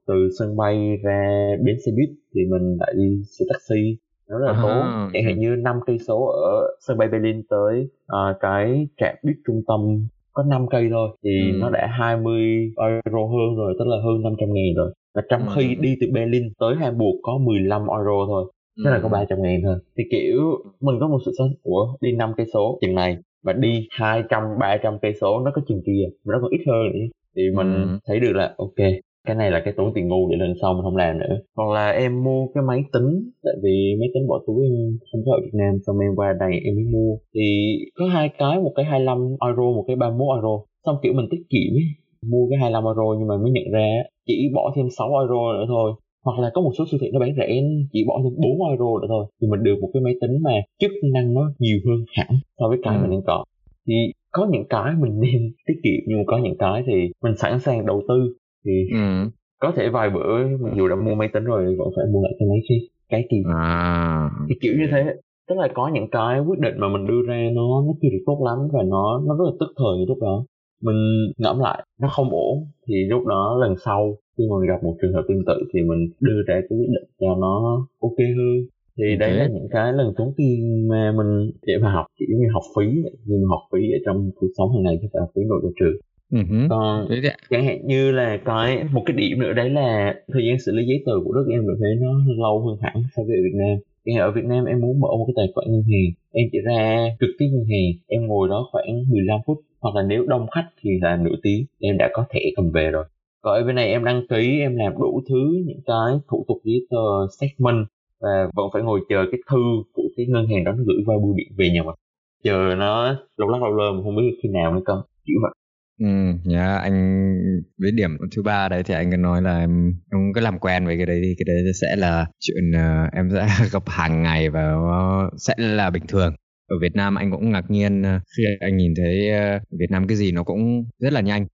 từ 0.08 0.30
sân 0.40 0.58
bay 0.58 0.98
ra 1.04 1.50
bến 1.66 1.76
xe 1.86 1.92
buýt 1.98 2.10
thì 2.36 2.42
mình 2.52 2.78
lại 2.80 2.94
đi 2.98 3.22
xe 3.40 3.46
taxi. 3.50 3.98
Nó 4.30 4.40
là 4.40 4.52
à, 4.52 4.60
tốn. 4.64 5.10
Chẳng 5.14 5.24
hạn 5.24 5.40
như 5.40 5.56
năm 5.56 5.76
cây 5.86 5.98
số 6.08 6.26
ở 6.26 6.68
sân 6.88 6.98
bay 6.98 7.08
Berlin 7.08 7.42
tới 7.50 7.88
uh, 8.06 8.38
cái 8.40 8.88
trạm 8.98 9.16
buýt 9.24 9.36
trung 9.48 9.62
tâm 9.68 10.08
có 10.34 10.44
5 10.44 10.68
cây 10.70 10.88
thôi 10.92 11.10
thì 11.24 11.52
ừ. 11.52 11.58
nó 11.60 11.70
đã 11.70 11.88
20 12.00 12.72
euro 12.78 13.26
hơn 13.26 13.56
rồi 13.56 13.76
tức 13.80 13.86
là 13.88 13.98
hơn 14.04 14.22
500 14.24 14.50
ngàn 14.54 14.74
rồi. 14.76 14.94
Và 15.16 15.22
trong 15.30 15.42
ừ. 15.48 15.54
khi 15.56 15.76
đi 15.76 15.96
từ 16.02 16.08
Berlin 16.14 16.44
tới 16.60 16.76
Hamburg 16.76 17.18
có 17.22 17.38
15 17.38 17.82
euro 17.82 18.26
thôi 18.28 18.52
thế 18.78 18.92
là 18.92 19.00
có 19.04 19.10
300 19.10 19.42
ngàn 19.42 19.62
thôi. 19.64 19.76
Thì 19.98 20.04
kiểu 20.12 20.38
mình 20.82 20.96
có 21.00 21.08
một 21.08 21.18
sự 21.26 21.32
sống 21.38 21.48
của 21.64 21.98
đi 22.02 22.12
5 22.12 22.34
cây 22.38 22.46
số 22.54 22.78
chừng 22.82 22.96
này 22.96 23.18
và 23.44 23.54
đi 23.54 23.88
200 23.92 24.44
300 24.60 25.00
cây 25.02 25.14
số 25.22 25.40
nó 25.40 25.52
có 25.56 25.62
chừng 25.68 25.82
kia 25.86 26.04
nó 26.26 26.40
còn 26.42 26.52
ít 26.52 26.64
hơn 26.68 26.86
nữa. 26.94 27.06
Thì 27.36 27.44
mình 27.56 27.74
ừ. 27.74 28.00
thấy 28.08 28.20
được 28.20 28.34
là 28.34 28.54
ok 28.58 28.88
cái 29.28 29.36
này 29.36 29.52
là 29.52 29.62
cái 29.66 29.74
tốn 29.78 29.92
tiền 29.96 30.08
ngu 30.08 30.30
để 30.30 30.38
lần 30.38 30.54
sau 30.62 30.74
mình 30.74 30.84
không 30.84 30.98
làm 30.98 31.18
nữa. 31.18 31.36
Hoặc 31.56 31.70
là 31.74 31.90
em 31.90 32.24
mua 32.24 32.48
cái 32.54 32.64
máy 32.68 32.84
tính 32.94 33.32
tại 33.44 33.54
vì 33.64 33.96
máy 34.00 34.10
tính 34.14 34.28
bỏ 34.28 34.40
túi 34.48 34.66
em 34.66 34.98
không 35.12 35.22
có 35.26 35.32
ở 35.32 35.40
Việt 35.44 35.54
Nam 35.54 35.74
xong 35.86 36.00
em 36.00 36.16
qua 36.16 36.34
đây 36.40 36.52
em 36.66 36.76
mới 36.76 36.86
mua. 36.86 37.18
Thì 37.34 37.78
có 37.96 38.06
hai 38.08 38.30
cái 38.38 38.60
một 38.60 38.72
cái 38.76 38.86
25 38.86 39.18
euro 39.48 39.64
một 39.64 39.84
cái 39.88 39.96
31 39.96 40.36
euro. 40.38 40.64
Xong 40.86 40.96
kiểu 41.04 41.14
mình 41.14 41.28
tiết 41.32 41.44
kiệm 41.50 41.72
ấy. 41.82 41.88
Mua 42.32 42.50
cái 42.50 42.60
25 42.60 42.84
euro 42.84 43.04
nhưng 43.20 43.28
mà 43.28 43.38
mới 43.38 43.52
nhận 43.52 43.72
ra 43.72 43.88
chỉ 44.28 44.52
bỏ 44.56 44.74
thêm 44.76 44.86
6 44.98 45.08
euro 45.08 45.54
nữa 45.58 45.66
thôi 45.68 45.94
hoặc 46.24 46.40
là 46.40 46.52
có 46.54 46.62
một 46.62 46.72
số 46.78 46.86
siêu 46.92 47.00
thị 47.02 47.08
nó 47.14 47.20
bán 47.20 47.34
rẻ 47.38 47.62
chỉ 47.94 48.04
bỏ 48.08 48.22
thêm 48.24 48.34
4 48.38 48.70
euro 48.70 49.00
nữa 49.02 49.08
thôi 49.08 49.26
thì 49.42 49.48
mình 49.48 49.64
được 49.64 49.76
một 49.82 49.90
cái 49.94 50.02
máy 50.02 50.14
tính 50.22 50.32
mà 50.44 50.52
chức 50.80 50.92
năng 51.14 51.34
nó 51.34 51.52
nhiều 51.60 51.80
hơn 51.86 52.06
hẳn 52.18 52.40
so 52.60 52.68
với 52.68 52.78
cái 52.84 52.96
ừ. 52.98 53.02
mình 53.02 53.12
đang 53.12 53.22
có 53.26 53.44
thì 53.88 53.94
có 54.32 54.48
những 54.52 54.66
cái 54.70 54.94
mình 55.00 55.20
nên 55.22 55.52
tiết 55.68 55.80
kiệm 55.84 56.04
nhưng 56.08 56.18
mà 56.18 56.24
có 56.28 56.38
những 56.38 56.58
cái 56.58 56.84
thì 56.88 57.12
mình 57.24 57.36
sẵn 57.38 57.60
sàng 57.60 57.86
đầu 57.86 58.02
tư 58.08 58.34
thì 58.66 58.72
ừ. 58.92 59.30
có 59.60 59.72
thể 59.76 59.90
vài 59.90 60.10
bữa 60.10 60.48
mặc 60.62 60.74
dù 60.76 60.88
đã 60.88 60.96
mua 60.96 61.16
máy 61.16 61.30
tính 61.34 61.44
rồi 61.44 61.76
vẫn 61.78 61.88
phải 61.96 62.06
mua 62.14 62.24
lại 62.24 62.34
cái 62.40 62.48
máy 62.50 62.60
kia 62.70 62.88
cái 63.10 63.28
kỳ 63.30 63.38
à. 63.56 64.30
thì 64.50 64.56
kiểu 64.62 64.74
như 64.78 64.88
thế 64.92 65.04
tức 65.50 65.56
là 65.58 65.68
có 65.74 65.92
những 65.94 66.10
cái 66.12 66.40
quyết 66.40 66.60
định 66.60 66.74
mà 66.78 66.88
mình 66.88 67.08
đưa 67.08 67.22
ra 67.28 67.50
nó 67.54 67.62
nó 67.62 67.94
chưa 68.02 68.10
được 68.12 68.24
tốt 68.26 68.42
lắm 68.46 68.58
và 68.74 68.84
nó 68.84 69.22
nó 69.28 69.36
rất 69.38 69.46
là 69.46 69.52
tức 69.60 69.74
thời 69.78 70.06
lúc 70.08 70.18
đó 70.22 70.46
mình 70.84 71.32
ngẫm 71.38 71.60
lại 71.60 71.86
nó 72.02 72.08
không 72.08 72.30
ổn 72.30 72.68
thì 72.88 72.96
lúc 73.10 73.26
đó 73.26 73.58
lần 73.62 73.76
sau 73.86 74.18
khi 74.38 74.44
mà 74.50 74.56
mình 74.60 74.70
gặp 74.70 74.84
một 74.84 74.96
trường 75.02 75.14
hợp 75.14 75.24
tương 75.28 75.46
tự 75.46 75.58
thì 75.74 75.82
mình 75.82 76.10
đưa 76.20 76.42
ra 76.48 76.56
cái 76.70 76.78
quyết 76.78 76.90
định 76.96 77.10
cho 77.20 77.36
nó 77.36 77.86
ok 78.02 78.20
hơn 78.38 78.56
thì 78.98 79.04
okay. 79.04 79.16
đây 79.16 79.32
là 79.32 79.48
những 79.48 79.68
cái 79.72 79.94
lần 79.94 80.14
tốn 80.18 80.34
tiền 80.38 80.88
mà 80.88 81.14
mình 81.18 81.52
để 81.68 81.74
mà 81.82 81.92
học 81.92 82.06
chỉ 82.20 82.26
như 82.30 82.48
học 82.54 82.64
phí 82.76 82.86
nhưng 83.26 83.42
mà 83.42 83.48
học 83.50 83.62
phí 83.72 83.92
ở 83.92 84.00
trong 84.06 84.32
cuộc 84.36 84.48
sống 84.58 84.70
hàng 84.74 84.84
ngày 84.84 85.00
chứ 85.02 85.08
phải 85.14 85.20
học 85.20 85.30
phí 85.36 85.42
nội 85.44 85.60
trong 85.64 85.74
trường 85.80 85.96
Uh-huh. 86.34 86.68
còn 86.70 87.08
chẳng 87.50 87.66
hạn 87.66 87.88
như 87.88 88.12
là 88.12 88.38
cái 88.46 88.84
một 88.92 89.04
cái 89.06 89.18
điểm 89.18 89.40
nữa 89.40 89.54
đấy 89.54 89.70
là 89.70 90.16
thời 90.34 90.46
gian 90.48 90.60
xử 90.60 90.72
lý 90.72 90.86
giấy 90.86 91.04
tờ 91.06 91.12
của 91.26 91.34
đức 91.34 91.46
em 91.52 91.68
được 91.68 91.78
thấy 91.80 91.96
nó 92.02 92.12
lâu 92.38 92.60
hơn 92.66 92.78
hẳn 92.82 93.04
so 93.16 93.24
với 93.24 93.36
Việt 93.44 93.54
Nam 93.54 93.78
thì 94.06 94.12
ở 94.20 94.32
Việt 94.32 94.46
Nam 94.46 94.66
em 94.66 94.82
muốn 94.82 95.00
mở 95.00 95.08
một 95.08 95.26
cái 95.28 95.34
tài 95.38 95.48
khoản 95.56 95.68
ngân 95.72 95.82
hàng 95.82 96.12
em 96.32 96.50
chỉ 96.52 96.58
ra 96.66 97.08
trực 97.20 97.30
tiếp 97.40 97.46
ngân 97.52 97.66
hàng 97.66 97.92
em 98.08 98.28
ngồi 98.28 98.50
đó 98.50 98.70
khoảng 98.72 99.04
15 99.10 99.40
phút 99.46 99.58
hoặc 99.84 99.96
là 99.96 100.02
nếu 100.08 100.26
đông 100.28 100.48
khách 100.56 100.68
thì 100.82 100.90
là 101.02 101.18
nửa 101.18 101.36
tiếng 101.44 101.66
em 101.80 101.98
đã 101.98 102.10
có 102.14 102.26
thẻ 102.30 102.40
cầm 102.56 102.72
về 102.72 102.92
rồi. 102.92 103.06
Còn 103.42 103.54
ở 103.54 103.64
bên 103.68 103.76
này 103.76 103.88
em 103.88 104.04
đăng 104.04 104.28
ký 104.30 104.60
em 104.60 104.76
làm 104.76 104.94
đủ 105.00 105.22
thứ 105.30 105.64
những 105.66 105.82
cái 105.86 106.20
thủ 106.30 106.46
tục 106.48 106.58
giấy 106.64 106.88
tờ 106.90 106.98
statement 107.38 107.86
và 108.22 108.50
vẫn 108.56 108.66
phải 108.74 108.82
ngồi 108.82 109.00
chờ 109.10 109.26
cái 109.32 109.40
thư 109.52 109.64
của 109.94 110.04
cái 110.18 110.26
ngân 110.30 110.48
hàng 110.48 110.64
đó 110.64 110.72
nó 110.72 110.84
gửi 110.88 111.04
qua 111.06 111.16
bưu 111.24 111.34
điện 111.38 111.48
về 111.58 111.70
nhà 111.70 111.84
mình. 111.84 111.96
Chờ 112.44 112.76
nó 112.78 113.16
lâu 113.38 113.50
lắc 113.50 113.62
lâu 113.62 113.76
lơ 113.76 113.92
mà 113.92 114.04
không 114.04 114.16
biết 114.16 114.40
khi 114.44 114.50
nào 114.50 114.74
nữa 114.74 114.82
cơ 114.86 115.02
kiểu 115.26 115.38
vậy. 115.42 115.52
Ừ, 116.00 116.08
nhá 116.44 116.68
yeah, 116.68 116.82
anh 116.82 117.36
với 117.78 117.92
điểm 117.92 118.18
thứ 118.36 118.44
ba 118.44 118.70
đấy 118.70 118.84
thì 118.84 118.94
anh 118.94 119.12
cứ 119.12 119.18
nói 119.18 119.42
là 119.42 119.60
em, 119.60 119.94
em 120.12 120.34
cứ 120.36 120.42
làm 120.42 120.60
quen 120.60 120.86
với 120.86 120.98
cái 120.98 121.06
đấy 121.06 121.22
thì 121.24 121.36
cái 121.38 121.46
đấy 121.48 121.74
sẽ 121.82 121.96
là 121.96 122.26
chuyện 122.40 122.72
uh, 122.72 123.14
em 123.14 123.30
sẽ 123.34 123.48
gặp 123.72 123.84
hàng 123.86 124.24
ngày 124.24 124.50
và 124.50 124.62
nó 124.62 125.30
sẽ 125.38 125.54
là 125.58 125.90
bình 125.90 126.04
thường 126.08 126.34
ở 126.74 126.80
Việt 126.80 126.96
Nam 126.96 127.16
anh 127.16 127.32
cũng 127.32 127.52
ngạc 127.52 127.72
nhiên 127.72 128.02
ờ, 128.02 128.20
khi 128.38 128.44
anh 128.60 128.78
nhìn 128.78 128.94
thấy 128.96 129.30
ờ, 129.30 129.60
Việt 129.80 129.92
Nam 129.92 130.08
cái 130.08 130.18
gì 130.18 130.32
nó 130.32 130.44
cũng 130.44 130.86
rất 131.00 131.14
là 131.14 131.22
nhanh. 131.22 131.46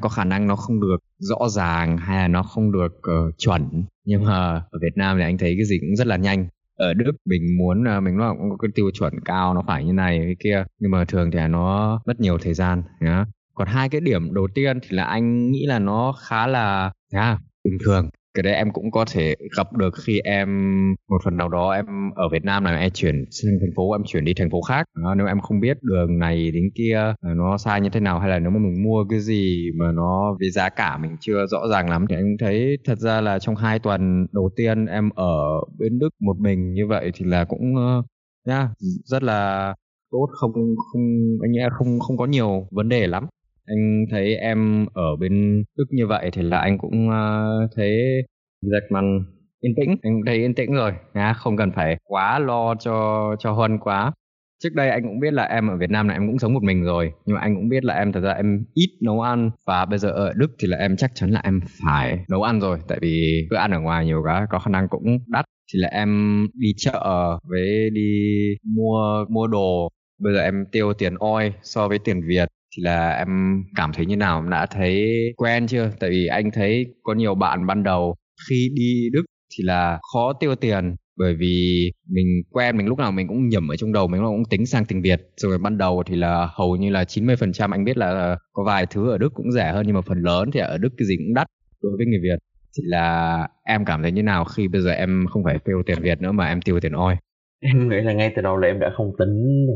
Có 0.00 0.08
khả 0.08 0.24
năng 0.24 0.46
nó 0.46 0.56
không 0.56 0.80
được 0.80 0.96
rõ 1.18 1.48
ràng 1.48 1.96
hay 1.98 2.18
là 2.18 2.28
nó 2.28 2.42
không 2.42 2.72
được 2.72 2.92
uh, 2.98 3.38
chuẩn. 3.38 3.84
Nhưng 4.04 4.24
mà 4.24 4.54
ở 4.54 4.78
Việt 4.82 4.96
Nam 4.96 5.16
thì 5.18 5.22
anh 5.22 5.38
thấy 5.38 5.54
cái 5.58 5.64
gì 5.64 5.78
cũng 5.80 5.96
rất 5.96 6.06
là 6.06 6.16
nhanh. 6.16 6.46
Ở 6.76 6.94
Đức 6.94 7.12
mình 7.24 7.42
muốn 7.58 7.84
uh, 7.96 8.02
mình 8.02 8.16
nó 8.16 8.34
cũng 8.38 8.50
có 8.50 8.56
cái 8.56 8.70
tiêu 8.74 8.90
chuẩn 8.98 9.12
cao 9.24 9.54
nó 9.54 9.62
phải 9.66 9.84
như 9.84 9.92
này 9.92 10.18
cái 10.24 10.36
kia. 10.44 10.64
Nhưng 10.78 10.90
mà 10.90 11.04
thường 11.04 11.30
thì 11.30 11.38
nó 11.48 12.00
mất 12.06 12.20
nhiều 12.20 12.38
thời 12.38 12.54
gian 12.54 12.82
nhá. 13.00 13.24
Còn 13.54 13.68
hai 13.68 13.88
cái 13.88 14.00
điểm 14.00 14.34
đầu 14.34 14.48
tiên 14.54 14.78
thì 14.82 14.96
là 14.96 15.04
anh 15.04 15.50
nghĩ 15.50 15.66
là 15.66 15.78
nó 15.78 16.14
khá 16.28 16.46
là 16.46 16.92
yeah, 17.12 17.38
bình 17.64 17.78
thường 17.84 18.08
cái 18.34 18.42
đấy 18.42 18.54
em 18.54 18.72
cũng 18.72 18.90
có 18.90 19.04
thể 19.12 19.34
gặp 19.56 19.72
được 19.72 19.94
khi 20.04 20.20
em 20.24 20.48
một 21.08 21.20
phần 21.24 21.36
nào 21.36 21.48
đó 21.48 21.70
em 21.70 21.86
ở 22.14 22.28
Việt 22.32 22.44
Nam 22.44 22.64
này 22.64 22.80
em 22.80 22.90
chuyển 22.90 23.24
sang 23.30 23.52
thành 23.60 23.70
phố 23.76 23.92
em 23.92 24.02
chuyển 24.06 24.24
đi 24.24 24.34
thành 24.34 24.50
phố 24.50 24.62
khác. 24.62 24.86
Đó, 25.02 25.14
nếu 25.14 25.26
em 25.26 25.40
không 25.40 25.60
biết 25.60 25.82
đường 25.82 26.18
này 26.18 26.50
đến 26.50 26.70
kia 26.74 27.14
ờ, 27.20 27.34
nó 27.34 27.58
sai 27.58 27.80
như 27.80 27.88
thế 27.92 28.00
nào 28.00 28.18
hay 28.18 28.30
là 28.30 28.38
nếu 28.38 28.50
mà 28.50 28.58
mình 28.58 28.82
mua 28.82 29.04
cái 29.10 29.20
gì 29.20 29.70
mà 29.78 29.92
nó 29.92 30.36
với 30.40 30.50
giá 30.50 30.68
cả 30.68 30.98
mình 30.98 31.16
chưa 31.20 31.46
rõ 31.46 31.68
ràng 31.70 31.90
lắm 31.90 32.06
thì 32.08 32.16
anh 32.16 32.36
thấy 32.40 32.76
thật 32.84 32.98
ra 32.98 33.20
là 33.20 33.38
trong 33.38 33.56
hai 33.56 33.78
tuần 33.78 34.26
đầu 34.32 34.50
tiên 34.56 34.86
em 34.86 35.10
ở 35.14 35.34
bên 35.78 35.98
Đức 35.98 36.08
một 36.20 36.36
mình 36.40 36.72
như 36.72 36.86
vậy 36.86 37.10
thì 37.14 37.24
là 37.24 37.44
cũng 37.44 37.74
uh, 37.74 38.04
yeah, 38.48 38.68
rất 39.04 39.22
là 39.22 39.74
tốt 40.10 40.28
không 40.32 40.52
không 40.92 41.02
anh 41.42 41.52
nghĩ 41.52 41.60
không 41.72 42.00
không 42.00 42.16
có 42.16 42.26
nhiều 42.26 42.66
vấn 42.70 42.88
đề 42.88 43.06
lắm 43.06 43.26
anh 43.72 44.06
thấy 44.10 44.36
em 44.36 44.86
ở 44.94 45.16
bên 45.16 45.64
Đức 45.78 45.84
như 45.90 46.06
vậy 46.06 46.30
thì 46.32 46.42
là 46.42 46.58
anh 46.58 46.78
cũng 46.78 47.08
uh, 47.08 47.70
thấy 47.76 47.92
Jackman 48.64 49.22
yên 49.60 49.74
tĩnh. 49.76 49.88
Anh 50.02 50.14
cũng 50.14 50.26
thấy 50.26 50.36
yên 50.36 50.54
tĩnh 50.54 50.72
rồi 50.72 50.92
nha 51.14 51.32
không 51.32 51.56
cần 51.56 51.70
phải 51.72 51.96
quá 52.04 52.38
lo 52.38 52.74
cho 52.74 53.36
cho 53.38 53.52
Huân 53.52 53.78
quá. 53.78 54.12
Trước 54.62 54.74
đây 54.74 54.90
anh 54.90 55.02
cũng 55.02 55.20
biết 55.20 55.32
là 55.32 55.44
em 55.44 55.68
ở 55.68 55.76
Việt 55.76 55.90
Nam 55.90 56.06
này 56.06 56.16
em 56.16 56.26
cũng 56.26 56.38
sống 56.38 56.54
một 56.54 56.62
mình 56.62 56.82
rồi 56.82 57.12
nhưng 57.26 57.34
mà 57.34 57.40
anh 57.40 57.54
cũng 57.54 57.68
biết 57.68 57.84
là 57.84 57.94
em 57.94 58.12
thật 58.12 58.20
ra 58.20 58.32
em 58.32 58.64
ít 58.74 58.90
nấu 59.02 59.20
ăn. 59.20 59.50
Và 59.66 59.84
bây 59.84 59.98
giờ 59.98 60.10
ở 60.10 60.32
Đức 60.36 60.48
thì 60.62 60.68
là 60.68 60.78
em 60.78 60.96
chắc 60.96 61.10
chắn 61.14 61.30
là 61.30 61.40
em 61.44 61.60
phải 61.84 62.18
nấu 62.28 62.42
ăn 62.42 62.60
rồi 62.60 62.78
tại 62.88 62.98
vì 63.02 63.46
bữa 63.50 63.56
ăn 63.56 63.70
ở 63.70 63.80
ngoài 63.80 64.04
nhiều 64.06 64.22
quá 64.24 64.46
có 64.50 64.58
khả 64.58 64.70
năng 64.70 64.88
cũng 64.88 65.18
đắt. 65.26 65.44
Thì 65.72 65.78
là 65.78 65.88
em 65.88 66.46
đi 66.54 66.68
chợ 66.76 67.38
với 67.50 67.90
đi 67.92 68.38
mua 68.64 69.24
mua 69.28 69.46
đồ. 69.46 69.88
Bây 70.20 70.34
giờ 70.34 70.40
em 70.40 70.54
tiêu 70.72 70.92
tiền 70.92 71.14
oi 71.18 71.52
so 71.62 71.88
với 71.88 71.98
tiền 71.98 72.20
Việt 72.28 72.48
thì 72.76 72.82
là 72.82 73.10
em 73.10 73.62
cảm 73.76 73.92
thấy 73.92 74.06
như 74.06 74.16
nào? 74.16 74.38
Em 74.38 74.50
đã 74.50 74.66
thấy 74.66 75.12
quen 75.36 75.66
chưa? 75.66 75.90
Tại 76.00 76.10
vì 76.10 76.26
anh 76.26 76.50
thấy 76.50 76.86
có 77.02 77.14
nhiều 77.14 77.34
bạn 77.34 77.66
ban 77.66 77.82
đầu 77.82 78.16
khi 78.48 78.70
đi 78.74 79.10
đức 79.12 79.22
thì 79.58 79.64
là 79.64 79.98
khó 80.12 80.32
tiêu 80.40 80.54
tiền, 80.54 80.96
bởi 81.16 81.34
vì 81.34 81.90
mình 82.08 82.26
quen, 82.50 82.76
mình 82.76 82.86
lúc 82.86 82.98
nào 82.98 83.12
mình 83.12 83.28
cũng 83.28 83.48
nhẩm 83.48 83.68
ở 83.68 83.76
trong 83.76 83.92
đầu, 83.92 84.08
mình 84.08 84.20
cũng 84.24 84.42
tính 84.50 84.66
sang 84.66 84.84
tiếng 84.84 85.02
Việt. 85.02 85.20
Rồi 85.36 85.58
ban 85.58 85.78
đầu 85.78 86.02
thì 86.06 86.16
là 86.16 86.48
hầu 86.54 86.76
như 86.76 86.90
là 86.90 87.04
90% 87.04 87.70
anh 87.70 87.84
biết 87.84 87.96
là 87.96 88.36
có 88.52 88.64
vài 88.66 88.86
thứ 88.86 89.10
ở 89.10 89.18
Đức 89.18 89.34
cũng 89.34 89.52
rẻ 89.52 89.72
hơn, 89.72 89.86
nhưng 89.86 89.94
mà 89.94 90.00
phần 90.00 90.18
lớn 90.18 90.50
thì 90.52 90.60
ở 90.60 90.78
Đức 90.78 90.88
cái 90.98 91.06
gì 91.06 91.16
cũng 91.16 91.34
đắt 91.34 91.46
đối 91.82 91.92
với 91.96 92.06
người 92.06 92.20
Việt. 92.22 92.38
Thì 92.78 92.82
là 92.86 93.48
em 93.64 93.84
cảm 93.84 94.02
thấy 94.02 94.12
như 94.12 94.22
nào 94.22 94.44
khi 94.44 94.68
bây 94.68 94.80
giờ 94.80 94.90
em 94.90 95.24
không 95.30 95.44
phải 95.44 95.58
tiêu 95.64 95.82
tiền 95.86 95.98
Việt 96.02 96.20
nữa 96.20 96.32
mà 96.32 96.48
em 96.48 96.62
tiêu 96.62 96.80
tiền 96.80 96.92
oi? 96.92 97.16
Em 97.60 97.88
nghĩ 97.88 97.96
là 97.96 98.12
ngay 98.12 98.32
từ 98.36 98.42
đầu 98.42 98.56
là 98.56 98.68
em 98.68 98.80
đã 98.80 98.90
không 98.96 99.12
tính 99.18 99.66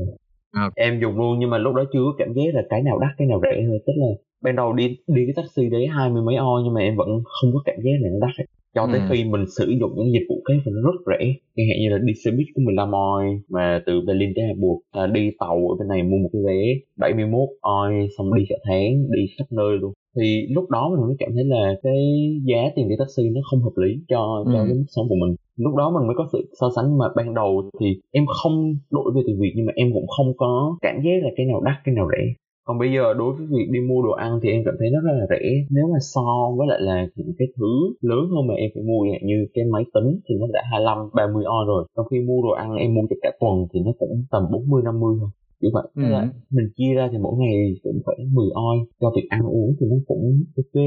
à. 0.56 0.70
em 0.76 1.00
dùng 1.00 1.16
luôn 1.16 1.38
nhưng 1.38 1.50
mà 1.50 1.58
lúc 1.58 1.74
đó 1.74 1.84
chưa 1.92 2.00
có 2.04 2.14
cảm 2.18 2.32
giác 2.32 2.42
là 2.54 2.62
cái 2.70 2.82
nào 2.82 2.98
đắt 2.98 3.10
cái 3.18 3.26
nào 3.28 3.40
rẻ 3.42 3.62
thôi 3.66 3.78
tức 3.86 3.92
là 3.96 4.06
ban 4.42 4.56
đầu 4.56 4.72
đi 4.72 4.98
đi 5.06 5.22
cái 5.26 5.34
taxi 5.36 5.68
đấy 5.68 5.86
hai 5.86 6.10
mươi 6.10 6.22
mấy 6.22 6.36
o 6.36 6.60
nhưng 6.64 6.74
mà 6.74 6.80
em 6.80 6.96
vẫn 6.96 7.08
không 7.24 7.50
có 7.54 7.60
cảm 7.64 7.76
giác 7.84 7.90
là 8.00 8.08
nó 8.12 8.26
đắt 8.26 8.36
ấy. 8.38 8.46
cho 8.74 8.86
tới 8.92 9.00
ừ. 9.00 9.06
khi 9.10 9.24
mình 9.24 9.44
sử 9.58 9.66
dụng 9.80 9.92
những 9.96 10.12
dịch 10.12 10.26
vụ 10.28 10.42
cái 10.44 10.56
thì 10.64 10.72
nó 10.74 10.80
rất 10.82 10.98
rẻ 11.06 11.34
chẳng 11.56 11.66
hạn 11.68 11.78
như 11.80 11.88
là 11.88 11.98
đi 11.98 12.12
xe 12.24 12.30
buýt 12.30 12.46
có 12.54 12.62
15 12.64 12.92
oi 12.92 13.24
mà 13.48 13.82
từ 13.86 14.00
Berlin 14.06 14.32
tới 14.36 14.44
Hamburg 14.44 14.80
là 14.94 15.06
đi 15.06 15.30
tàu 15.38 15.56
ở 15.70 15.74
bên 15.78 15.88
này 15.88 16.02
mua 16.02 16.16
một 16.16 16.28
cái 16.32 16.42
vé 16.46 16.60
71 16.96 17.48
oi 17.60 17.92
xong 18.18 18.34
đi 18.34 18.44
cả 18.48 18.56
tháng 18.64 18.92
đi 19.10 19.22
khắp 19.38 19.46
nơi 19.50 19.78
luôn 19.80 19.92
thì 20.16 20.46
lúc 20.50 20.70
đó 20.70 20.90
mình 20.90 21.06
mới 21.06 21.16
cảm 21.18 21.30
thấy 21.34 21.44
là 21.44 21.74
cái 21.82 21.98
giá 22.44 22.70
tiền 22.76 22.88
đi 22.88 22.94
taxi 22.98 23.30
nó 23.30 23.40
không 23.50 23.60
hợp 23.62 23.76
lý 23.76 23.90
cho 24.08 24.44
cho 24.44 24.58
ừ. 24.60 24.64
cái 24.66 24.74
mức 24.74 24.84
sống 24.88 25.08
của 25.08 25.14
mình. 25.14 25.36
Lúc 25.56 25.74
đó 25.74 25.90
mình 25.90 26.06
mới 26.06 26.16
có 26.18 26.26
sự 26.32 26.50
so 26.60 26.70
sánh 26.76 26.98
mà 26.98 27.06
ban 27.16 27.34
đầu 27.34 27.70
thì 27.80 27.86
em 28.12 28.24
không 28.26 28.74
đổi 28.90 29.12
về 29.14 29.22
từ 29.26 29.32
việc 29.40 29.52
nhưng 29.56 29.66
mà 29.66 29.72
em 29.76 29.92
cũng 29.92 30.06
không 30.06 30.32
có 30.36 30.76
cảm 30.82 30.96
giác 31.04 31.16
là 31.22 31.30
cái 31.36 31.46
nào 31.46 31.60
đắt 31.60 31.74
cái 31.84 31.94
nào 31.94 32.08
rẻ. 32.12 32.24
Còn 32.66 32.78
bây 32.78 32.92
giờ 32.94 33.14
đối 33.14 33.34
với 33.36 33.46
việc 33.46 33.68
đi 33.70 33.80
mua 33.80 34.02
đồ 34.02 34.10
ăn 34.10 34.40
thì 34.42 34.50
em 34.50 34.62
cảm 34.64 34.74
thấy 34.78 34.88
nó 34.90 35.00
rất 35.00 35.12
là 35.20 35.26
rẻ. 35.30 35.44
Nếu 35.70 35.84
mà 35.92 35.98
so 36.00 36.54
với 36.56 36.66
lại 36.66 36.80
là 36.80 37.06
những 37.16 37.32
cái 37.38 37.48
thứ 37.56 37.72
lớn 38.00 38.24
hơn 38.30 38.46
mà 38.46 38.54
em 38.54 38.70
phải 38.74 38.82
mua 38.82 39.00
như 39.22 39.46
cái 39.54 39.64
máy 39.64 39.84
tính 39.94 40.20
thì 40.28 40.34
nó 40.40 40.46
đã 40.52 40.62
25 40.70 40.98
30 41.14 41.44
on 41.44 41.66
rồi. 41.66 41.84
Trong 41.96 42.06
khi 42.10 42.20
mua 42.20 42.42
đồ 42.42 42.50
ăn 42.50 42.74
em 42.74 42.94
mua 42.94 43.02
cho 43.10 43.16
cả 43.22 43.30
tuần 43.40 43.66
thì 43.72 43.80
nó 43.86 43.92
cũng 43.98 44.24
tầm 44.30 44.42
40 44.52 44.82
50 44.84 45.16
thôi 45.20 45.30
như 45.60 45.68
vậy 45.72 45.86
ừ. 45.94 46.02
là 46.02 46.28
mình 46.50 46.68
chia 46.76 46.94
ra 46.94 47.08
thì 47.12 47.18
mỗi 47.18 47.34
ngày 47.38 47.56
cũng 47.82 48.00
phải 48.06 48.16
10 48.32 48.46
oi 48.54 48.76
cho 49.00 49.12
việc 49.16 49.26
ăn 49.28 49.42
uống 49.42 49.76
thì 49.80 49.86
nó 49.90 49.96
cũng 50.06 50.42
ok 50.56 50.82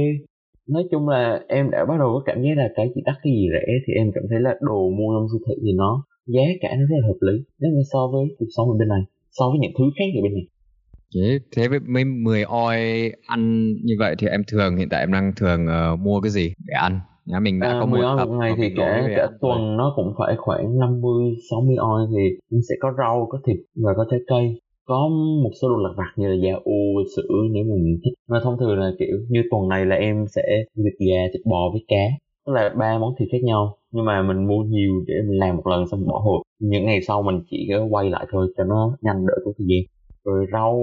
nói 0.68 0.84
chung 0.92 1.10
là 1.10 1.42
em 1.48 1.72
đã 1.72 1.86
bắt 1.86 1.96
đầu 2.00 2.10
có 2.14 2.22
cảm 2.26 2.42
giác 2.44 2.54
là 2.58 2.70
cái 2.76 2.88
gì 2.96 3.02
đắt 3.06 3.16
cái 3.24 3.34
gì 3.34 3.48
rẻ 3.54 3.74
thì 3.88 3.94
em 3.94 4.12
cảm 4.16 4.24
thấy 4.30 4.40
là 4.42 4.56
đồ 4.62 4.90
mua 4.90 5.10
trong 5.16 5.28
siêu 5.32 5.40
thị 5.48 5.56
thì 5.64 5.72
nó 5.74 6.04
giá 6.28 6.44
cả 6.62 6.70
nó 6.80 6.86
rất 6.90 6.96
là 7.02 7.08
hợp 7.08 7.20
lý 7.22 7.44
nếu 7.60 7.72
mà 7.76 7.82
so 7.94 8.00
với 8.14 8.26
cuộc 8.40 8.50
sống 8.58 8.68
ở 8.70 8.76
bên 8.80 8.88
này 8.88 9.04
so 9.32 9.50
với 9.50 9.60
những 9.60 9.72
thứ 9.78 9.84
khác 9.98 10.10
ở 10.20 10.22
bên 10.24 10.34
này 10.34 10.48
Thế, 11.16 11.40
thế 11.56 11.68
với 11.68 11.80
mấy 11.80 12.06
10 12.06 12.44
oi 12.44 12.80
ăn 13.26 13.74
như 13.84 13.96
vậy 14.00 14.16
thì 14.20 14.28
em 14.28 14.44
thường 14.48 14.78
hiện 14.78 14.90
tại 14.90 15.00
em 15.00 15.12
đang 15.12 15.32
thường 15.36 15.66
uh, 15.94 16.00
mua 16.00 16.22
cái 16.22 16.30
gì 16.30 16.54
để 16.68 16.74
ăn? 16.74 17.00
Nhà 17.30 17.40
mình 17.40 17.60
đã 17.60 17.68
à, 17.68 17.78
có 17.80 17.86
10 17.86 18.02
oi 18.02 18.26
một 18.26 18.32
ngày 18.40 18.54
thì 18.58 18.70
cả 18.78 19.08
cả 19.16 19.28
tuần 19.42 19.78
nó 19.78 19.94
cũng 19.96 20.14
phải 20.18 20.36
khoảng 20.38 20.80
50 20.80 21.36
60 21.50 21.76
oi 21.76 22.02
thì 22.12 22.24
mình 22.52 22.62
sẽ 22.70 22.76
có 22.80 22.94
rau, 22.98 23.28
có 23.30 23.40
thịt 23.46 23.58
và 23.76 23.92
có 23.98 24.06
trái 24.12 24.20
cây. 24.28 24.62
Có 24.86 25.10
một 25.44 25.52
số 25.62 25.70
đồ 25.70 25.76
lặt 25.78 25.94
vặt 25.98 26.12
như 26.16 26.28
là 26.28 26.36
da 26.44 26.54
u 26.64 27.04
sữa 27.16 27.34
nếu 27.52 27.64
mình 27.64 28.00
thích. 28.04 28.14
Mà 28.30 28.40
thông 28.44 28.58
thường 28.60 28.80
là 28.80 28.92
kiểu 29.00 29.18
như 29.30 29.42
tuần 29.52 29.70
này 29.70 29.86
là 29.86 29.96
em 29.96 30.26
sẽ 30.36 30.42
thịt 30.76 30.94
gà 31.10 31.22
thịt 31.34 31.42
bò 31.46 31.70
với 31.72 31.86
cá. 31.88 32.06
Tức 32.46 32.54
là 32.54 32.70
ba 32.80 32.98
món 32.98 33.14
thịt 33.20 33.30
khác 33.32 33.44
nhau 33.44 33.76
nhưng 33.92 34.06
mà 34.06 34.22
mình 34.22 34.48
mua 34.48 34.64
nhiều 34.64 34.92
để 35.08 35.14
mình 35.28 35.40
làm 35.40 35.56
một 35.56 35.68
lần 35.68 35.88
xong 35.92 36.08
bỏ 36.08 36.22
hộp 36.26 36.42
những 36.60 36.86
ngày 36.86 37.02
sau 37.02 37.22
mình 37.22 37.42
chỉ 37.52 37.70
có 37.70 37.88
quay 37.90 38.10
lại 38.10 38.26
thôi 38.32 38.54
cho 38.58 38.64
nó 38.64 38.98
nhanh 39.02 39.26
đỡ 39.28 39.34
tốn 39.46 39.54
thời 39.58 39.68
gian. 39.70 39.80
Rồi 40.26 40.46
rau 40.54 40.74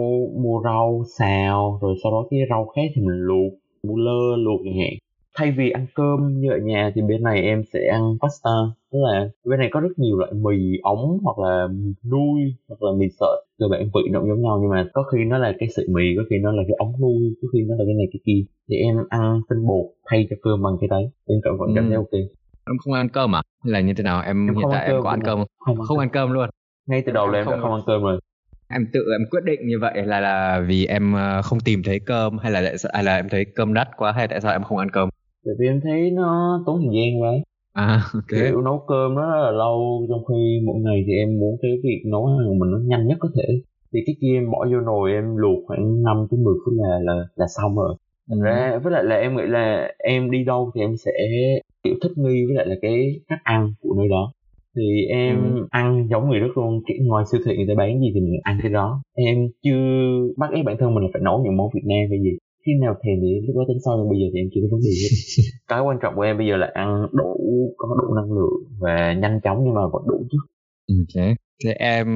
mua 0.43 0.61
rau 0.65 1.03
xào 1.19 1.79
rồi 1.83 1.95
sau 2.03 2.13
đó 2.13 2.27
cái 2.31 2.41
rau 2.51 2.67
khác 2.67 2.87
thì 2.95 3.03
mình 3.03 3.19
luộc 3.19 3.53
mua 3.83 3.97
lơ 3.97 4.37
luộc 4.37 4.61
chẳng 4.65 4.79
hạn 4.79 4.93
thay 5.37 5.51
vì 5.59 5.71
ăn 5.71 5.87
cơm 5.95 6.41
như 6.41 6.51
ở 6.51 6.59
nhà 6.59 6.93
thì 6.95 7.03
bên 7.03 7.23
này 7.23 7.43
em 7.43 7.63
sẽ 7.73 7.81
ăn 7.93 8.03
pasta. 8.23 8.51
Tức 8.93 8.99
là 9.03 9.29
bên 9.45 9.59
này 9.61 9.69
có 9.73 9.81
rất 9.81 9.89
nhiều 9.97 10.17
loại 10.19 10.33
mì 10.33 10.79
ống 10.83 11.19
hoặc 11.23 11.39
là 11.39 11.69
nuôi 12.13 12.41
hoặc 12.69 12.83
là 12.83 12.91
mì 12.99 13.07
sợi. 13.21 13.45
Cơ 13.59 13.67
bản 13.71 13.81
vị 13.95 14.01
nó 14.13 14.21
giống 14.29 14.43
nhau 14.43 14.59
nhưng 14.63 14.71
mà 14.71 14.87
có 14.95 15.03
khi 15.03 15.19
nó 15.25 15.39
là 15.39 15.53
cái 15.59 15.69
sợi 15.77 15.87
mì 15.95 16.03
có 16.17 16.23
khi 16.31 16.37
nó 16.43 16.53
là 16.53 16.63
cái 16.69 16.75
ống 16.79 16.93
nuôi 17.01 17.35
có 17.43 17.49
khi 17.53 17.59
nó 17.69 17.75
là 17.79 17.85
cái 17.87 17.95
này 17.95 18.07
cái 18.13 18.21
kia. 18.27 18.41
Thì 18.69 18.77
em 18.77 18.97
ăn 19.09 19.41
tinh 19.49 19.67
bột 19.67 19.87
thay 20.11 20.27
cho 20.31 20.37
cơm 20.43 20.63
bằng 20.63 20.73
cái 20.81 20.89
đấy. 20.89 21.03
Em 21.27 21.39
cảm 21.45 21.59
vẫn 21.59 21.71
cảm 21.77 21.85
thấy 21.89 21.95
ừ. 21.97 21.99
ok. 21.99 22.13
Em 22.71 22.77
không 22.85 22.95
ăn 22.95 23.09
cơm 23.09 23.35
à? 23.35 23.43
Hay 23.65 23.73
là 23.73 23.81
như 23.81 23.95
thế 23.97 24.03
nào? 24.03 24.23
Em, 24.23 24.47
Em 24.49 24.57
hiện 24.57 24.67
tại 24.73 24.87
em 24.87 25.03
có 25.03 25.11
ăn 25.11 25.21
cơm 25.25 25.39
không? 25.39 25.47
Không 25.59 25.75
ăn 25.77 25.87
không 25.87 25.97
cơm. 25.97 26.03
ăn 26.03 26.09
cơm 26.13 26.33
luôn. 26.33 26.49
Ngay 26.87 27.03
từ 27.07 27.13
đầu 27.13 27.27
là 27.29 27.39
em 27.39 27.47
đã 27.47 27.53
Không- 27.53 27.61
không 27.63 27.73
ăn 27.73 27.83
cơm 27.87 28.03
rồi. 28.03 28.21
Em 28.69 28.87
tự 28.93 29.01
em 29.21 29.27
quyết 29.31 29.45
định 29.45 29.61
như 29.67 29.79
vậy 29.81 30.03
là 30.07 30.21
là 30.21 30.61
vì 30.69 30.87
em 30.87 31.13
ờ, 31.13 31.43
không 31.43 31.59
tìm 31.61 31.83
thấy 31.85 32.01
cơm 32.07 32.39
hay 32.39 32.53
là 32.53 32.63
tại 32.65 32.79
sao- 32.79 32.91
hay 32.95 33.05
là 33.05 33.17
em 33.17 33.29
thấy 33.29 33.45
cơm 33.55 33.75
đắt 33.75 33.89
quá 33.97 34.13
hay 34.13 34.29
tại 34.29 34.41
sao 34.41 34.53
em 34.53 34.63
không 34.63 34.79
ăn 34.79 34.91
cơm 34.91 35.09
tại 35.47 35.55
vì 35.59 35.67
em 35.67 35.81
thấy 35.85 36.11
nó 36.11 36.63
tốn 36.67 36.81
thời 36.81 36.95
gian 36.97 37.23
quá. 37.23 37.33
À 37.73 38.03
ok. 38.15 38.25
Kiểu 38.31 38.61
nấu 38.61 38.85
cơm 38.89 39.15
nó 39.15 39.23
rất 39.31 39.43
là 39.45 39.51
lâu 39.51 40.07
trong 40.09 40.25
khi 40.25 40.61
mỗi 40.67 40.77
ngày 40.81 41.05
thì 41.07 41.13
em 41.13 41.39
muốn 41.39 41.57
cái 41.63 41.71
việc 41.85 42.03
nấu 42.13 42.27
ăn 42.27 42.37
của 42.49 42.55
mình 42.55 42.71
nó 42.71 42.79
nhanh 42.87 43.07
nhất 43.07 43.19
có 43.21 43.29
thể. 43.37 43.61
Thì 43.93 44.01
cái 44.07 44.17
kia 44.21 44.35
em 44.35 44.51
bỏ 44.51 44.67
vô 44.73 44.81
nồi 44.81 45.13
em 45.13 45.37
luộc 45.37 45.59
khoảng 45.67 46.03
5 46.03 46.17
tới 46.31 46.41
10 46.41 46.55
phút 46.65 46.75
là 46.77 46.99
là 47.03 47.15
là 47.37 47.47
xong 47.57 47.77
rồi. 47.77 47.97
Thành 48.31 48.41
ra 48.43 48.79
với 48.83 48.93
lại 48.93 49.05
là 49.05 49.17
em 49.17 49.37
nghĩ 49.37 49.43
là 49.47 49.93
em 49.99 50.31
đi 50.31 50.45
đâu 50.45 50.71
thì 50.75 50.81
em 50.81 50.97
sẽ 50.97 51.13
kiểu 51.85 51.95
thích 52.03 52.13
nghi 52.17 52.47
với 52.47 52.55
lại 52.57 52.67
là 52.67 52.75
cái 52.83 53.21
cách 53.29 53.39
ăn 53.43 53.73
của 53.81 53.95
nơi 53.99 54.09
đó. 54.09 54.33
Thì 54.77 55.07
em 55.09 55.55
Ừ. 55.55 55.67
ăn 55.71 56.07
giống 56.11 56.29
người 56.29 56.41
Đức 56.41 56.53
luôn 56.57 56.81
kiểu 56.89 56.97
ngoài 57.01 57.25
siêu 57.33 57.41
thị 57.45 57.57
người 57.57 57.67
ta 57.69 57.75
bán 57.79 58.01
gì 58.01 58.11
thì 58.15 58.21
mình 58.21 58.41
ăn 58.43 58.59
cái 58.63 58.73
đó. 58.73 59.03
Em 59.15 59.37
chưa 59.63 59.83
bắt 60.37 60.51
ép 60.53 60.65
bản 60.65 60.77
thân 60.79 60.95
mình 60.95 61.05
là 61.05 61.11
phải 61.13 61.23
nấu 61.23 61.43
những 61.45 61.57
món 61.57 61.69
Việt 61.75 61.85
Nam 61.85 62.11
hay 62.11 62.19
gì 62.23 62.31
khi 62.67 62.73
nào 62.81 62.95
thèm 63.03 63.17
thì 63.23 63.47
lúc 63.47 63.57
đó 63.57 63.65
tính 63.69 63.81
sau 63.85 63.97
nhưng 63.99 64.09
bây 64.11 64.19
giờ 64.19 64.27
thì 64.33 64.41
em 64.41 64.49
chưa 64.53 64.61
có 64.63 64.69
vấn 64.71 64.81
đề 64.87 64.91
hết 65.03 65.13
cái 65.69 65.81
quan 65.81 65.99
trọng 66.03 66.15
của 66.17 66.23
em 66.23 66.39
bây 66.39 66.47
giờ 66.47 66.57
là 66.57 66.71
ăn 66.75 67.07
đủ 67.13 67.31
có 67.77 67.89
đủ 68.03 68.15
năng 68.15 68.33
lượng 68.33 68.59
và 68.81 69.13
nhanh 69.13 69.41
chóng 69.45 69.59
nhưng 69.65 69.75
mà 69.75 69.81
vẫn 69.93 70.03
đủ 70.09 70.27
chứ 70.31 70.39
Ok. 70.89 71.37
Thế 71.65 71.73
em 71.73 72.07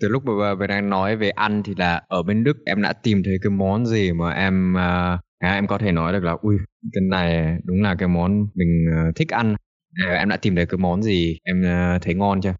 từ 0.00 0.08
lúc 0.08 0.22
vừa 0.26 0.54
vừa 0.58 0.66
đang 0.66 0.90
nói 0.90 1.16
về 1.16 1.30
ăn 1.30 1.62
thì 1.62 1.72
là 1.76 2.02
ở 2.08 2.22
bên 2.22 2.44
Đức 2.44 2.56
em 2.66 2.82
đã 2.82 2.92
tìm 2.92 3.22
thấy 3.24 3.34
cái 3.42 3.50
món 3.50 3.86
gì 3.86 4.12
mà 4.12 4.30
em 4.30 4.76
à, 4.76 5.18
à, 5.38 5.54
em 5.54 5.66
có 5.66 5.78
thể 5.78 5.92
nói 5.92 6.12
được 6.12 6.24
là 6.24 6.36
ui 6.42 6.56
cái 6.92 7.02
này 7.10 7.58
đúng 7.64 7.82
là 7.82 7.94
cái 7.98 8.08
món 8.08 8.46
mình 8.54 8.86
à, 8.96 9.12
thích 9.16 9.28
ăn. 9.28 9.56
À, 10.06 10.14
em 10.18 10.28
đã 10.28 10.36
tìm 10.36 10.54
thấy 10.54 10.66
cái 10.66 10.78
món 10.78 11.02
gì 11.02 11.38
em 11.44 11.62
à, 11.64 11.98
thấy 12.02 12.14
ngon 12.14 12.40
chưa? 12.40 12.54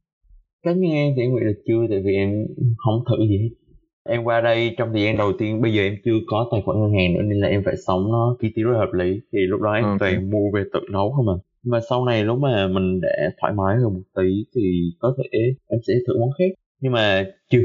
cá 0.66 0.72
nhân 0.72 0.90
em 0.90 1.12
thì 1.16 1.22
em 1.22 1.35
nghĩ 1.35 1.40
là 1.42 1.53
chưa 1.66 1.87
tại 1.90 2.03
vì 2.05 2.12
em 2.14 2.31
không 2.77 3.05
thử 3.09 3.27
gì 3.29 3.38
hết 3.38 3.65
em 4.09 4.25
qua 4.25 4.40
đây 4.40 4.75
trong 4.79 4.92
thời 4.92 5.03
gian 5.03 5.16
đầu 5.16 5.33
tiên 5.38 5.62
bây 5.62 5.75
giờ 5.75 5.83
em 5.83 5.95
chưa 6.05 6.19
có 6.27 6.49
tài 6.53 6.62
khoản 6.64 6.81
ngân 6.81 6.92
hàng 6.92 7.14
nữa 7.14 7.23
nên 7.23 7.40
là 7.40 7.49
em 7.49 7.62
phải 7.64 7.75
sống 7.87 8.12
nó 8.12 8.37
chi 8.40 8.53
tiêu 8.55 8.66
rất 8.69 8.79
hợp 8.79 8.92
lý. 8.92 9.21
Thì 9.33 9.38
lúc 9.49 9.61
đó 9.61 9.73
em 9.73 9.85
Ok. 9.85 10.01
toàn 10.01 10.31
mua 10.31 10.51
về 10.55 10.62
tự 10.73 10.81
nấu 10.92 11.12
không 11.12 11.29
à. 11.29 11.37
Mà 11.64 11.79
sau 11.88 12.05
này 12.05 12.25
lúc 12.25 12.38
mà 12.38 12.69
mình 12.69 13.01
đã 13.01 13.31
thoải 13.40 13.53
mái 13.53 13.77
hơn 13.77 13.95
một 13.95 14.03
tí 14.16 14.45
thì 14.55 14.92
có 14.99 15.14
thể 15.19 15.38
em 15.69 15.81
sẽ 15.87 15.95
thử 16.07 16.19
món 16.21 16.31
khác. 16.38 16.51
Nhưng 16.81 16.92
mà 16.92 17.25
chưa. 17.51 17.62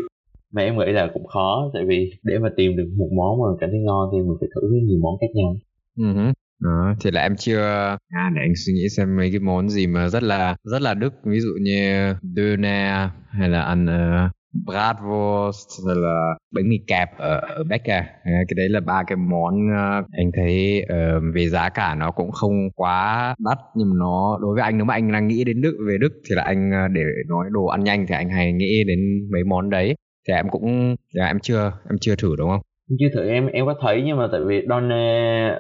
Mà 0.52 0.62
em 0.62 0.78
nghĩ 0.78 0.92
là 0.92 1.10
cũng 1.14 1.28
khó 1.28 1.72
tại 1.74 1.84
vì 1.88 2.14
để 2.24 2.40
mà 2.40 2.50
tìm 2.58 2.76
được 2.78 2.90
một 2.98 3.10
món 3.16 3.42
mà 3.42 3.48
cảm 3.60 3.70
thấy 3.70 3.80
ngon 3.80 4.10
thì 4.14 4.18
mình 4.18 4.38
phải 4.40 4.50
thử 4.56 4.62
rất 4.62 4.80
nhiều 4.84 5.00
món 5.02 5.14
khác 5.22 5.28
nhau. 5.34 5.56
Ừ 5.98 6.14
hứ. 6.14 6.32
Đó, 6.60 6.94
thì 7.04 7.12
là 7.12 7.22
em 7.22 7.36
chưa 7.36 7.62
à 8.10 8.30
để 8.36 8.42
anh 8.42 8.54
suy 8.66 8.74
nghĩ 8.74 8.90
xem 8.98 9.18
mấy 9.18 9.30
cái 9.32 9.40
món 9.40 9.70
gì 9.70 9.88
mà 9.88 10.10
rất 10.10 10.24
là 10.24 10.56
rất 10.64 10.82
là 10.82 10.94
Đức. 10.94 11.14
Ví 11.24 11.40
dụ 11.40 11.50
như 11.62 12.14
döner 12.22 13.10
hay 13.30 13.50
là 13.50 13.62
ăn 13.62 13.86
uh, 13.86 14.32
bratwurst 14.54 15.86
rồi 15.86 15.96
là 15.96 16.36
bánh 16.52 16.70
mì 16.70 16.78
kẹp 16.88 17.18
ở 17.18 17.40
ở 17.40 17.64
Becker 17.64 17.96
à. 17.96 18.06
ờ, 18.24 18.32
cái 18.48 18.56
đấy 18.58 18.70
là 18.70 18.80
ba 18.80 19.04
cái 19.08 19.16
món 19.16 19.54
ờ, 19.76 20.04
anh 20.18 20.32
thấy 20.36 20.86
ờ, 20.90 21.20
về 21.34 21.50
giá 21.50 21.70
cả 21.70 21.96
nó 21.96 22.12
cũng 22.12 22.32
không 22.32 22.70
quá 22.76 23.36
đắt 23.50 23.58
nhưng 23.76 23.90
mà 23.90 23.96
nó 24.00 24.38
đối 24.42 24.56
với 24.56 24.64
anh 24.64 24.78
nếu 24.78 24.86
mà 24.86 24.94
anh 24.94 25.12
đang 25.12 25.28
nghĩ 25.28 25.44
đến 25.44 25.62
Đức 25.62 25.78
về 25.88 25.98
Đức 25.98 26.10
thì 26.30 26.36
là 26.36 26.44
anh 26.44 26.72
để 26.94 27.02
nói 27.28 27.46
đồ 27.52 27.66
ăn 27.66 27.84
nhanh 27.84 28.06
thì 28.08 28.16
anh 28.16 28.30
hay 28.30 28.54
nghĩ 28.54 28.84
đến 28.88 29.00
mấy 29.32 29.44
món 29.44 29.70
đấy. 29.70 29.96
Thì 30.28 30.34
em 30.34 30.50
cũng 30.50 30.96
dạ, 31.14 31.26
em 31.26 31.40
chưa 31.40 31.72
em 31.90 31.98
chưa 32.02 32.16
thử 32.16 32.36
đúng 32.38 32.50
không? 32.50 32.62
Chưa 33.00 33.08
thử 33.14 33.28
em 33.30 33.48
em 33.48 33.66
có 33.66 33.76
thấy 33.82 34.04
nhưng 34.06 34.18
mà 34.18 34.28
tại 34.32 34.42
vì 34.46 34.66
Donne 34.70 34.96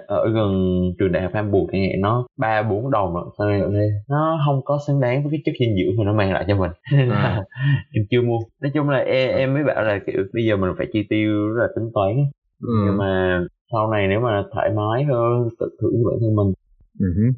ở 0.08 0.30
gần 0.34 0.52
trường 1.00 1.12
đại 1.12 1.24
học 1.24 1.32
Hamburg 1.34 1.74
hạn 1.74 2.02
nó 2.02 2.28
ba 2.38 2.64
bốn 2.64 2.92
đồng 2.92 3.14
rồi 3.14 3.26
sao 3.38 3.48
này 3.48 3.62
đây 3.74 3.90
nó 4.10 4.40
không 4.46 4.62
có 4.66 4.80
xứng 4.88 5.00
đáng 5.02 5.24
với 5.24 5.32
cái 5.32 5.42
chất 5.46 5.56
dinh 5.60 5.76
dưỡng 5.76 5.98
mà 5.98 6.04
nó 6.06 6.14
mang 6.14 6.34
lại 6.34 6.46
cho 6.48 6.56
mình. 6.56 6.72
Nên 6.94 7.08
là 7.10 7.16
À. 7.16 7.44
em 7.94 8.06
chưa 8.12 8.22
mua. 8.22 8.40
Nói 8.62 8.72
chung 8.74 8.90
là 8.90 8.98
em, 8.98 9.30
em 9.30 9.54
mới 9.54 9.64
bảo 9.64 9.84
là 9.84 10.00
kiểu 10.06 10.24
bây 10.34 10.46
giờ 10.46 10.58
mình 10.58 10.72
phải 10.78 10.88
chi 10.94 11.00
tiêu 11.10 11.48
rất 11.54 11.62
là 11.62 11.68
tính 11.76 11.90
toán. 11.94 12.16
Ừ. 12.62 12.74
nhưng 12.86 12.98
mà 12.98 13.42
sau 13.72 13.92
này 13.92 14.08
nếu 14.08 14.20
mà 14.20 14.44
thoải 14.54 14.70
mái 14.76 15.04
hơn 15.04 15.50
tự 15.60 15.70
thử 15.82 15.88
với 15.92 16.04
bản 16.12 16.20
thân 16.22 16.36
mình. 16.36 16.54
Hứ. 17.00 17.32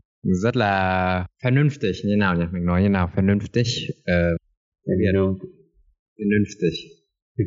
rất 0.43 0.55
là 0.55 1.25
vernünftig 1.43 1.93
như 2.05 2.15
nào 2.19 2.35
nhỉ? 2.35 2.43
Mình 2.53 2.65
nói 2.65 2.81
như 2.83 2.89
nào? 2.89 3.09
Vernünftig 3.15 3.63
thì 4.87 5.05
luôn 5.13 5.37
vernünftig 6.17 6.73
thì 6.81 6.89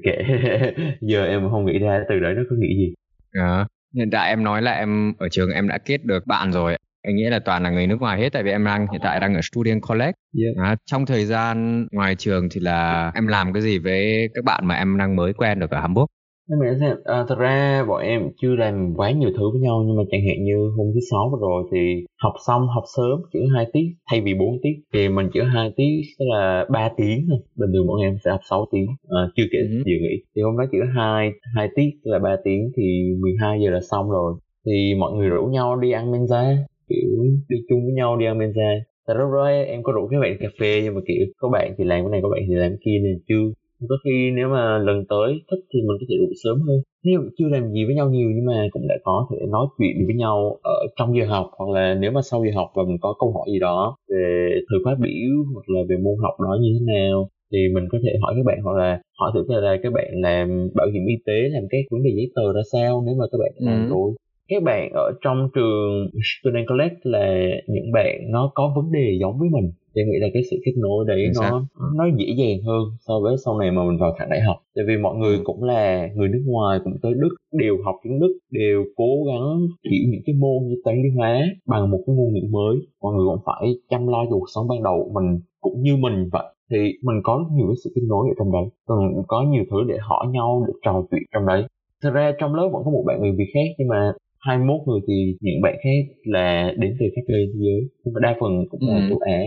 kệ 0.05 0.17
giờ 1.01 1.25
em 1.25 1.51
không 1.51 1.67
nghĩ 1.67 1.79
ra 1.79 2.01
từ 2.09 2.21
đấy 2.21 2.35
nó 2.37 2.43
có 2.51 2.57
nghĩ 2.59 2.77
gì 2.77 2.95
Đó. 3.35 3.67
hiện 3.97 4.11
tại 4.11 4.29
em 4.29 4.45
nói 4.45 4.63
là 4.63 4.73
em 4.73 5.13
ở 5.19 5.29
trường 5.29 5.51
em 5.51 5.69
đã 5.69 5.79
kết 5.79 6.05
được 6.05 6.27
bạn 6.27 6.53
rồi 6.53 6.77
anh 7.03 7.17
nghĩ 7.17 7.25
là 7.25 7.39
toàn 7.39 7.63
là 7.63 7.71
người 7.71 7.87
nước 7.87 8.01
ngoài 8.01 8.21
hết 8.21 8.29
tại 8.33 8.43
vì 8.43 8.51
em 8.51 8.65
đang 8.65 8.87
hiện 8.93 9.01
tại 9.05 9.21
đang 9.21 9.35
ở 9.35 9.41
Student 9.43 9.83
College 9.89 10.13
Yeah. 10.39 10.57
Đó. 10.57 10.75
trong 10.87 11.07
thời 11.07 11.25
gian 11.25 11.87
ngoài 11.93 12.15
trường 12.17 12.49
thì 12.51 12.61
là 12.61 13.11
em 13.15 13.27
làm 13.27 13.53
cái 13.53 13.63
gì 13.63 13.79
với 13.79 14.29
các 14.35 14.45
bạn 14.45 14.67
mà 14.67 14.75
em 14.75 14.99
đang 14.99 15.17
mới 15.17 15.33
quen 15.33 15.61
được 15.61 15.71
ở 15.71 15.81
Hamburg 15.81 16.07
Nhưng 16.49 16.59
mà 16.59 16.67
em 16.67 16.77
xem, 16.81 16.97
à, 17.05 17.25
thật 17.29 17.39
ra 17.39 17.85
bọn 17.89 18.03
em 18.03 18.31
chưa 18.43 18.55
làm 18.57 18.95
quá 18.97 19.11
nhiều 19.11 19.31
thứ 19.37 19.51
với 19.53 19.61
nhau 19.61 19.85
nhưng 19.87 19.97
mà 19.97 20.03
chẳng 20.11 20.21
hạn 20.29 20.45
như 20.45 20.71
hôm 20.77 20.87
thứ 20.95 21.01
sáu 21.11 21.29
vừa 21.33 21.39
rồi 21.49 21.63
thì 21.73 22.05
học 22.23 22.33
xong 22.47 22.67
học 22.75 22.85
sớm 22.97 23.21
chỉ 23.33 23.39
2 23.55 23.67
tiết 23.73 23.87
thay 24.11 24.21
vì 24.21 24.35
4 24.35 24.59
tiết 24.63 24.75
thì 24.93 25.09
mình 25.09 25.29
chỉ 25.35 25.41
2 25.55 25.71
tiết 25.77 26.01
tức 26.19 26.25
là 26.29 26.67
3 26.71 26.89
tiếng 26.97 27.27
thôi. 27.29 27.39
Bình 27.57 27.71
thường 27.73 27.87
bọn 27.87 28.01
em 28.01 28.17
sẽ 28.25 28.31
học 28.31 28.41
6 28.51 28.67
tiếng. 28.73 28.87
À, 29.09 29.23
chưa 29.37 29.45
kể 29.53 29.59
Ừ. 29.59 29.77
giờ 29.87 29.93
nghỉ. 30.01 30.17
Thì 30.37 30.43
hôm 30.43 30.57
đó 30.59 30.65
chỉ 30.73 30.79
có 30.81 30.87
hai 31.03 31.31
hai 31.57 31.69
tiết 31.77 31.91
là 32.03 32.19
3 32.19 32.37
tiếng 32.45 32.71
thì 32.77 32.83
12 33.21 33.61
giờ 33.65 33.71
là 33.71 33.81
xong 33.91 34.11
rồi. 34.11 34.35
Thì 34.67 34.95
mọi 34.99 35.13
người 35.13 35.29
rủ 35.29 35.47
nhau 35.47 35.77
đi 35.77 35.91
ăn 35.91 36.13
menza 36.13 36.57
kiểu 36.89 37.25
đi 37.49 37.57
chung 37.69 37.85
với 37.85 37.95
nhau 37.95 38.17
đi 38.17 38.27
ăn 38.27 38.39
menza. 38.39 38.81
Tại 39.07 39.17
lúc 39.17 39.29
đó 39.35 39.47
em 39.47 39.83
có 39.83 39.93
rủ 39.93 40.09
các 40.11 40.21
bạn 40.21 40.37
cà 40.41 40.49
phê 40.61 40.81
nhưng 40.85 40.95
mà 40.95 41.01
kiểu 41.09 41.27
có 41.39 41.49
bạn 41.49 41.75
thì 41.79 41.85
làm 41.85 42.01
cái 42.03 42.11
này 42.11 42.21
có 42.23 42.29
bạn 42.29 42.41
thì 42.49 42.55
làm 42.55 42.71
cái 42.71 42.79
kia 42.85 42.99
nên 43.03 43.19
chưa 43.29 43.53
có 43.89 43.97
khi 44.05 44.31
nếu 44.37 44.49
mà 44.49 44.79
lần 44.79 45.05
tới 45.09 45.29
thích 45.51 45.61
thì 45.75 45.81
mình 45.81 45.97
có 46.01 46.07
thể 46.09 46.17
rủ 46.21 46.33
sớm 46.45 46.61
hơn. 46.67 46.79
Nếu 47.05 47.21
chưa 47.39 47.49
làm 47.49 47.73
gì 47.73 47.85
với 47.85 47.95
nhau 47.95 48.11
nhiều 48.11 48.29
nhưng 48.37 48.47
mà 48.47 48.69
cũng 48.71 48.89
đã 48.89 48.95
có 49.05 49.27
thể 49.31 49.47
nói 49.49 49.67
chuyện 49.79 50.07
với 50.07 50.15
nhau 50.15 50.59
ở 50.63 50.87
trong 50.97 51.17
giờ 51.17 51.25
học 51.27 51.51
hoặc 51.59 51.71
là 51.75 51.95
nếu 51.95 52.11
mà 52.11 52.21
sau 52.23 52.45
giờ 52.45 52.51
học 52.55 52.69
và 52.75 52.83
mình 52.89 52.99
có 53.01 53.15
câu 53.21 53.33
hỏi 53.33 53.47
gì 53.53 53.59
đó 53.59 53.97
về 54.11 54.49
thời 54.71 54.79
khóa 54.85 54.95
biểu 54.95 55.33
hoặc 55.55 55.67
là 55.67 55.81
về 55.89 55.97
môn 55.97 56.15
học 56.23 56.35
đó 56.41 56.59
như 56.61 56.69
thế 56.75 56.93
nào 56.95 57.29
thì 57.53 57.59
mình 57.75 57.85
có 57.93 57.99
thể 58.03 58.11
hỏi 58.23 58.35
các 58.37 58.45
bạn 58.47 58.59
hoặc 58.65 58.77
là 58.77 59.01
hỏi 59.19 59.31
thử 59.35 59.45
là 59.61 59.77
các 59.83 59.93
bạn 59.93 60.09
làm 60.15 60.69
bảo 60.75 60.87
hiểm 60.93 61.07
y 61.07 61.15
tế 61.27 61.49
làm 61.53 61.63
các 61.71 61.79
vấn 61.91 62.03
đề 62.03 62.11
giấy 62.17 62.31
tờ 62.35 62.53
ra 62.53 62.61
sao 62.73 63.03
nếu 63.07 63.15
mà 63.19 63.25
các 63.33 63.39
bạn 63.39 63.53
làm 63.59 63.79
Ừ. 63.85 63.89
rồi. 63.89 64.13
Các 64.49 64.63
bạn 64.63 64.91
ở 64.95 65.13
trong 65.21 65.49
trường 65.55 66.11
student 66.41 66.67
college 66.69 66.95
là 67.03 67.35
những 67.67 67.93
bạn 67.93 68.17
nó 68.31 68.51
có 68.55 68.73
vấn 68.77 68.93
đề 68.93 69.17
giống 69.21 69.39
với 69.39 69.49
mình 69.53 69.71
thì 69.97 70.03
em 70.03 70.09
nghĩ 70.11 70.19
là 70.21 70.29
cái 70.35 70.43
sự 70.51 70.57
kết 70.65 70.73
nối 70.77 71.05
đấy 71.09 71.19
Chính 71.25 71.35
xác. 71.35 71.51
nó 71.51 71.65
nó 71.97 72.05
dễ 72.19 72.27
dàng 72.39 72.59
hơn 72.63 72.83
so 73.07 73.21
với 73.23 73.37
sau 73.45 73.59
này 73.59 73.71
mà 73.71 73.85
mình 73.85 73.99
vào 73.99 74.15
thẳng 74.19 74.29
đại 74.31 74.41
học. 74.41 74.57
Tại 74.75 74.85
vì 74.89 74.97
mọi 74.97 75.17
người 75.17 75.37
Ừ. 75.37 75.43
cũng 75.45 75.63
là 75.65 76.09
người 76.15 76.29
nước 76.29 76.43
ngoài 76.47 76.79
cũng 76.85 76.93
tới 77.03 77.13
đức 77.15 77.29
đều 77.53 77.77
học 77.85 77.95
tiếng 78.05 78.21
đức 78.21 78.39
đều 78.51 78.85
cố 78.97 79.11
gắng 79.27 79.67
hiểu 79.91 80.05
những 80.11 80.21
cái 80.27 80.35
môn 80.35 80.69
như 80.69 80.75
toán 80.85 81.03
lý 81.03 81.09
hóa 81.17 81.41
bằng 81.67 81.91
một 81.91 81.99
cái 82.07 82.17
ngôn 82.17 82.33
ngữ 82.35 82.41
mới. 82.51 82.77
Mọi 83.03 83.15
người 83.15 83.27
cũng 83.27 83.43
phải 83.47 83.75
chăm 83.91 84.07
lo 84.09 84.25
cho 84.25 84.31
cuộc 84.31 84.47
sống 84.55 84.69
ban 84.69 84.83
đầu 84.83 85.05
của 85.05 85.21
mình 85.21 85.41
cũng 85.61 85.83
như 85.83 85.97
mình 85.97 86.29
vậy. 86.33 86.45
Thì 86.71 86.77
mình 87.03 87.17
có 87.25 87.39
rất 87.39 87.55
nhiều 87.57 87.67
cái 87.67 87.77
sự 87.85 87.91
kết 87.95 88.03
nối 88.09 88.29
ở 88.31 88.35
trong 88.39 88.53
đấy. 88.53 88.65
Còn 88.87 89.23
có 89.29 89.43
nhiều 89.51 89.65
thứ 89.71 89.77
để 89.89 89.97
hỏi 90.01 90.27
nhau 90.33 90.65
để 90.69 90.73
trò 90.85 91.03
chuyện 91.11 91.23
trong 91.35 91.47
đấy. 91.47 91.63
Thật 92.03 92.11
ra 92.15 92.33
trong 92.41 92.55
lớp 92.55 92.69
vẫn 92.73 92.83
có 92.85 92.91
một 92.91 93.05
bạn 93.07 93.21
người 93.21 93.33
việt 93.39 93.51
khác 93.55 93.69
nhưng 93.79 93.89
mà 93.89 94.13
21 94.41 94.81
người 94.87 95.01
thì 95.09 95.37
những 95.41 95.61
bạn 95.63 95.75
khác 95.85 96.13
là 96.25 96.73
đến 96.79 96.97
từ 97.01 97.07
các 97.17 97.23
nơi 97.29 97.47
thế 97.47 97.59
giới. 97.65 97.81
Nhưng 98.05 98.15
mà 98.15 98.21
đa 98.23 98.37
phần 98.41 98.53
cũng 98.71 98.81
là 98.83 98.95
Ừ. 98.97 99.09
châu 99.09 99.19
Á 99.19 99.41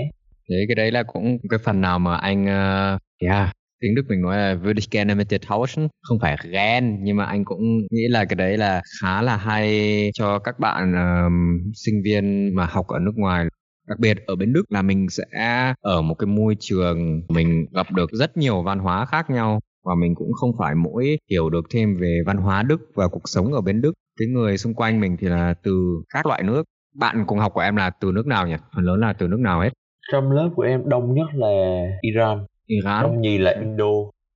Đấy, 0.49 0.65
cái 0.67 0.75
đấy 0.75 0.91
là 0.91 1.03
cũng 1.03 1.37
cái 1.49 1.59
phần 1.63 1.81
nào 1.81 1.99
mà 1.99 2.15
anh 2.15 2.43
uh, 2.43 3.01
yeah, 3.21 3.49
tiếng 3.79 3.95
Đức 3.95 4.03
mình 4.09 4.21
nói 4.21 4.37
là 4.37 4.55
würde 4.55 4.79
ich 4.79 4.91
gerne 4.91 5.13
mit 5.15 5.29
dir 5.29 5.41
tauschen. 5.49 5.87
Không 6.01 6.19
phải 6.21 6.37
ghen 6.51 6.97
nhưng 7.03 7.17
mà 7.17 7.25
anh 7.25 7.45
cũng 7.45 7.61
nghĩ 7.91 8.07
là 8.09 8.25
cái 8.25 8.35
đấy 8.35 8.57
là 8.57 8.81
khá 9.01 9.21
là 9.21 9.37
hay 9.37 10.11
cho 10.13 10.39
các 10.39 10.59
bạn 10.59 10.93
ờm, 10.93 11.59
sinh 11.73 12.01
viên 12.03 12.55
mà 12.55 12.65
học 12.65 12.87
ở 12.87 12.99
nước 12.99 13.11
ngoài. 13.15 13.45
Đặc 13.87 13.99
biệt 13.99 14.17
ở 14.27 14.35
bên 14.35 14.53
Đức 14.53 14.63
là 14.69 14.81
mình 14.81 15.09
sẽ 15.09 15.23
ở 15.81 16.01
một 16.01 16.15
cái 16.19 16.27
môi 16.27 16.55
trường 16.59 17.21
mình 17.29 17.65
gặp 17.73 17.91
được 17.91 18.11
rất 18.11 18.37
nhiều 18.37 18.61
văn 18.63 18.79
hóa 18.79 19.05
khác 19.05 19.29
nhau 19.29 19.59
và 19.85 19.95
mình 19.95 20.15
cũng 20.15 20.33
không 20.33 20.51
phải 20.59 20.75
mỗi 20.75 21.17
hiểu 21.29 21.49
được 21.49 21.65
thêm 21.69 21.95
về 21.95 22.19
văn 22.25 22.37
hóa 22.37 22.63
Đức 22.63 22.81
và 22.95 23.07
cuộc 23.07 23.23
sống 23.25 23.53
ở 23.53 23.61
bên 23.61 23.81
Đức. 23.81 23.93
Cái 24.19 24.27
người 24.27 24.57
xung 24.57 24.73
quanh 24.73 24.99
mình 24.99 25.17
thì 25.19 25.27
là 25.27 25.53
từ 25.63 26.03
các 26.13 26.25
loại 26.25 26.43
nước. 26.43 26.63
Bạn 26.95 27.23
cùng 27.27 27.39
học 27.39 27.51
của 27.53 27.61
em 27.61 27.75
là 27.75 27.89
từ 27.89 28.11
nước 28.11 28.27
nào 28.27 28.47
nhỉ? 28.47 28.55
Phần 28.75 28.85
lớn 28.85 28.99
là 28.99 29.13
từ 29.13 29.27
nước 29.27 29.39
nào 29.39 29.61
hết? 29.61 29.69
Trong 30.11 30.31
lớp 30.31 30.49
của 30.55 30.61
em 30.63 30.89
đông 30.89 31.13
nhất 31.13 31.27
là 31.33 31.47
Iran. 32.01 32.45
Iran. 32.65 33.03
Đông 33.03 33.21
nhì 33.21 33.37
là 33.37 33.51
Indo. 33.59 33.85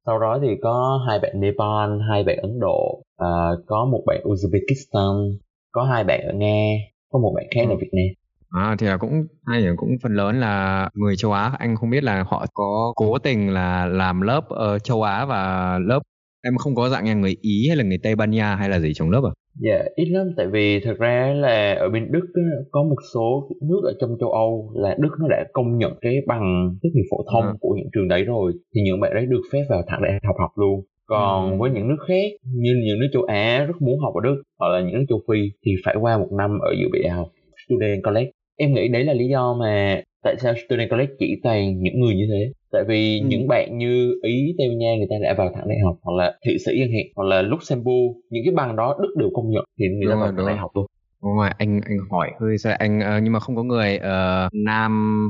Sau 0.06 0.20
đó 0.20 0.40
thì 0.42 0.48
có 0.62 1.00
hai 1.08 1.20
bạn 1.20 1.40
Nepal 1.42 2.00
hai 2.10 2.24
bạn 2.24 2.38
Ấn 2.42 2.60
Độ 2.60 3.04
à, 3.18 3.28
có 3.68 3.86
một 3.86 4.04
bạn 4.08 4.22
Uzbekistan 4.24 5.38
có 5.72 5.84
hai 5.84 6.04
bạn 6.04 6.22
ở 6.28 6.34
Nga 6.34 6.66
có 7.12 7.20
một 7.20 7.34
bạn 7.36 7.46
khác 7.56 7.62
là 7.68 7.72
Ừ. 7.72 7.78
Việt 7.82 7.90
Nam. 7.94 8.06
À 8.52 8.76
thì 8.80 8.88
là 8.88 8.98
cũng 8.98 9.12
hay 9.46 9.62
nhỉ 9.62 9.68
cũng 9.78 9.90
phần 10.04 10.16
lớn 10.16 10.40
là 10.40 10.90
người 10.94 11.16
châu 11.18 11.32
Á. 11.32 11.52
Anh 11.60 11.76
không 11.76 11.90
biết 11.90 12.04
là 12.04 12.24
họ 12.28 12.46
có 12.54 12.94
cố 12.96 13.18
tình 13.20 13.54
là 13.54 13.86
làm 13.86 14.22
lớp 14.22 14.50
ở 14.50 14.80
châu 14.80 15.04
Á 15.04 15.26
và 15.26 15.80
lớp 15.80 16.00
em 16.44 16.58
không 16.58 16.76
có 16.76 16.90
dạng 16.90 17.06
nhà 17.06 17.14
người 17.14 17.38
Ý 17.42 17.68
hay 17.68 17.78
là 17.78 17.84
người 17.84 17.98
Tây 18.04 18.16
Ban 18.16 18.32
Nha 18.32 18.56
hay 18.56 18.70
là 18.70 18.80
gì 18.80 18.94
trong 18.96 19.10
lớp 19.10 19.22
à? 19.26 19.32
Dạ, 19.60 19.84
ít 19.96 20.06
lắm 20.06 20.28
tại 20.38 20.48
vì 20.48 20.80
thật 20.80 20.94
ra 21.00 21.34
là 21.38 21.74
ở 21.74 21.90
bên 21.90 22.12
Đức 22.12 22.26
có 22.72 22.84
một 22.84 22.96
số 23.14 23.50
nước 23.70 23.82
ở 23.84 23.94
trong 24.02 24.10
châu 24.20 24.30
Âu 24.32 24.72
là 24.76 24.96
Đức 25.00 25.10
nó 25.20 25.28
đã 25.30 25.46
công 25.54 25.78
nhận 25.78 25.94
cái 26.02 26.16
bằng 26.28 26.76
tốt 26.84 26.90
nghiệp 26.94 27.04
phổ 27.12 27.18
thông 27.34 27.44
À. 27.44 27.54
của 27.60 27.76
những 27.78 27.88
trường 27.94 28.08
đấy 28.08 28.24
rồi 28.24 28.52
thì 28.76 28.82
những 28.82 29.00
bạn 29.00 29.12
đấy 29.16 29.26
được 29.26 29.42
phép 29.52 29.64
vào 29.70 29.82
thẳng 29.88 30.02
đại 30.04 30.12
học 30.24 30.36
học 30.40 30.52
luôn. 30.56 30.82
Còn 31.08 31.52
Ừ. 31.52 31.58
với 31.60 31.72
những 31.72 31.88
nước 31.88 32.04
khác 32.08 32.26
như 32.56 32.72
những 32.86 33.00
nước 33.00 33.08
châu 33.14 33.24
Á 33.24 33.66
rất 33.68 33.82
muốn 33.82 34.00
học 34.00 34.14
ở 34.16 34.22
Đức 34.24 34.42
hoặc 34.60 34.70
là 34.70 34.82
những 34.82 34.94
nước 35.00 35.06
châu 35.10 35.22
Phi 35.30 35.40
thì 35.66 35.72
phải 35.86 35.96
qua 36.02 36.18
một 36.18 36.28
năm 36.38 36.60
ở 36.60 36.72
dự 36.80 36.88
bị 36.94 37.00
đại 37.04 37.12
học 37.12 37.28
student 37.68 38.04
college. 38.04 38.32
Em 38.58 38.74
nghĩ 38.74 38.88
đấy 38.88 39.04
là 39.04 39.14
lý 39.14 39.28
do 39.28 39.54
mà 39.60 40.02
tại 40.24 40.36
sao 40.40 40.54
student 40.68 40.90
college 40.92 41.14
chỉ 41.20 41.40
toàn 41.44 41.82
những 41.84 42.00
người 42.00 42.16
như 42.16 42.28
thế. 42.32 42.52
Tại 42.72 42.84
vì 42.88 43.20
Ừ. 43.20 43.26
những 43.28 43.48
bạn 43.48 43.78
như 43.78 44.20
Ý, 44.24 44.56
Tây 44.58 44.70
Ban 44.70 44.78
Nha 44.78 44.96
người 44.98 45.08
ta 45.10 45.16
đã 45.24 45.34
vào 45.38 45.52
thẳng 45.56 45.68
đại 45.68 45.78
học 45.84 45.96
hoặc 46.02 46.14
là 46.18 46.38
Thụy 46.46 46.58
Sĩ 46.66 46.72
chẳng 46.80 46.92
hạn 46.94 47.06
hoặc 47.16 47.24
là 47.24 47.42
Luxembourg 47.42 48.18
những 48.30 48.44
cái 48.46 48.54
bằng 48.56 48.76
đó 48.76 48.98
Đức 49.02 49.14
đều 49.20 49.30
công 49.34 49.50
nhận 49.50 49.64
thì 49.80 49.86
người 49.90 50.10
ta 50.10 50.16
vào 50.16 50.32
thẳng 50.38 50.46
đại 50.46 50.58
học 50.58 50.72
luôn. 50.76 50.86
Đúng 51.24 51.36
rồi, 51.38 51.50
anh 51.58 51.82
anh 51.86 51.98
hỏi 52.12 52.32
hơi 52.40 52.58
sai 52.58 52.74
anh 52.74 53.00
ờ, 53.02 53.20
nhưng 53.24 53.34
mà 53.34 53.40
không 53.40 53.56
có 53.56 53.64
người 53.64 53.98
ờ, 53.98 54.50
Nam 54.54 55.30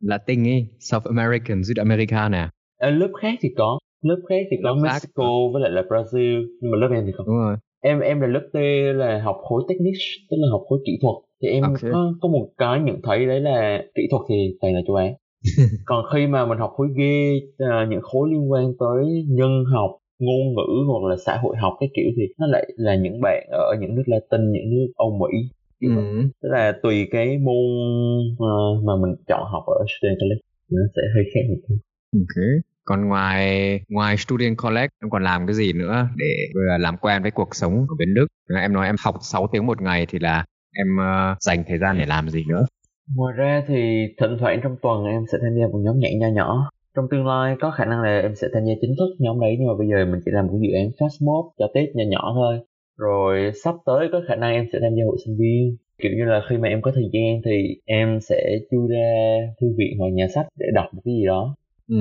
Latin 0.00 0.44
ấy, 0.44 0.66
South 0.78 1.04
American, 1.04 1.62
South 1.64 1.78
America 1.78 2.28
nè. 2.28 2.48
À, 2.78 2.90
lớp 2.90 3.10
khác 3.20 3.34
thì 3.40 3.48
có 3.56 3.78
lớp 4.02 4.20
khác 4.28 4.40
thì 4.50 4.56
có 4.62 4.68
Lớp 4.70 4.80
khác. 4.84 4.92
Mexico 4.92 5.24
với 5.52 5.62
lại 5.62 5.70
là 5.70 5.82
Brazil 5.82 6.46
nhưng 6.60 6.70
mà 6.70 6.78
lớp 6.78 6.88
em 6.94 7.04
thì 7.06 7.12
không 7.16 7.26
Đúng 7.26 7.36
rồi. 7.36 7.56
em 7.80 8.00
em 8.00 8.20
là 8.20 8.26
lớp 8.26 8.48
T 8.52 8.56
là 8.94 9.22
học 9.22 9.36
khối 9.42 9.62
technique 9.68 10.04
tức 10.30 10.36
là 10.40 10.48
học 10.50 10.62
khối 10.68 10.78
kỹ 10.86 10.98
thuật 11.02 11.14
thì 11.42 11.48
em 11.48 11.62
có 11.92 12.12
có 12.20 12.28
một 12.28 12.48
cái 12.58 12.80
nhận 12.80 13.00
thấy 13.02 13.26
đấy 13.26 13.40
là 13.40 13.82
kỹ 13.94 14.02
thuật 14.10 14.22
thì 14.28 14.56
toàn 14.60 14.74
là 14.74 14.80
châu 14.86 14.96
Á 14.96 15.06
còn 15.86 16.04
khi 16.14 16.26
mà 16.26 16.46
mình 16.46 16.58
học 16.58 16.72
khối 16.76 16.88
G 16.96 17.00
à, 17.58 17.86
những 17.90 18.02
khối 18.02 18.30
liên 18.30 18.52
quan 18.52 18.72
tới 18.78 19.24
nhân 19.28 19.64
học 19.72 19.90
ngôn 20.18 20.54
ngữ 20.54 20.84
hoặc 20.86 21.08
là 21.10 21.16
xã 21.26 21.36
hội 21.36 21.56
học 21.56 21.72
cái 21.80 21.88
kiểu 21.94 22.10
thì 22.16 22.22
nó 22.38 22.46
lại 22.46 22.64
là 22.76 22.94
những 22.94 23.20
bạn 23.20 23.46
ở 23.50 23.76
những 23.80 23.94
nước 23.94 24.02
Latin 24.06 24.52
những 24.52 24.70
nước 24.70 24.86
Âu 24.96 25.18
Mỹ. 25.20 25.38
Ừ. 25.80 25.88
tức 26.42 26.48
là 26.52 26.72
tùy 26.82 27.08
cái 27.10 27.38
môn 27.38 27.64
ờ, 28.38 28.80
mà 28.84 28.92
mình 29.02 29.16
chọn 29.28 29.42
học 29.52 29.62
ở 29.66 29.84
student 29.98 30.18
college 30.20 30.40
nó 30.70 30.82
sẽ 30.96 31.02
hơi 31.14 31.24
khác 31.34 31.40
một 31.48 31.56
chút 31.68 31.74
Ok. 32.12 32.62
Còn 32.84 33.08
ngoài 33.08 33.80
ngoài 33.88 34.16
student 34.16 34.58
college 34.58 34.88
em 35.02 35.10
còn 35.10 35.24
làm 35.24 35.46
cái 35.46 35.54
gì 35.54 35.72
nữa 35.72 36.08
để 36.16 36.26
vừa 36.54 36.78
làm 36.78 36.96
quen 36.96 37.22
với 37.22 37.30
cuộc 37.30 37.54
sống 37.54 37.74
ở 37.74 37.94
bên 37.98 38.14
Đức? 38.14 38.26
Em 38.60 38.72
nói 38.72 38.86
em 38.86 38.96
học 39.04 39.14
6 39.20 39.48
tiếng 39.52 39.66
một 39.66 39.82
ngày 39.82 40.06
thì 40.06 40.18
là 40.18 40.44
em 40.72 40.96
ờ, 40.96 41.36
dành 41.40 41.64
thời 41.68 41.78
gian 41.78 41.98
để 41.98 42.06
làm 42.06 42.28
gì 42.28 42.44
nữa? 42.48 42.66
Ngoài 43.16 43.34
ra 43.36 43.64
thì 43.68 44.06
thỉnh 44.20 44.36
thoảng 44.40 44.60
trong 44.62 44.76
tuần 44.82 45.04
em 45.04 45.22
sẽ 45.32 45.38
tham 45.42 45.54
gia 45.60 45.66
một 45.66 45.78
nhóm 45.82 45.98
nhảy 45.98 46.14
nho 46.14 46.28
nhỏ. 46.28 46.70
Trong 46.96 47.06
tương 47.10 47.26
lai 47.26 47.56
có 47.60 47.70
khả 47.70 47.84
năng 47.84 48.02
là 48.02 48.20
em 48.20 48.34
sẽ 48.34 48.48
tham 48.54 48.64
gia 48.64 48.72
chính 48.80 48.94
thức 48.98 49.16
nhóm 49.18 49.40
đấy 49.40 49.56
nhưng 49.58 49.68
mà 49.68 49.74
bây 49.78 49.88
giờ 49.88 50.12
mình 50.12 50.20
chỉ 50.24 50.30
làm 50.34 50.46
một 50.46 50.58
dự 50.62 50.72
án 50.74 50.90
fast 50.98 51.26
mob 51.26 51.52
cho 51.58 51.66
Tết 51.74 51.88
nhỏ 51.94 52.04
nhỏ 52.08 52.32
thôi. 52.34 52.58
Rồi 52.98 53.52
sắp 53.64 53.74
tới 53.86 54.08
có 54.12 54.20
khả 54.28 54.36
năng 54.36 54.52
em 54.52 54.66
sẽ 54.72 54.78
tham 54.82 54.92
gia 54.96 55.04
hội 55.04 55.16
sinh 55.24 55.36
viên. 55.38 55.76
Kiểu 56.02 56.12
như 56.16 56.24
là 56.24 56.40
khi 56.48 56.56
mà 56.56 56.68
em 56.68 56.82
có 56.82 56.92
thời 56.94 57.10
gian 57.12 57.40
thì 57.44 57.76
em 57.84 58.18
sẽ 58.20 58.58
chui 58.70 58.88
ra 58.90 59.08
thư 59.60 59.66
viện 59.78 59.98
hoặc 59.98 60.08
nhà 60.12 60.26
sách 60.34 60.46
để 60.58 60.66
đọc 60.74 60.86
một 60.92 61.02
cái 61.04 61.14
gì 61.14 61.26
đó. 61.26 61.56
Ừ. 61.88 61.96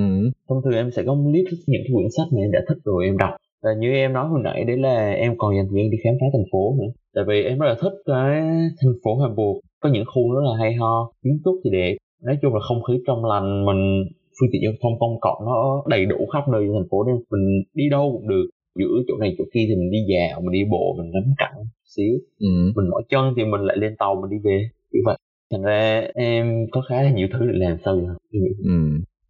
Thông 0.49 0.61
thường 0.63 0.73
em 0.73 0.91
sẽ 0.91 1.03
có 1.05 1.13
một 1.13 1.31
list 1.33 1.47
những 1.67 1.81
cái 1.83 1.91
quyển 1.95 2.07
sách 2.17 2.27
mà 2.31 2.41
em 2.41 2.51
đã 2.51 2.59
thích 2.67 2.77
rồi 2.85 3.05
em 3.05 3.17
đọc. 3.17 3.35
Và 3.63 3.69
như 3.79 3.91
em 3.93 4.13
nói 4.13 4.27
hồi 4.27 4.39
nãy 4.43 4.63
đấy 4.63 4.77
là 4.77 5.11
em 5.11 5.37
còn 5.37 5.55
dành 5.55 5.67
thời 5.69 5.81
gian 5.81 5.91
đi 5.91 5.97
khám 6.03 6.13
phá 6.21 6.25
thành 6.33 6.45
phố 6.51 6.75
nữa. 6.79 6.91
Tại 7.15 7.23
vì 7.27 7.43
em 7.43 7.59
rất 7.59 7.67
là 7.67 7.75
thích 7.81 7.93
cái 8.05 8.41
thành 8.81 8.93
phố 9.03 9.15
Hamburg. 9.15 9.59
Có 9.79 9.89
những 9.89 10.03
khu 10.13 10.33
rất 10.33 10.41
là 10.43 10.57
hay 10.59 10.73
ho, 10.73 11.11
kiến 11.23 11.39
trúc 11.45 11.55
thì 11.63 11.69
đẹp. 11.69 11.95
Nói 12.23 12.37
chung 12.41 12.53
là 12.53 12.59
không 12.59 12.83
khí 12.83 12.93
trong 13.07 13.25
lành, 13.25 13.65
mình 13.65 14.03
phương 14.39 14.49
tiện 14.51 14.61
giao 14.63 14.73
thông 14.81 14.99
công 14.99 15.19
cộng 15.21 15.45
nó 15.45 15.83
đầy 15.87 16.05
đủ 16.05 16.17
khắp 16.33 16.43
nơi 16.51 16.63
trong 16.67 16.75
thành 16.75 16.89
phố 16.91 17.03
nên 17.03 17.15
mình 17.31 17.63
đi 17.73 17.89
đâu 17.89 18.11
cũng 18.13 18.27
được. 18.27 18.45
Giữa 18.79 19.03
chỗ 19.07 19.17
này 19.19 19.35
chỗ 19.37 19.43
kia 19.53 19.65
thì 19.67 19.75
mình 19.75 19.91
đi 19.91 19.99
dạo, 20.13 20.41
mình 20.41 20.51
đi 20.51 20.63
bộ, 20.71 20.95
mình 20.97 21.11
ngắm 21.11 21.23
cảnh 21.37 21.65
xíu. 21.95 22.13
Ừ. 22.39 22.47
Mình 22.75 22.89
mỏi 22.89 23.03
chân 23.09 23.33
thì 23.37 23.43
mình 23.45 23.61
lại 23.61 23.77
lên 23.77 23.95
tàu 23.99 24.15
mình 24.21 24.29
đi 24.29 24.37
về. 24.43 24.69
Như 24.91 24.99
vậy. 25.05 25.17
Thành 25.51 25.61
ra 25.61 26.07
em 26.13 26.65
có 26.71 26.81
khá 26.89 27.03
là 27.03 27.11
nhiều 27.11 27.27
thứ 27.33 27.39
để 27.51 27.57
làm 27.57 27.77
sau 27.85 27.95
giờ. 27.95 28.15
Ừ. 28.63 28.69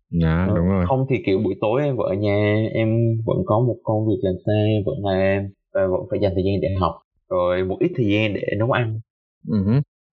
Dạ, 0.10 0.46
Ờ, 0.48 0.56
đúng 0.56 0.68
rồi. 0.68 0.86
Không 0.88 1.06
thì 1.10 1.16
kiểu 1.26 1.40
buổi 1.40 1.56
tối 1.62 1.82
em 1.84 1.96
vẫn 1.98 2.08
ở 2.08 2.14
nhà, 2.16 2.66
em 2.74 2.90
vẫn 3.26 3.38
có 3.46 3.60
một 3.60 3.76
công 3.84 4.08
việc 4.08 4.18
làm 4.22 4.34
xa, 4.46 4.52
em 4.68 4.84
vẫn 4.86 4.96
làm 5.06 5.44
và 5.74 5.88
vẫn 5.88 6.02
phải 6.10 6.20
dành 6.20 6.32
thời 6.36 6.44
gian 6.46 6.62
để 6.62 6.68
học. 6.80 6.96
Rồi 7.30 7.64
một 7.64 7.78
ít 7.80 7.92
thời 7.98 8.06
gian 8.12 8.34
để 8.34 8.42
nấu 8.60 8.72
ăn. 8.72 9.00
Ừ. 9.48 9.56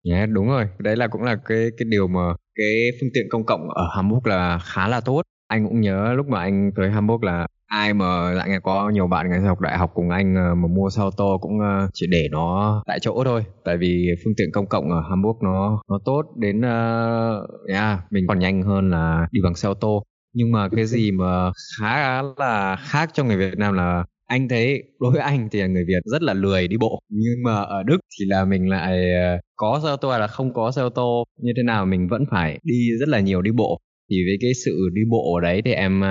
Dạ, 0.04 0.26
đúng 0.26 0.46
rồi. 0.48 0.68
Đấy 0.78 0.96
là 0.96 1.06
cũng 1.08 1.22
là 1.22 1.36
cái 1.44 1.58
cái 1.78 1.86
điều 1.90 2.08
mà 2.08 2.20
cái 2.54 2.66
phương 3.00 3.10
tiện 3.14 3.26
công 3.30 3.46
cộng 3.46 3.70
ở 3.70 3.88
Hamburg 3.96 4.26
là 4.26 4.58
khá 4.62 4.88
là 4.88 5.00
tốt. 5.00 5.22
Anh 5.48 5.64
cũng 5.68 5.80
nhớ 5.80 6.12
lúc 6.14 6.26
mà 6.28 6.40
anh 6.40 6.70
tới 6.76 6.90
Hamburg 6.90 7.24
là 7.24 7.46
ai 7.66 7.94
mà 7.94 8.30
lại 8.30 8.48
nghe 8.48 8.58
có 8.62 8.90
nhiều 8.90 9.06
bạn 9.06 9.30
ngày 9.30 9.40
học 9.40 9.60
đại 9.60 9.78
học 9.78 9.90
cùng 9.94 10.10
anh 10.10 10.34
ờ, 10.34 10.54
mà 10.54 10.68
mua 10.68 10.90
xe 10.90 11.02
ô 11.02 11.10
tô 11.16 11.38
cũng 11.40 11.60
ờ, 11.60 11.88
chỉ 11.94 12.06
để 12.10 12.28
nó 12.30 12.82
tại 12.86 12.98
chỗ 13.00 13.24
thôi. 13.24 13.44
Tại 13.64 13.76
vì 13.76 14.06
phương 14.24 14.34
tiện 14.36 14.50
công 14.52 14.66
cộng 14.66 14.90
ở 14.90 15.00
Hamburg 15.10 15.38
nó 15.42 15.82
nó 15.88 15.98
tốt 16.04 16.22
đến 16.36 16.58
uh, 16.58 17.68
yeah, 17.68 17.98
mình 18.10 18.26
còn 18.28 18.38
nhanh 18.38 18.62
hơn 18.62 18.90
là 18.90 19.26
đi 19.32 19.40
bằng 19.44 19.54
xe 19.54 19.68
ô 19.68 19.74
tô. 19.74 20.02
Nhưng 20.34 20.52
mà 20.52 20.68
cái 20.76 20.86
gì 20.86 21.10
mà 21.10 21.50
khá 21.80 22.22
là 22.36 22.76
khác 22.76 23.10
cho 23.14 23.24
người 23.24 23.36
Việt 23.36 23.58
Nam 23.58 23.74
là 23.74 24.04
anh 24.26 24.48
thấy 24.48 24.82
đối 25.00 25.12
với 25.12 25.20
anh 25.20 25.48
thì 25.52 25.60
là 25.60 25.66
người 25.66 25.84
Việt 25.88 26.00
rất 26.04 26.22
là 26.22 26.34
lười 26.34 26.68
đi 26.68 26.76
bộ. 26.76 27.00
Nhưng 27.08 27.42
mà 27.44 27.54
ở 27.54 27.82
Đức 27.82 27.98
thì 28.18 28.26
là 28.26 28.44
mình 28.44 28.68
lại 28.68 29.02
có 29.56 29.80
xe 29.84 29.90
ô 29.90 29.96
tô 29.96 30.10
hay 30.10 30.20
là 30.20 30.26
không 30.26 30.52
có 30.54 30.70
xe 30.70 30.82
ô 30.82 30.88
tô 30.88 31.24
như 31.40 31.52
thế 31.56 31.62
nào 31.62 31.86
mình 31.86 32.08
vẫn 32.08 32.24
phải 32.30 32.58
đi 32.62 32.88
rất 33.00 33.08
là 33.08 33.20
nhiều 33.20 33.42
đi 33.42 33.50
bộ. 33.50 33.78
Thì 34.10 34.16
với 34.26 34.36
cái 34.40 34.50
sự 34.64 34.88
đi 34.92 35.02
bộ 35.10 35.34
ở 35.34 35.40
đấy 35.40 35.62
thì 35.64 35.72
em 35.72 36.02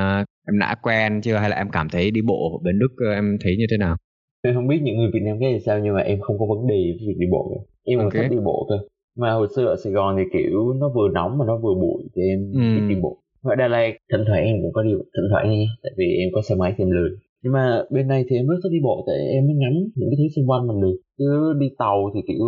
em 0.48 0.60
đã 0.60 0.76
quen 0.84 1.22
chưa 1.22 1.36
hay 1.36 1.50
là 1.50 1.56
em 1.56 1.68
cảm 1.72 1.88
thấy 1.89 2.12
đi 2.12 2.22
bộ 2.22 2.58
ở 2.58 2.64
bên 2.64 2.80
Đức 2.80 2.93
ờ, 3.10 3.14
em 3.14 3.38
thấy 3.43 3.56
như 3.60 3.66
thế 3.72 3.78
nào 3.78 3.96
Em 4.43 4.54
không 4.56 4.68
biết 4.68 4.80
những 4.84 4.98
người 4.98 5.10
Việt 5.14 5.20
Nam 5.26 5.38
cái 5.39 5.54
gì 5.54 5.60
sao 5.66 5.80
nhưng 5.80 5.93
mà 5.93 6.02
em 6.02 6.20
không 6.22 6.39
có 6.39 6.46
vấn 6.56 6.68
đề 6.68 6.76
với 6.98 7.08
việc 7.08 7.18
đi 7.20 7.26
bộ. 7.32 7.41
cả. 7.56 7.62
Em 7.86 8.00
còn 8.00 8.06
Ok. 8.06 8.14
thích 8.14 8.28
đi 8.32 8.38
bộ 8.46 8.66
cơ. 8.70 8.76
Mà 9.18 9.32
hồi 9.32 9.48
xưa 9.56 9.66
ở 9.66 9.76
Sài 9.84 9.93
Gòn 9.93 10.16
thì 10.18 10.24
kiểu 10.34 10.74
nó 10.82 10.89
vừa 10.96 11.08
nóng 11.14 11.38
mà 11.38 11.46
nó 11.48 11.58
vừa 11.58 11.74
bụi 11.82 12.04
thì 12.16 12.22
em 12.34 12.39
Ừ. 12.54 12.60
thích 12.76 12.86
đi 12.89 12.96
bộ. 13.02 13.18
Ở 13.43 13.56
Đà 13.56 13.68
Lạt 13.68 13.91
thỉnh 14.12 14.24
thoảng 14.28 14.43
em 14.46 14.56
cũng 14.62 14.74
có 14.74 14.84
đi 14.84 14.89
thỉnh 15.16 15.28
thoảng 15.32 15.50
nha 15.52 15.66
tại 15.84 15.91
vì 15.98 16.06
em 16.22 16.30
có 16.34 16.41
xe 16.41 16.56
máy 16.56 16.74
thì 16.78 16.84
em 16.84 16.91
lười. 16.91 17.10
Nhưng 17.43 17.54
mà 17.54 17.84
bên 17.91 18.08
này 18.08 18.26
thì 18.30 18.36
em 18.36 18.48
rất 18.48 18.56
thích 18.64 18.70
đi 18.72 18.80
bộ 18.84 19.04
tại 19.08 19.16
em 19.36 19.46
mới 19.48 19.56
ngắm 19.56 19.74
những 19.96 20.10
cái 20.12 20.18
thứ 20.20 20.28
xung 20.36 20.50
quanh 20.50 20.68
mình 20.68 20.80
được. 20.82 20.98
Chứ 21.20 21.54
đi 21.60 21.68
tàu 21.78 22.12
thì 22.14 22.20
kiểu 22.28 22.46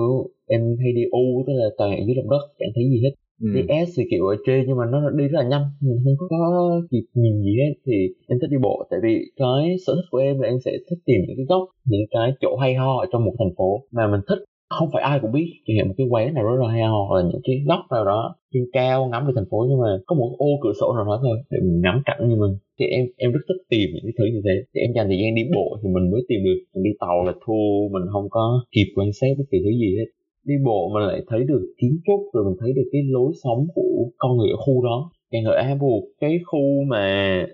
em 0.48 0.62
hay 0.82 0.91
đi 0.98 1.04
U 1.12 1.43
tức 1.48 1.54
là 1.62 1.66
toàn 1.78 1.89
ở 2.00 2.02
dưới 2.06 2.16
lòng 2.16 2.30
đất 2.30 2.43
chẳng 2.60 2.70
thấy 2.76 2.84
gì 2.91 3.00
hết 3.04 3.14
ừ. 3.42 3.48
đi 3.54 3.62
S 3.86 3.90
thì 3.98 4.04
kiểu 4.12 4.26
ở 4.26 4.36
trên 4.46 4.66
nhưng 4.68 4.78
mà 4.78 4.86
nó 4.92 5.10
đi 5.10 5.28
rất 5.28 5.40
là 5.42 5.48
nhanh. 5.50 5.66
Mình 5.82 6.16
không 6.20 6.30
có 6.30 6.82
kịp 6.92 7.04
nhìn 7.14 7.42
gì 7.42 7.54
hết. 7.60 7.74
Thì 7.86 7.94
em 8.28 8.40
thích 8.42 8.52
đi 8.52 8.58
bộ. 8.62 8.88
Tại 8.90 9.00
vì 9.04 9.14
cái 9.36 9.76
sở 9.86 9.96
thích 9.96 10.10
của 10.12 10.18
em 10.18 10.40
là 10.40 10.48
em 10.48 10.58
sẽ 10.66 10.72
thích 10.90 11.00
tìm 11.06 11.18
những 11.28 11.38
cái 11.38 11.46
góc, 11.50 11.64
những 11.86 12.02
cái 12.12 12.32
chỗ 12.42 12.56
hay 12.62 12.74
ho 12.76 13.00
ở 13.00 13.06
trong 13.12 13.26
một 13.26 13.34
thành 13.40 13.56
phố 13.58 13.82
mà 13.92 14.08
mình 14.12 14.22
thích. 14.28 14.40
Không 14.70 14.90
phải 14.94 15.04
ai 15.04 15.20
cũng 15.22 15.32
biết. 15.32 15.48
Chẳng 15.66 15.78
hạn 15.78 15.88
một 15.88 15.94
cái 15.98 16.08
quán 16.10 16.34
nào 16.34 16.44
đó 16.44 16.56
là 16.56 16.68
hay 16.74 16.82
ho 16.82 17.06
hoặc 17.08 17.18
là 17.18 17.30
những 17.30 17.42
cái 17.44 17.56
góc 17.68 17.80
nào 17.92 18.06
đó 18.06 18.36
trên 18.54 18.64
cao 18.74 19.08
ngắm 19.08 19.28
về 19.28 19.32
thành 19.36 19.50
phố. 19.52 19.66
Nhưng 19.70 19.80
mà 19.82 19.90
có 20.06 20.16
một 20.16 20.36
ô 20.38 20.48
cửa 20.64 20.74
sổ 20.80 20.94
nào 20.96 21.06
đó 21.06 21.20
thôi 21.24 21.38
để 21.52 21.58
mình 21.62 21.82
ngắm 21.82 22.02
cảnh 22.06 22.30
như 22.30 22.36
mình. 22.36 22.54
Thì 22.80 22.86
em 22.86 23.06
em 23.18 23.32
rất 23.32 23.40
thích 23.48 23.62
tìm 23.70 23.90
những 23.94 24.04
cái 24.04 24.14
thứ 24.18 24.26
như 24.34 24.42
thế. 24.46 24.56
Thì 24.74 24.82
em 24.82 24.92
dành 24.96 25.08
thời 25.08 25.20
gian 25.22 25.36
đi 25.36 25.44
bộ 25.56 25.78
thì 25.84 25.90
mình 25.96 26.12
mới 26.12 26.22
tìm 26.30 26.40
được. 26.44 26.60
Mình 26.74 26.84
đi 26.84 26.92
tàu 27.00 27.24
là 27.28 27.34
thua. 27.46 27.70
Mình 27.94 28.06
không 28.14 28.28
có 28.30 28.64
kịp 28.76 28.88
quan 28.96 29.10
sát 29.20 29.28
bất 29.38 29.46
kỳ 29.52 29.58
thứ 29.64 29.72
gì 29.84 29.96
hết 29.98 30.10
đi 30.48 30.54
bộ 30.66 30.89
mình 30.93 31.04
lại 31.04 31.22
thấy 31.28 31.39
được 31.50 31.64
kiến 31.82 32.00
trúc, 32.06 32.20
rồi 32.34 32.43
mình 32.45 32.58
thấy 32.60 32.74
được 32.74 32.88
cái 32.91 33.02
lối 33.16 33.32
sống 33.43 33.68
của 33.76 34.10
con 34.18 34.38
người 34.38 34.50
ở 34.50 34.58
khu 34.58 34.84
đó. 34.84 35.12
Chẳng 35.32 35.43
ở 35.43 35.54
Apple 35.56 35.98
cái 36.22 36.39
khu 36.45 36.84
mà 36.88 37.06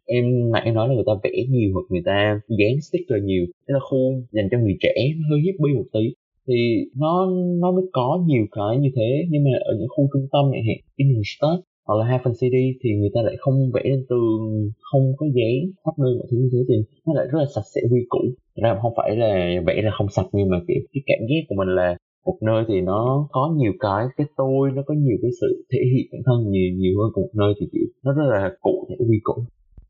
em 0.05 0.51
nãy 0.51 0.61
em 0.65 0.73
nói 0.73 0.87
là 0.87 0.93
người 0.95 1.03
ta 1.07 1.13
vẽ 1.23 1.35
nhiều 1.49 1.69
hoặc 1.73 1.85
người 1.89 2.01
ta 2.05 2.39
dán 2.59 2.81
sticker 2.81 3.23
nhiều. 3.23 3.45
Đó 3.67 3.73
là 3.73 3.79
khu 3.79 3.99
dành 4.31 4.47
cho 4.51 4.57
người 4.59 4.77
trẻ, 4.79 4.93
nó 5.17 5.23
hơi 5.29 5.39
hippie 5.45 5.75
một 5.75 5.87
tí. 5.93 6.13
Thì 6.47 6.85
nó 6.97 7.29
nó 7.61 7.71
mới 7.71 7.85
có 7.91 8.23
nhiều 8.27 8.45
cái 8.51 8.77
như 8.77 8.89
thế. 8.95 9.09
Nhưng 9.29 9.43
mà 9.43 9.51
ở 9.65 9.73
những 9.79 9.87
khu 9.89 10.09
trung 10.13 10.27
tâm 10.31 10.43
chẳng 10.53 10.65
hạn 10.67 10.77
Innenstadt 10.95 11.59
hoặc 11.87 11.95
là 11.99 12.05
Hafen 12.11 12.33
City 12.41 12.65
thì 12.83 12.89
người 12.99 13.09
ta 13.13 13.21
lại 13.21 13.35
không 13.39 13.71
vẽ 13.73 13.81
lên 13.83 14.05
tường, 14.09 14.39
không 14.79 15.05
có 15.17 15.25
dán 15.37 15.55
khắp 15.85 15.95
nơi 16.03 16.13
mọi 16.17 16.27
thứ 16.31 16.37
như 16.37 16.49
thế. 16.51 16.59
Thì 16.69 16.75
nó 17.05 17.13
lại 17.13 17.25
rất 17.31 17.39
là 17.39 17.45
sạch 17.55 17.67
sẽ, 17.75 17.81
quy 17.91 18.01
củ. 18.09 18.19
Ra 18.55 18.77
không 18.81 18.93
phải 18.97 19.15
là 19.15 19.61
vẽ 19.67 19.81
là 19.81 19.91
không 19.97 20.07
sạch, 20.15 20.27
nhưng 20.33 20.49
mà 20.49 20.57
kiểu 20.67 20.81
cái 20.93 21.01
cảm 21.05 21.19
giác 21.29 21.41
của 21.47 21.55
mình 21.55 21.75
là 21.75 21.97
một 22.25 22.37
nơi 22.41 22.63
thì 22.67 22.81
nó 22.81 23.27
có 23.31 23.53
nhiều 23.57 23.73
cái 23.79 24.05
cái 24.17 24.27
tôi 24.37 24.71
nó 24.75 24.81
có 24.87 24.93
nhiều 24.93 25.17
cái 25.21 25.31
sự 25.41 25.65
thể 25.73 25.79
hiện 25.93 26.05
bản 26.11 26.21
thân 26.25 26.51
nhiều 26.51 26.69
nhiều 26.75 26.93
hơn. 26.99 27.11
Một 27.15 27.29
nơi 27.33 27.53
thì 27.59 27.65
kiểu 27.73 27.85
nó 28.03 28.13
rất 28.13 28.23
là 28.33 28.51
cụ 28.61 28.85
thể 28.89 28.95
quy 29.09 29.19
củ. 29.23 29.45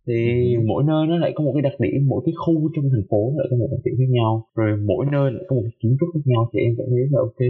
Thì 0.08 0.16
Ừ. 0.56 0.62
mỗi 0.68 0.84
nơi 0.84 1.08
nó 1.08 1.18
lại 1.18 1.32
có 1.36 1.44
một 1.44 1.52
cái 1.56 1.62
đặc 1.62 1.74
điểm 1.80 2.08
mỗi 2.08 2.22
cái 2.26 2.34
khu 2.46 2.70
trong 2.76 2.86
thành 2.92 3.06
phố 3.10 3.34
lại 3.38 3.48
có 3.52 3.56
một 3.58 3.68
đặc 3.72 3.80
điểm 3.86 3.96
khác 4.00 4.10
nhau. 4.10 4.48
Rồi 4.56 4.78
mỗi 4.88 5.06
nơi 5.12 5.32
lại 5.32 5.44
có 5.48 5.56
một 5.56 5.62
cái 5.66 5.72
kiến 5.80 5.98
trúc 6.00 6.10
khác 6.14 6.20
nhau 6.26 6.50
thì 6.54 6.60
em 6.60 6.74
cảm 6.78 6.88
thấy 6.90 7.00
là 7.12 7.20
ok. 7.20 7.42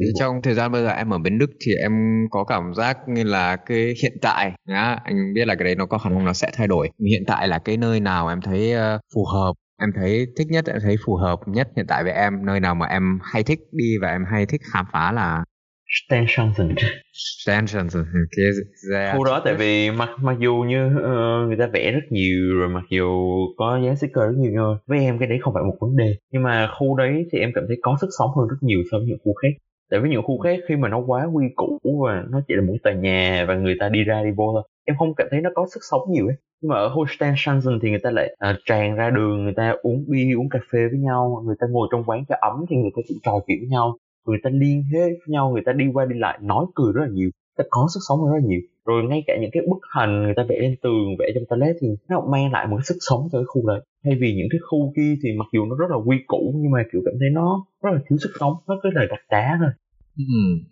Thì 0.00 0.06
trong 0.18 0.42
thời 0.42 0.54
gian 0.54 0.72
bây 0.72 0.82
giờ 0.82 0.88
em 0.88 1.10
ở 1.10 1.18
bên 1.18 1.38
Đức 1.38 1.50
thì 1.60 1.72
em 1.82 1.92
có 2.30 2.44
cảm 2.44 2.74
giác 2.74 2.98
như 3.08 3.22
là 3.24 3.56
cái 3.56 3.94
hiện 4.02 4.12
tại 4.22 4.52
nhá, 4.68 4.98
anh 5.04 5.34
biết 5.34 5.46
là 5.46 5.54
cái 5.54 5.64
đấy 5.64 5.74
nó 5.74 5.86
có 5.86 5.98
khả 5.98 6.10
năng 6.10 6.24
nó 6.24 6.32
sẽ 6.32 6.50
thay 6.52 6.66
đổi. 6.66 6.90
Hiện 7.10 7.22
tại 7.26 7.48
là 7.48 7.58
cái 7.58 7.76
nơi 7.76 8.00
nào 8.00 8.28
em 8.28 8.40
thấy 8.40 8.72
ờ, 8.72 8.98
phù 9.14 9.24
hợp, 9.24 9.52
em 9.80 9.90
thấy 9.94 10.26
thích 10.38 10.46
nhất, 10.50 10.64
em 10.66 10.76
thấy 10.82 10.96
phù 11.06 11.16
hợp 11.16 11.38
nhất 11.46 11.68
hiện 11.76 11.86
tại 11.88 12.04
với 12.04 12.12
em, 12.12 12.46
nơi 12.46 12.60
nào 12.60 12.74
mà 12.74 12.86
em 12.86 13.18
hay 13.22 13.42
thích 13.42 13.58
đi 13.72 13.98
và 14.02 14.08
em 14.10 14.24
hay 14.30 14.46
thích 14.46 14.60
khám 14.72 14.86
phá 14.92 15.12
là 15.12 15.44
Stenshausen 15.88 16.74
Stenshausen 17.12 18.04
cái 18.36 18.46
ra 18.90 19.14
khu 19.16 19.24
đó 19.24 19.42
tại 19.44 19.54
vì 19.54 19.90
mặc 19.90 20.08
mặc 20.22 20.36
dù 20.40 20.54
như 20.68 20.86
uh, 20.86 21.48
người 21.48 21.56
ta 21.58 21.66
vẽ 21.72 21.92
rất 21.92 22.00
nhiều 22.10 22.58
rồi 22.58 22.68
mặc 22.68 22.84
dù 22.90 23.08
có 23.56 23.80
dán 23.84 23.96
sticker 23.96 24.24
rất 24.24 24.36
nhiều 24.36 24.52
rồi 24.54 24.76
với 24.86 24.98
em 24.98 25.18
cái 25.18 25.28
đấy 25.28 25.38
không 25.42 25.54
phải 25.54 25.62
một 25.62 25.76
vấn 25.80 25.96
đề. 25.96 26.16
Nhưng 26.32 26.42
mà 26.42 26.68
khu 26.78 26.96
đấy 26.96 27.26
thì 27.32 27.38
em 27.38 27.50
cảm 27.54 27.64
thấy 27.68 27.76
có 27.82 27.96
sức 28.00 28.08
sống 28.18 28.30
hơn 28.36 28.48
rất 28.48 28.56
nhiều 28.60 28.78
so 28.90 28.98
với 28.98 29.06
những 29.06 29.18
khu 29.24 29.34
khác. 29.42 29.48
Tại 29.90 30.00
vì 30.00 30.10
những 30.10 30.22
khu 30.22 30.38
khác 30.38 30.58
khi 30.68 30.76
mà 30.76 30.88
nó 30.88 30.98
quá 31.06 31.24
quy 31.32 31.44
củ 31.56 31.78
và 32.06 32.24
nó 32.30 32.40
chỉ 32.48 32.54
là 32.54 32.62
một 32.62 32.74
tòa 32.82 32.92
nhà 32.92 33.44
và 33.48 33.54
người 33.54 33.74
ta 33.80 33.88
đi 33.88 34.04
ra 34.04 34.22
đi 34.24 34.30
vô 34.36 34.52
thôi 34.52 34.62
em 34.88 34.96
không 34.98 35.14
cảm 35.14 35.28
thấy 35.30 35.40
nó 35.40 35.50
có 35.54 35.66
sức 35.74 35.80
sống 35.90 36.02
nhiều 36.10 36.26
ấy. 36.26 36.36
Nhưng 36.60 36.68
mà 36.70 36.76
ở 36.76 36.88
Holstein 36.88 37.34
Shansen 37.36 37.78
thì 37.82 37.90
người 37.90 37.98
ta 38.02 38.10
lại 38.10 38.36
à, 38.38 38.58
tràn 38.64 38.94
ra 38.94 39.10
đường 39.10 39.44
người 39.44 39.54
ta 39.56 39.74
uống 39.82 40.04
bia 40.08 40.34
uống 40.38 40.48
cà 40.48 40.58
phê 40.72 40.78
với 40.90 40.98
nhau. 40.98 41.42
Người 41.46 41.56
ta 41.60 41.66
ngồi 41.70 41.88
trong 41.90 42.04
quán 42.06 42.24
cho 42.28 42.34
ấm 42.40 42.64
thì 42.70 42.76
người 42.76 42.90
ta 42.96 43.02
cũng 43.08 43.18
trò 43.24 43.32
chuyện 43.46 43.58
với 43.60 43.68
nhau. 43.68 43.96
Người 44.26 44.38
ta 44.42 44.50
liên 44.52 44.82
hệ 44.92 45.00
với 45.00 45.28
nhau 45.28 45.50
người 45.50 45.62
ta 45.66 45.72
đi 45.72 45.84
qua 45.94 46.04
đi 46.04 46.18
lại 46.18 46.38
nói 46.42 46.64
cười 46.74 46.92
rất 46.92 47.00
là 47.02 47.10
nhiều. 47.12 47.30
Ta 47.56 47.64
có 47.70 47.86
sức 47.94 48.00
sống 48.08 48.18
rất 48.26 48.32
là 48.34 48.46
nhiều. 48.46 48.60
Rồi 48.86 49.02
ngay 49.04 49.22
cả 49.26 49.34
những 49.40 49.50
cái 49.52 49.62
bức 49.68 49.78
hình 49.96 50.22
người 50.22 50.34
ta 50.36 50.42
vẽ 50.48 50.58
lên 50.58 50.74
tường 50.82 51.16
vẽ 51.18 51.26
trong 51.34 51.44
toilet 51.48 51.76
thì 51.80 51.88
nó 52.08 52.20
mang 52.20 52.52
lại 52.52 52.66
một 52.66 52.76
cái 52.76 52.84
sức 52.84 52.98
sống 53.00 53.28
cho 53.32 53.38
cái 53.38 53.46
khu 53.46 53.68
đấy. 53.68 53.80
Thay 54.04 54.14
vì 54.20 54.34
những 54.34 54.48
cái 54.50 54.58
khu 54.70 54.92
kia 54.96 55.14
thì 55.22 55.28
mặc 55.38 55.46
dù 55.52 55.64
nó 55.64 55.76
rất 55.76 55.90
là 55.90 55.96
quy 56.06 56.16
củ 56.26 56.52
nhưng 56.56 56.70
mà 56.70 56.82
kiểu 56.92 57.02
cảm 57.04 57.14
thấy 57.20 57.28
nó 57.32 57.66
rất 57.82 57.90
là 57.92 58.00
thiếu 58.08 58.18
sức 58.18 58.30
sống 58.40 58.54
nó 58.66 58.80
cứ 58.82 58.90
lời 58.92 59.06
gạch 59.10 59.26
đá 59.30 59.56
thôi. 59.60 59.70
Ừ, 60.18 60.24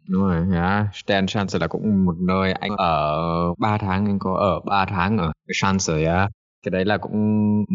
đúng 0.09 0.23
rồi, 0.23 0.37
yeah. 0.53 0.87
Stan 0.95 1.27
Chance 1.27 1.59
là 1.59 1.67
cũng 1.67 2.05
một 2.05 2.15
nơi 2.21 2.53
anh 2.53 2.71
ở 2.77 3.15
3 3.59 3.79
tháng, 3.79 4.07
anh 4.07 4.19
có 4.19 4.35
ở 4.37 4.61
3 4.71 4.85
tháng 4.85 5.19
ở 5.19 5.33
Chance, 5.61 5.95
yeah. 6.05 6.31
Cái 6.63 6.71
đấy 6.71 6.85
là 6.85 6.97
cũng 6.99 7.15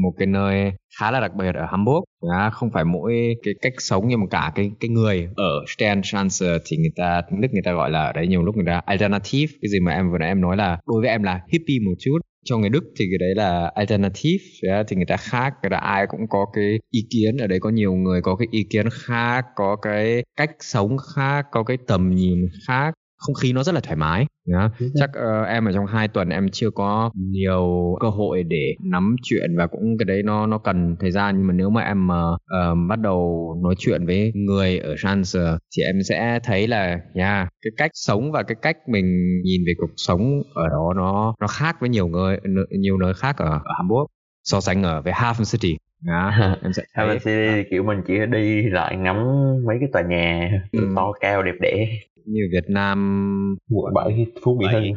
một 0.03 0.11
cái 0.17 0.27
nơi 0.27 0.71
khá 0.99 1.11
là 1.11 1.19
đặc 1.19 1.31
biệt 1.35 1.55
ở 1.55 1.65
Hamburg, 1.65 2.03
yeah. 2.31 2.53
không 2.53 2.69
phải 2.71 2.85
mỗi 2.85 3.35
cái 3.43 3.53
cách 3.61 3.73
sống 3.77 4.07
nhưng 4.07 4.19
mà 4.19 4.25
cả 4.31 4.51
cái 4.55 4.71
cái 4.79 4.89
người 4.89 5.29
ở 5.35 5.49
Stan 5.67 6.01
Chance 6.03 6.45
thì 6.65 6.77
người 6.77 6.91
ta 6.95 7.21
tiếng 7.29 7.41
Đức 7.41 7.47
người 7.53 7.61
ta 7.65 7.71
gọi 7.73 7.89
là 7.91 8.05
ở 8.05 8.11
đấy 8.13 8.27
nhiều 8.27 8.43
lúc 8.43 8.55
người 8.55 8.65
ta 8.67 8.81
alternative, 8.85 9.53
cái 9.61 9.69
gì 9.69 9.79
mà 9.79 9.91
em 9.93 10.11
vừa 10.11 10.17
nãy 10.17 10.27
em 10.27 10.41
nói 10.41 10.57
là 10.57 10.77
đối 10.87 11.01
với 11.01 11.09
em 11.09 11.23
là 11.23 11.39
hippie 11.51 11.79
một 11.85 11.93
chút, 11.99 12.17
cho 12.45 12.57
người 12.57 12.69
Đức 12.69 12.83
thì 12.99 13.05
cái 13.11 13.17
đấy 13.19 13.35
là 13.35 13.71
alternative 13.75 14.43
yeah, 14.67 14.85
thì 14.89 14.95
người 14.95 15.05
ta 15.05 15.17
khác 15.17 15.53
người 15.61 15.69
ta 15.69 15.77
ai 15.77 16.07
cũng 16.07 16.27
có 16.29 16.45
cái 16.53 16.79
ý 16.89 16.99
kiến 17.09 17.37
ở 17.37 17.47
đấy 17.47 17.59
có 17.59 17.69
nhiều 17.69 17.93
người 17.93 18.21
có 18.21 18.35
cái 18.35 18.47
ý 18.51 18.63
kiến 18.69 18.85
khác 18.91 19.45
có 19.55 19.75
cái 19.75 20.23
cách 20.35 20.51
sống 20.59 20.97
khác 21.15 21.45
có 21.51 21.63
cái 21.63 21.77
tầm 21.87 22.15
nhìn 22.15 22.47
khác 22.67 22.93
không 23.21 23.35
khí 23.35 23.53
nó 23.53 23.63
rất 23.63 23.75
là 23.75 23.81
thoải 23.81 23.95
mái 23.95 24.25
yeah. 24.53 24.71
chắc 24.93 25.09
uh, 25.09 25.47
em 25.47 25.65
ở 25.65 25.71
trong 25.71 25.85
hai 25.85 26.07
tuần 26.07 26.29
em 26.29 26.49
chưa 26.51 26.69
có 26.71 27.11
nhiều 27.15 27.95
cơ 27.99 28.09
hội 28.09 28.43
để 28.43 28.75
nắm 28.83 29.15
chuyện 29.23 29.57
và 29.57 29.67
cũng 29.67 29.97
cái 29.99 30.05
đấy 30.05 30.23
nó 30.23 30.47
nó 30.47 30.57
cần 30.57 30.95
thời 30.99 31.11
gian 31.11 31.37
nhưng 31.37 31.47
mà 31.47 31.53
nếu 31.53 31.69
mà 31.69 31.81
em 31.81 32.07
uh, 32.07 32.89
bắt 32.89 32.99
đầu 32.99 33.55
nói 33.63 33.75
chuyện 33.77 34.05
với 34.05 34.31
người 34.35 34.77
ở 34.77 34.95
Chance 34.97 35.39
thì 35.77 35.83
em 35.83 36.03
sẽ 36.03 36.39
thấy 36.43 36.67
là 36.67 36.99
yeah, 37.13 37.47
cái 37.61 37.71
cách 37.77 37.91
sống 37.93 38.31
và 38.31 38.43
cái 38.43 38.55
cách 38.61 38.77
mình 38.87 39.41
nhìn 39.43 39.61
về 39.67 39.73
cuộc 39.77 39.91
sống 39.97 40.41
ở 40.53 40.69
đó 40.69 40.93
nó 40.95 41.35
nó 41.41 41.47
khác 41.47 41.75
với 41.79 41.89
nhiều 41.89 42.07
người 42.07 42.37
nhiều 42.79 42.97
nơi 42.97 43.13
khác 43.13 43.37
ở, 43.37 43.49
ở 43.49 43.73
Hamburg 43.77 44.05
so 44.43 44.61
sánh 44.61 44.83
ở 44.83 45.01
với 45.01 45.13
Hafen 45.13 45.51
City 45.51 45.77
đó, 46.01 46.31
em 46.63 46.73
sẽ 46.73 46.83
Hafen 46.95 47.19
City 47.19 47.69
kiểu 47.71 47.83
mình 47.83 48.01
chỉ 48.07 48.13
đi 48.31 48.69
lại 48.69 48.97
ngắm 48.97 49.17
mấy 49.65 49.77
cái 49.79 49.89
tòa 49.93 50.01
nhà 50.01 50.51
ừ. 50.71 50.93
to 50.95 51.11
cao 51.19 51.43
đẹp 51.43 51.55
đẽ 51.59 51.87
như 52.25 52.41
Việt 52.51 52.69
Nam 52.69 53.55
quận 53.69 53.93
7 53.93 54.25
Phú 54.43 54.57
Mỹ 54.59 54.65
Hưng. 54.71 54.93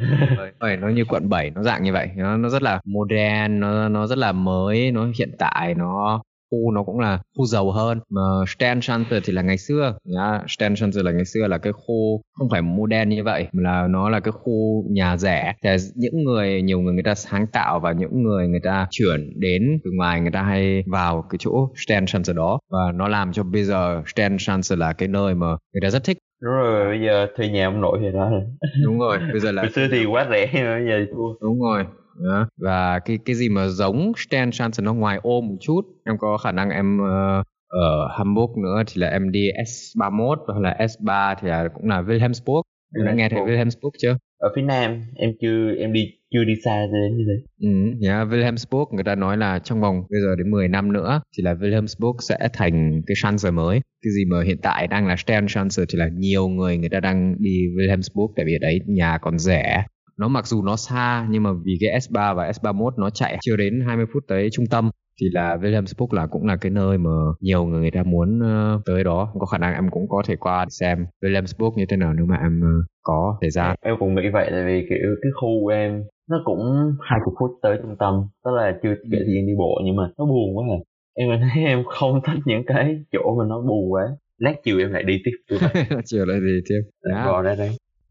Bởi 0.61 0.77
nó 0.77 0.89
như 0.89 1.05
quận 1.05 1.29
7 1.29 1.51
nó 1.51 1.63
dạng 1.63 1.83
như 1.83 1.93
vậy. 1.93 2.09
Nó 2.17 2.37
nó 2.37 2.49
rất 2.49 2.63
là 2.63 2.81
modern 2.85 3.61
nó 3.61 3.89
nó 3.89 4.07
rất 4.07 4.19
là 4.19 4.33
mới 4.33 4.91
nó 4.91 5.07
hiện 5.19 5.31
tại 5.39 5.75
nó 5.75 6.23
khu 6.51 6.71
nó 6.71 6.83
cũng 6.83 7.01
là 7.01 7.21
khu 7.39 7.47
giàu 7.47 7.71
hơn. 7.71 8.01
Mà 8.11 8.21
Sternchanter 8.49 9.23
thì 9.27 9.33
là 9.33 9.43
ngày 9.43 9.59
xưa. 9.59 9.97
Nhá 10.05 10.41
Sternchanter 10.49 11.05
là 11.05 11.13
ngày 11.13 11.25
xưa 11.25 11.47
là 11.47 11.59
cái 11.59 11.73
khu 11.73 12.23
không 12.39 12.49
phải 12.51 12.63
modern 12.63 13.09
như 13.09 13.25
vậy 13.25 13.47
mà 13.53 13.63
là 13.63 13.87
nó 13.89 14.09
là 14.09 14.21
cái 14.21 14.33
khu 14.33 14.85
nhà 14.91 15.17
rẻ. 15.17 15.55
Thì 15.63 15.71
những 15.95 16.25
người 16.25 16.63
nhiều 16.63 16.81
người 16.81 16.95
người 16.95 17.03
ta 17.03 17.15
sáng 17.15 17.47
tạo 17.47 17.81
và 17.81 17.93
những 17.93 18.23
người 18.23 18.49
người 18.49 18.61
ta 18.65 18.87
chuyển 18.91 19.41
đến 19.41 19.63
từ 19.85 19.91
ngoài 19.97 20.21
người 20.21 20.31
ta 20.31 20.43
hay 20.43 20.85
vào 20.87 21.25
cái 21.31 21.39
chỗ 21.39 21.71
Sternchanter 21.87 22.37
đó. 22.37 22.59
Và 22.71 22.93
nó 22.95 23.09
làm 23.09 23.33
cho 23.33 23.43
bây 23.43 23.65
giờ 23.65 24.03
Sternchanter 24.07 24.79
là 24.79 24.93
cái 24.93 25.09
nơi 25.09 25.35
mà 25.35 25.47
người 25.47 25.81
ta 25.83 25.91
rất 25.91 26.05
thích 26.05 26.19
đúng 26.45 26.53
rồi 26.53 26.87
bây 26.87 27.01
giờ 27.07 27.27
thuê 27.37 27.49
nhà 27.49 27.67
ông 27.67 27.81
nội 27.81 27.99
thì 28.03 28.13
đó. 28.13 28.31
Đúng 28.85 28.99
rồi 28.99 29.19
bây 29.33 29.41
giờ 29.41 29.53
là 29.53 29.63
hồi 29.63 29.71
xưa 29.71 29.89
thì 29.91 30.05
quá 30.05 30.27
rẻ 30.31 30.51
bây 30.53 30.87
giờ 30.87 31.07
thua. 31.13 31.35
Đúng 31.41 31.61
rồi 31.61 31.85
đó. 32.23 32.49
và 32.57 32.99
cái 32.99 33.19
cái 33.25 33.37
gì 33.37 33.49
mà 33.49 33.67
giống 33.67 34.13
Stan 34.17 34.51
Johnson 34.51 34.85
nó 34.85 34.95
ngoài 34.95 35.19
ôm 35.23 35.49
một 35.49 35.57
chút 35.61 35.81
em 36.05 36.19
có 36.19 36.39
khả 36.39 36.53
năng 36.53 36.71
em 36.71 36.99
uh, 37.01 37.47
ở 37.69 38.09
Hamburg 38.19 38.63
nữa 38.63 38.83
thì 38.87 39.01
là 39.01 39.09
em 39.09 39.33
đi 39.33 39.49
S31 39.53 40.37
hoặc 40.47 40.61
là 40.61 40.77
S3 40.79 41.35
thì 41.41 41.49
là 41.49 41.69
cũng 41.75 41.89
là 41.89 42.03
Wilhelmsburg. 42.03 42.63
Em 42.97 43.07
đã 43.07 43.13
nghe 43.13 43.29
thấy 43.29 43.41
Wilhelmsburg 43.41 43.91
chưa? 43.99 44.17
Ở 44.39 44.53
phía 44.57 44.63
nam 44.63 45.03
em 45.17 45.33
chưa 45.41 45.75
em 45.79 45.93
đi 45.93 46.13
chưa 46.35 46.45
đi 46.45 46.55
xa 46.65 46.87
đến 46.93 47.17
như 47.17 47.25
thế. 47.29 47.43
Ừ, 47.61 48.07
yeah, 48.09 48.29
Wilhelmsburg 48.29 48.95
người 48.95 49.05
ta 49.05 49.15
nói 49.15 49.37
là 49.37 49.59
trong 49.59 49.81
vòng 49.81 50.03
bây 50.11 50.21
giờ 50.21 50.37
đến 50.37 50.51
10 50.51 50.69
năm 50.69 50.93
nữa 50.93 51.21
thì 51.37 51.43
là 51.43 51.55
Wilhelmsburg 51.55 52.15
sẽ 52.21 52.49
thành 52.53 53.03
cái 53.07 53.15
Schanze 53.15 53.53
mới. 53.53 53.81
Cái 54.05 54.13
gì 54.13 54.25
mà 54.25 54.43
hiện 54.45 54.59
tại 54.63 54.87
đang 54.87 55.07
là 55.07 55.17
Stern 55.17 55.47
Schanze 55.47 55.85
thì 55.89 55.99
là 55.99 56.09
nhiều 56.09 56.49
người 56.49 56.79
người 56.79 56.89
ta 56.89 57.01
đang 57.01 57.37
đi 57.39 57.67
Wilhelmsburg 57.77 58.29
tại 58.37 58.45
vì 58.47 58.55
ở 58.55 58.59
đấy 58.61 58.81
nhà 58.87 59.19
còn 59.19 59.39
rẻ. 59.39 59.85
Nó 60.17 60.29
mặc 60.29 60.47
dù 60.47 60.63
nó 60.63 60.77
xa 60.77 61.27
nhưng 61.31 61.43
mà 61.43 61.51
vì 61.65 61.77
cái 61.81 62.01
S3 62.01 62.35
và 62.35 62.51
S31 62.51 62.91
nó 62.99 63.11
chạy 63.11 63.39
chưa 63.43 63.57
đến 63.57 63.81
20 63.87 64.07
phút 64.13 64.25
tới 64.29 64.49
trung 64.53 64.67
tâm 64.67 64.91
thì 65.21 65.27
là 65.33 65.57
Wilhelmsburg 65.57 66.09
là 66.13 66.27
cũng 66.27 66.47
là 66.47 66.57
cái 66.57 66.71
nơi 66.71 66.99
mà 66.99 67.11
nhiều 67.41 67.65
người 67.65 67.81
người 67.81 67.91
ta 67.91 68.03
muốn 68.03 68.39
uh, 68.39 68.83
tới 68.87 69.05
đó. 69.05 69.33
Có 69.39 69.47
khả 69.47 69.59
năng 69.59 69.75
em 69.75 69.91
cũng 69.91 70.09
có 70.09 70.23
thể 70.27 70.37
qua 70.37 70.67
xem 70.69 71.07
Wilhelmsburg 71.23 71.73
như 71.77 71.85
thế 71.89 71.97
nào 71.97 72.13
nếu 72.13 72.27
mà 72.27 72.37
em 72.37 72.61
uh, 72.61 72.85
có 73.03 73.39
thời 73.41 73.51
gian. 73.51 73.77
Em 73.81 73.95
cũng 73.99 74.15
nghĩ 74.15 74.29
vậy 74.33 74.49
tại 74.51 74.65
vì 74.67 74.87
kiểu 74.89 75.09
cái 75.23 75.33
khu 75.41 75.67
em 75.67 76.03
nó 76.31 76.43
cũng 76.45 76.61
hai 77.01 77.21
chục 77.25 77.35
phút 77.41 77.51
tới 77.63 77.79
trung 77.83 77.97
tâm 77.99 78.15
tức 78.45 78.51
là 78.57 78.79
chưa 78.83 78.95
kể 79.13 79.19
thời 79.19 79.35
gian 79.35 79.47
đi 79.47 79.53
bộ 79.59 79.81
nhưng 79.85 79.97
mà 79.97 80.03
nó 80.19 80.25
buồn 80.25 80.57
quá 80.57 80.65
à. 80.71 80.79
Em 81.15 81.29
thấy 81.41 81.65
em 81.65 81.85
không 81.87 82.21
thích 82.27 82.39
những 82.45 82.63
cái 82.67 82.97
chỗ 83.13 83.37
mà 83.39 83.45
nó 83.49 83.61
buồn 83.61 83.93
quá. 83.93 84.03
Lát 84.39 84.55
chiều 84.65 84.79
em 84.79 84.93
lại 84.93 85.03
đi 85.03 85.23
tiếp. 85.25 85.57
Chiều 86.05 86.25
lại 86.27 86.39
đi 86.41 86.61
tiếp. 86.69 86.81
Đó. 87.11 87.33
vào 87.33 87.43
đây 87.43 87.57
đây 87.57 87.71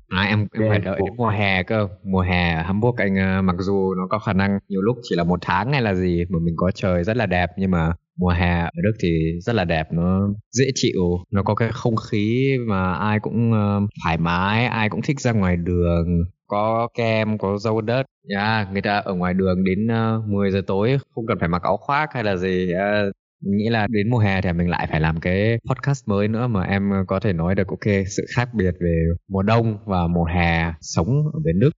À, 0.10 0.24
em 0.24 0.48
em 0.54 0.70
phải 0.70 0.80
đợi 0.80 1.00
đến 1.06 1.16
mùa 1.18 1.30
hè 1.30 1.64
cơ. 1.64 1.88
Mùa 2.04 2.22
hè 2.22 2.54
ở 2.54 2.62
Hamburg 2.62 2.96
anh 2.98 3.40
uh, 3.40 3.44
mặc 3.44 3.56
dù 3.60 3.94
nó 3.94 4.08
có 4.10 4.20
khả 4.20 4.34
năng 4.34 4.60
nhiều 4.70 4.82
lúc 4.82 4.98
chỉ 5.04 5.16
là 5.16 5.24
một 5.24 5.40
tháng 5.42 5.72
hay 5.72 5.82
là 5.82 5.94
gì 5.94 6.26
mà 6.30 6.40
mình 6.42 6.56
có 6.58 6.72
trời 6.76 7.04
rất 7.04 7.18
là 7.18 7.26
đẹp 7.26 7.50
nhưng 7.58 7.72
mà 7.72 7.92
mùa 8.18 8.30
hè 8.30 8.62
ở 8.62 8.82
Đức 8.84 8.94
thì 9.04 9.40
rất 9.42 9.56
là 9.56 9.66
đẹp 9.66 9.88
nó 9.92 10.30
dễ 10.52 10.66
chịu 10.76 11.02
nó 11.32 11.44
có 11.44 11.56
cái 11.56 11.70
không 11.72 11.96
khí 11.96 12.58
mà 12.68 12.94
ai 12.94 13.20
cũng 13.20 13.52
uh, 13.52 13.90
thoải 14.04 14.18
mái 14.18 14.66
ai 14.66 14.90
cũng 14.90 15.02
thích 15.02 15.20
ra 15.20 15.32
ngoài 15.32 15.58
đường 15.58 16.24
có 16.48 16.88
kem 16.94 17.38
có 17.38 17.58
dâu 17.58 17.82
đất 17.82 18.06
yeah, 18.30 18.72
người 18.72 18.82
ta 18.82 18.98
ở 18.98 19.14
ngoài 19.14 19.34
đường 19.34 19.64
đến 19.64 19.88
uh, 20.18 20.26
10 20.28 20.52
giờ 20.52 20.62
tối 20.68 20.98
không 21.16 21.28
cần 21.28 21.40
phải 21.40 21.50
mặc 21.50 21.62
áo 21.62 21.78
khoác 21.78 22.10
hay 22.14 22.24
là 22.24 22.36
gì 22.36 22.74
uh, 22.74 23.14
nghĩ 23.46 23.70
là 23.70 23.88
đến 23.90 24.10
mùa 24.10 24.18
hè 24.18 24.42
thì 24.42 24.54
mình 24.54 24.70
lại 24.70 24.88
phải 24.92 25.00
làm 25.00 25.20
cái 25.20 25.60
podcast 25.70 26.08
mới 26.08 26.28
nữa 26.28 26.48
mà 26.48 26.64
em 26.64 26.92
có 27.08 27.20
thể 27.20 27.34
nói 27.34 27.56
được 27.56 27.68
ok 27.68 28.06
sự 28.08 28.26
khác 28.36 28.50
biệt 28.54 28.72
về 28.80 29.06
mùa 29.28 29.42
đông 29.42 29.78
và 29.86 30.08
mùa 30.08 30.26
hè 30.26 30.74
sống 30.82 31.08
ở 31.34 31.40
bên 31.44 31.60
Đức 31.60 31.72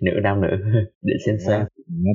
nửa 0.00 0.20
năm 0.22 0.40
nữa 0.40 0.56
để 1.02 1.14
xem 1.26 1.36
xem 1.46 1.66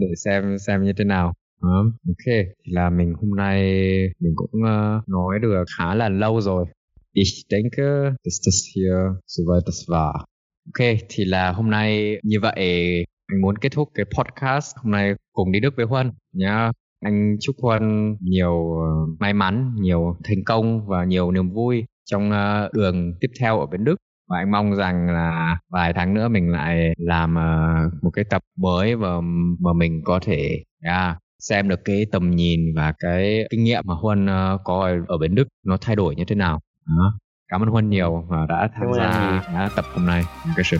để 0.01 0.07
xem 0.25 0.57
xem 0.67 0.83
như 0.83 0.93
thế 0.93 1.03
nào. 1.03 1.33
Đó. 1.61 1.85
ok 2.07 2.25
thì 2.25 2.71
là 2.71 2.89
mình 2.89 3.13
hôm 3.13 3.35
nay 3.35 3.61
mình 4.19 4.33
cũng 4.35 4.61
uh, 4.61 5.09
nói 5.09 5.39
được 5.41 5.63
khá 5.77 5.95
là 5.95 6.09
lâu 6.09 6.41
rồi. 6.41 6.65
Ich 7.13 7.27
denke, 7.49 7.83
dass 8.23 8.39
das 8.45 8.55
hier 8.75 8.93
soweit 9.27 9.61
das 9.65 9.89
war. 9.89 10.13
Ok, 10.65 10.97
thì 11.09 11.25
là 11.25 11.51
hôm 11.51 11.69
nay 11.69 12.17
như 12.23 12.39
vậy. 12.39 12.55
Mình 13.31 13.41
muốn 13.41 13.57
kết 13.57 13.71
thúc 13.71 13.89
cái 13.93 14.05
podcast 14.17 14.75
hôm 14.77 14.91
nay 14.91 15.13
cùng 15.33 15.51
đi 15.51 15.59
Đức 15.59 15.73
với 15.77 15.85
Huân 15.85 16.11
nhá 16.33 16.71
anh 17.01 17.37
chúc 17.39 17.55
Huân 17.61 18.15
nhiều 18.21 18.73
ờ, 18.79 18.87
may 19.19 19.33
mắn 19.33 19.75
nhiều 19.75 20.17
thành 20.23 20.43
công 20.45 20.87
và 20.87 21.03
nhiều 21.05 21.31
niềm 21.31 21.49
vui 21.49 21.85
trong 22.05 22.31
ờ, 22.31 22.69
đường 22.73 23.13
tiếp 23.19 23.27
theo 23.39 23.59
ở 23.59 23.65
bên 23.65 23.83
Đức. 23.83 23.95
Và 24.29 24.37
anh 24.37 24.51
mong 24.51 24.75
rằng 24.75 25.09
là 25.09 25.57
vài 25.69 25.93
tháng 25.93 26.13
nữa 26.13 26.27
mình 26.27 26.51
lại 26.51 26.93
làm 26.97 27.35
ờ, 27.35 27.75
một 28.01 28.09
cái 28.13 28.25
tập 28.29 28.41
mới 28.57 28.95
và 28.95 29.21
mà 29.59 29.73
mình 29.73 30.01
có 30.05 30.19
thể 30.23 30.63
yeah, 30.83 31.17
xem 31.39 31.69
được 31.69 31.79
cái 31.85 32.05
tầm 32.11 32.31
nhìn 32.31 32.75
và 32.75 32.93
cái 32.99 33.47
kinh 33.49 33.63
nghiệm 33.63 33.83
mà 33.85 33.93
Huân 33.93 34.27
có 34.63 34.89
ở 35.07 35.17
bên 35.17 35.35
Đức 35.35 35.47
nó 35.65 35.77
thay 35.81 35.95
đổi 35.95 36.15
như 36.15 36.25
thế 36.25 36.35
nào. 36.35 36.59
Đó. 36.87 37.19
cảm 37.47 37.61
ơn 37.61 37.69
Huân 37.69 37.89
nhiều 37.89 38.25
và 38.27 38.45
đã 38.49 38.69
tham 38.73 38.93
gia 38.97 39.09
đã 39.53 39.69
tập 39.75 39.85
hôm 39.93 40.05
nay. 40.05 40.23
Cái 40.55 40.65
sự 40.65 40.77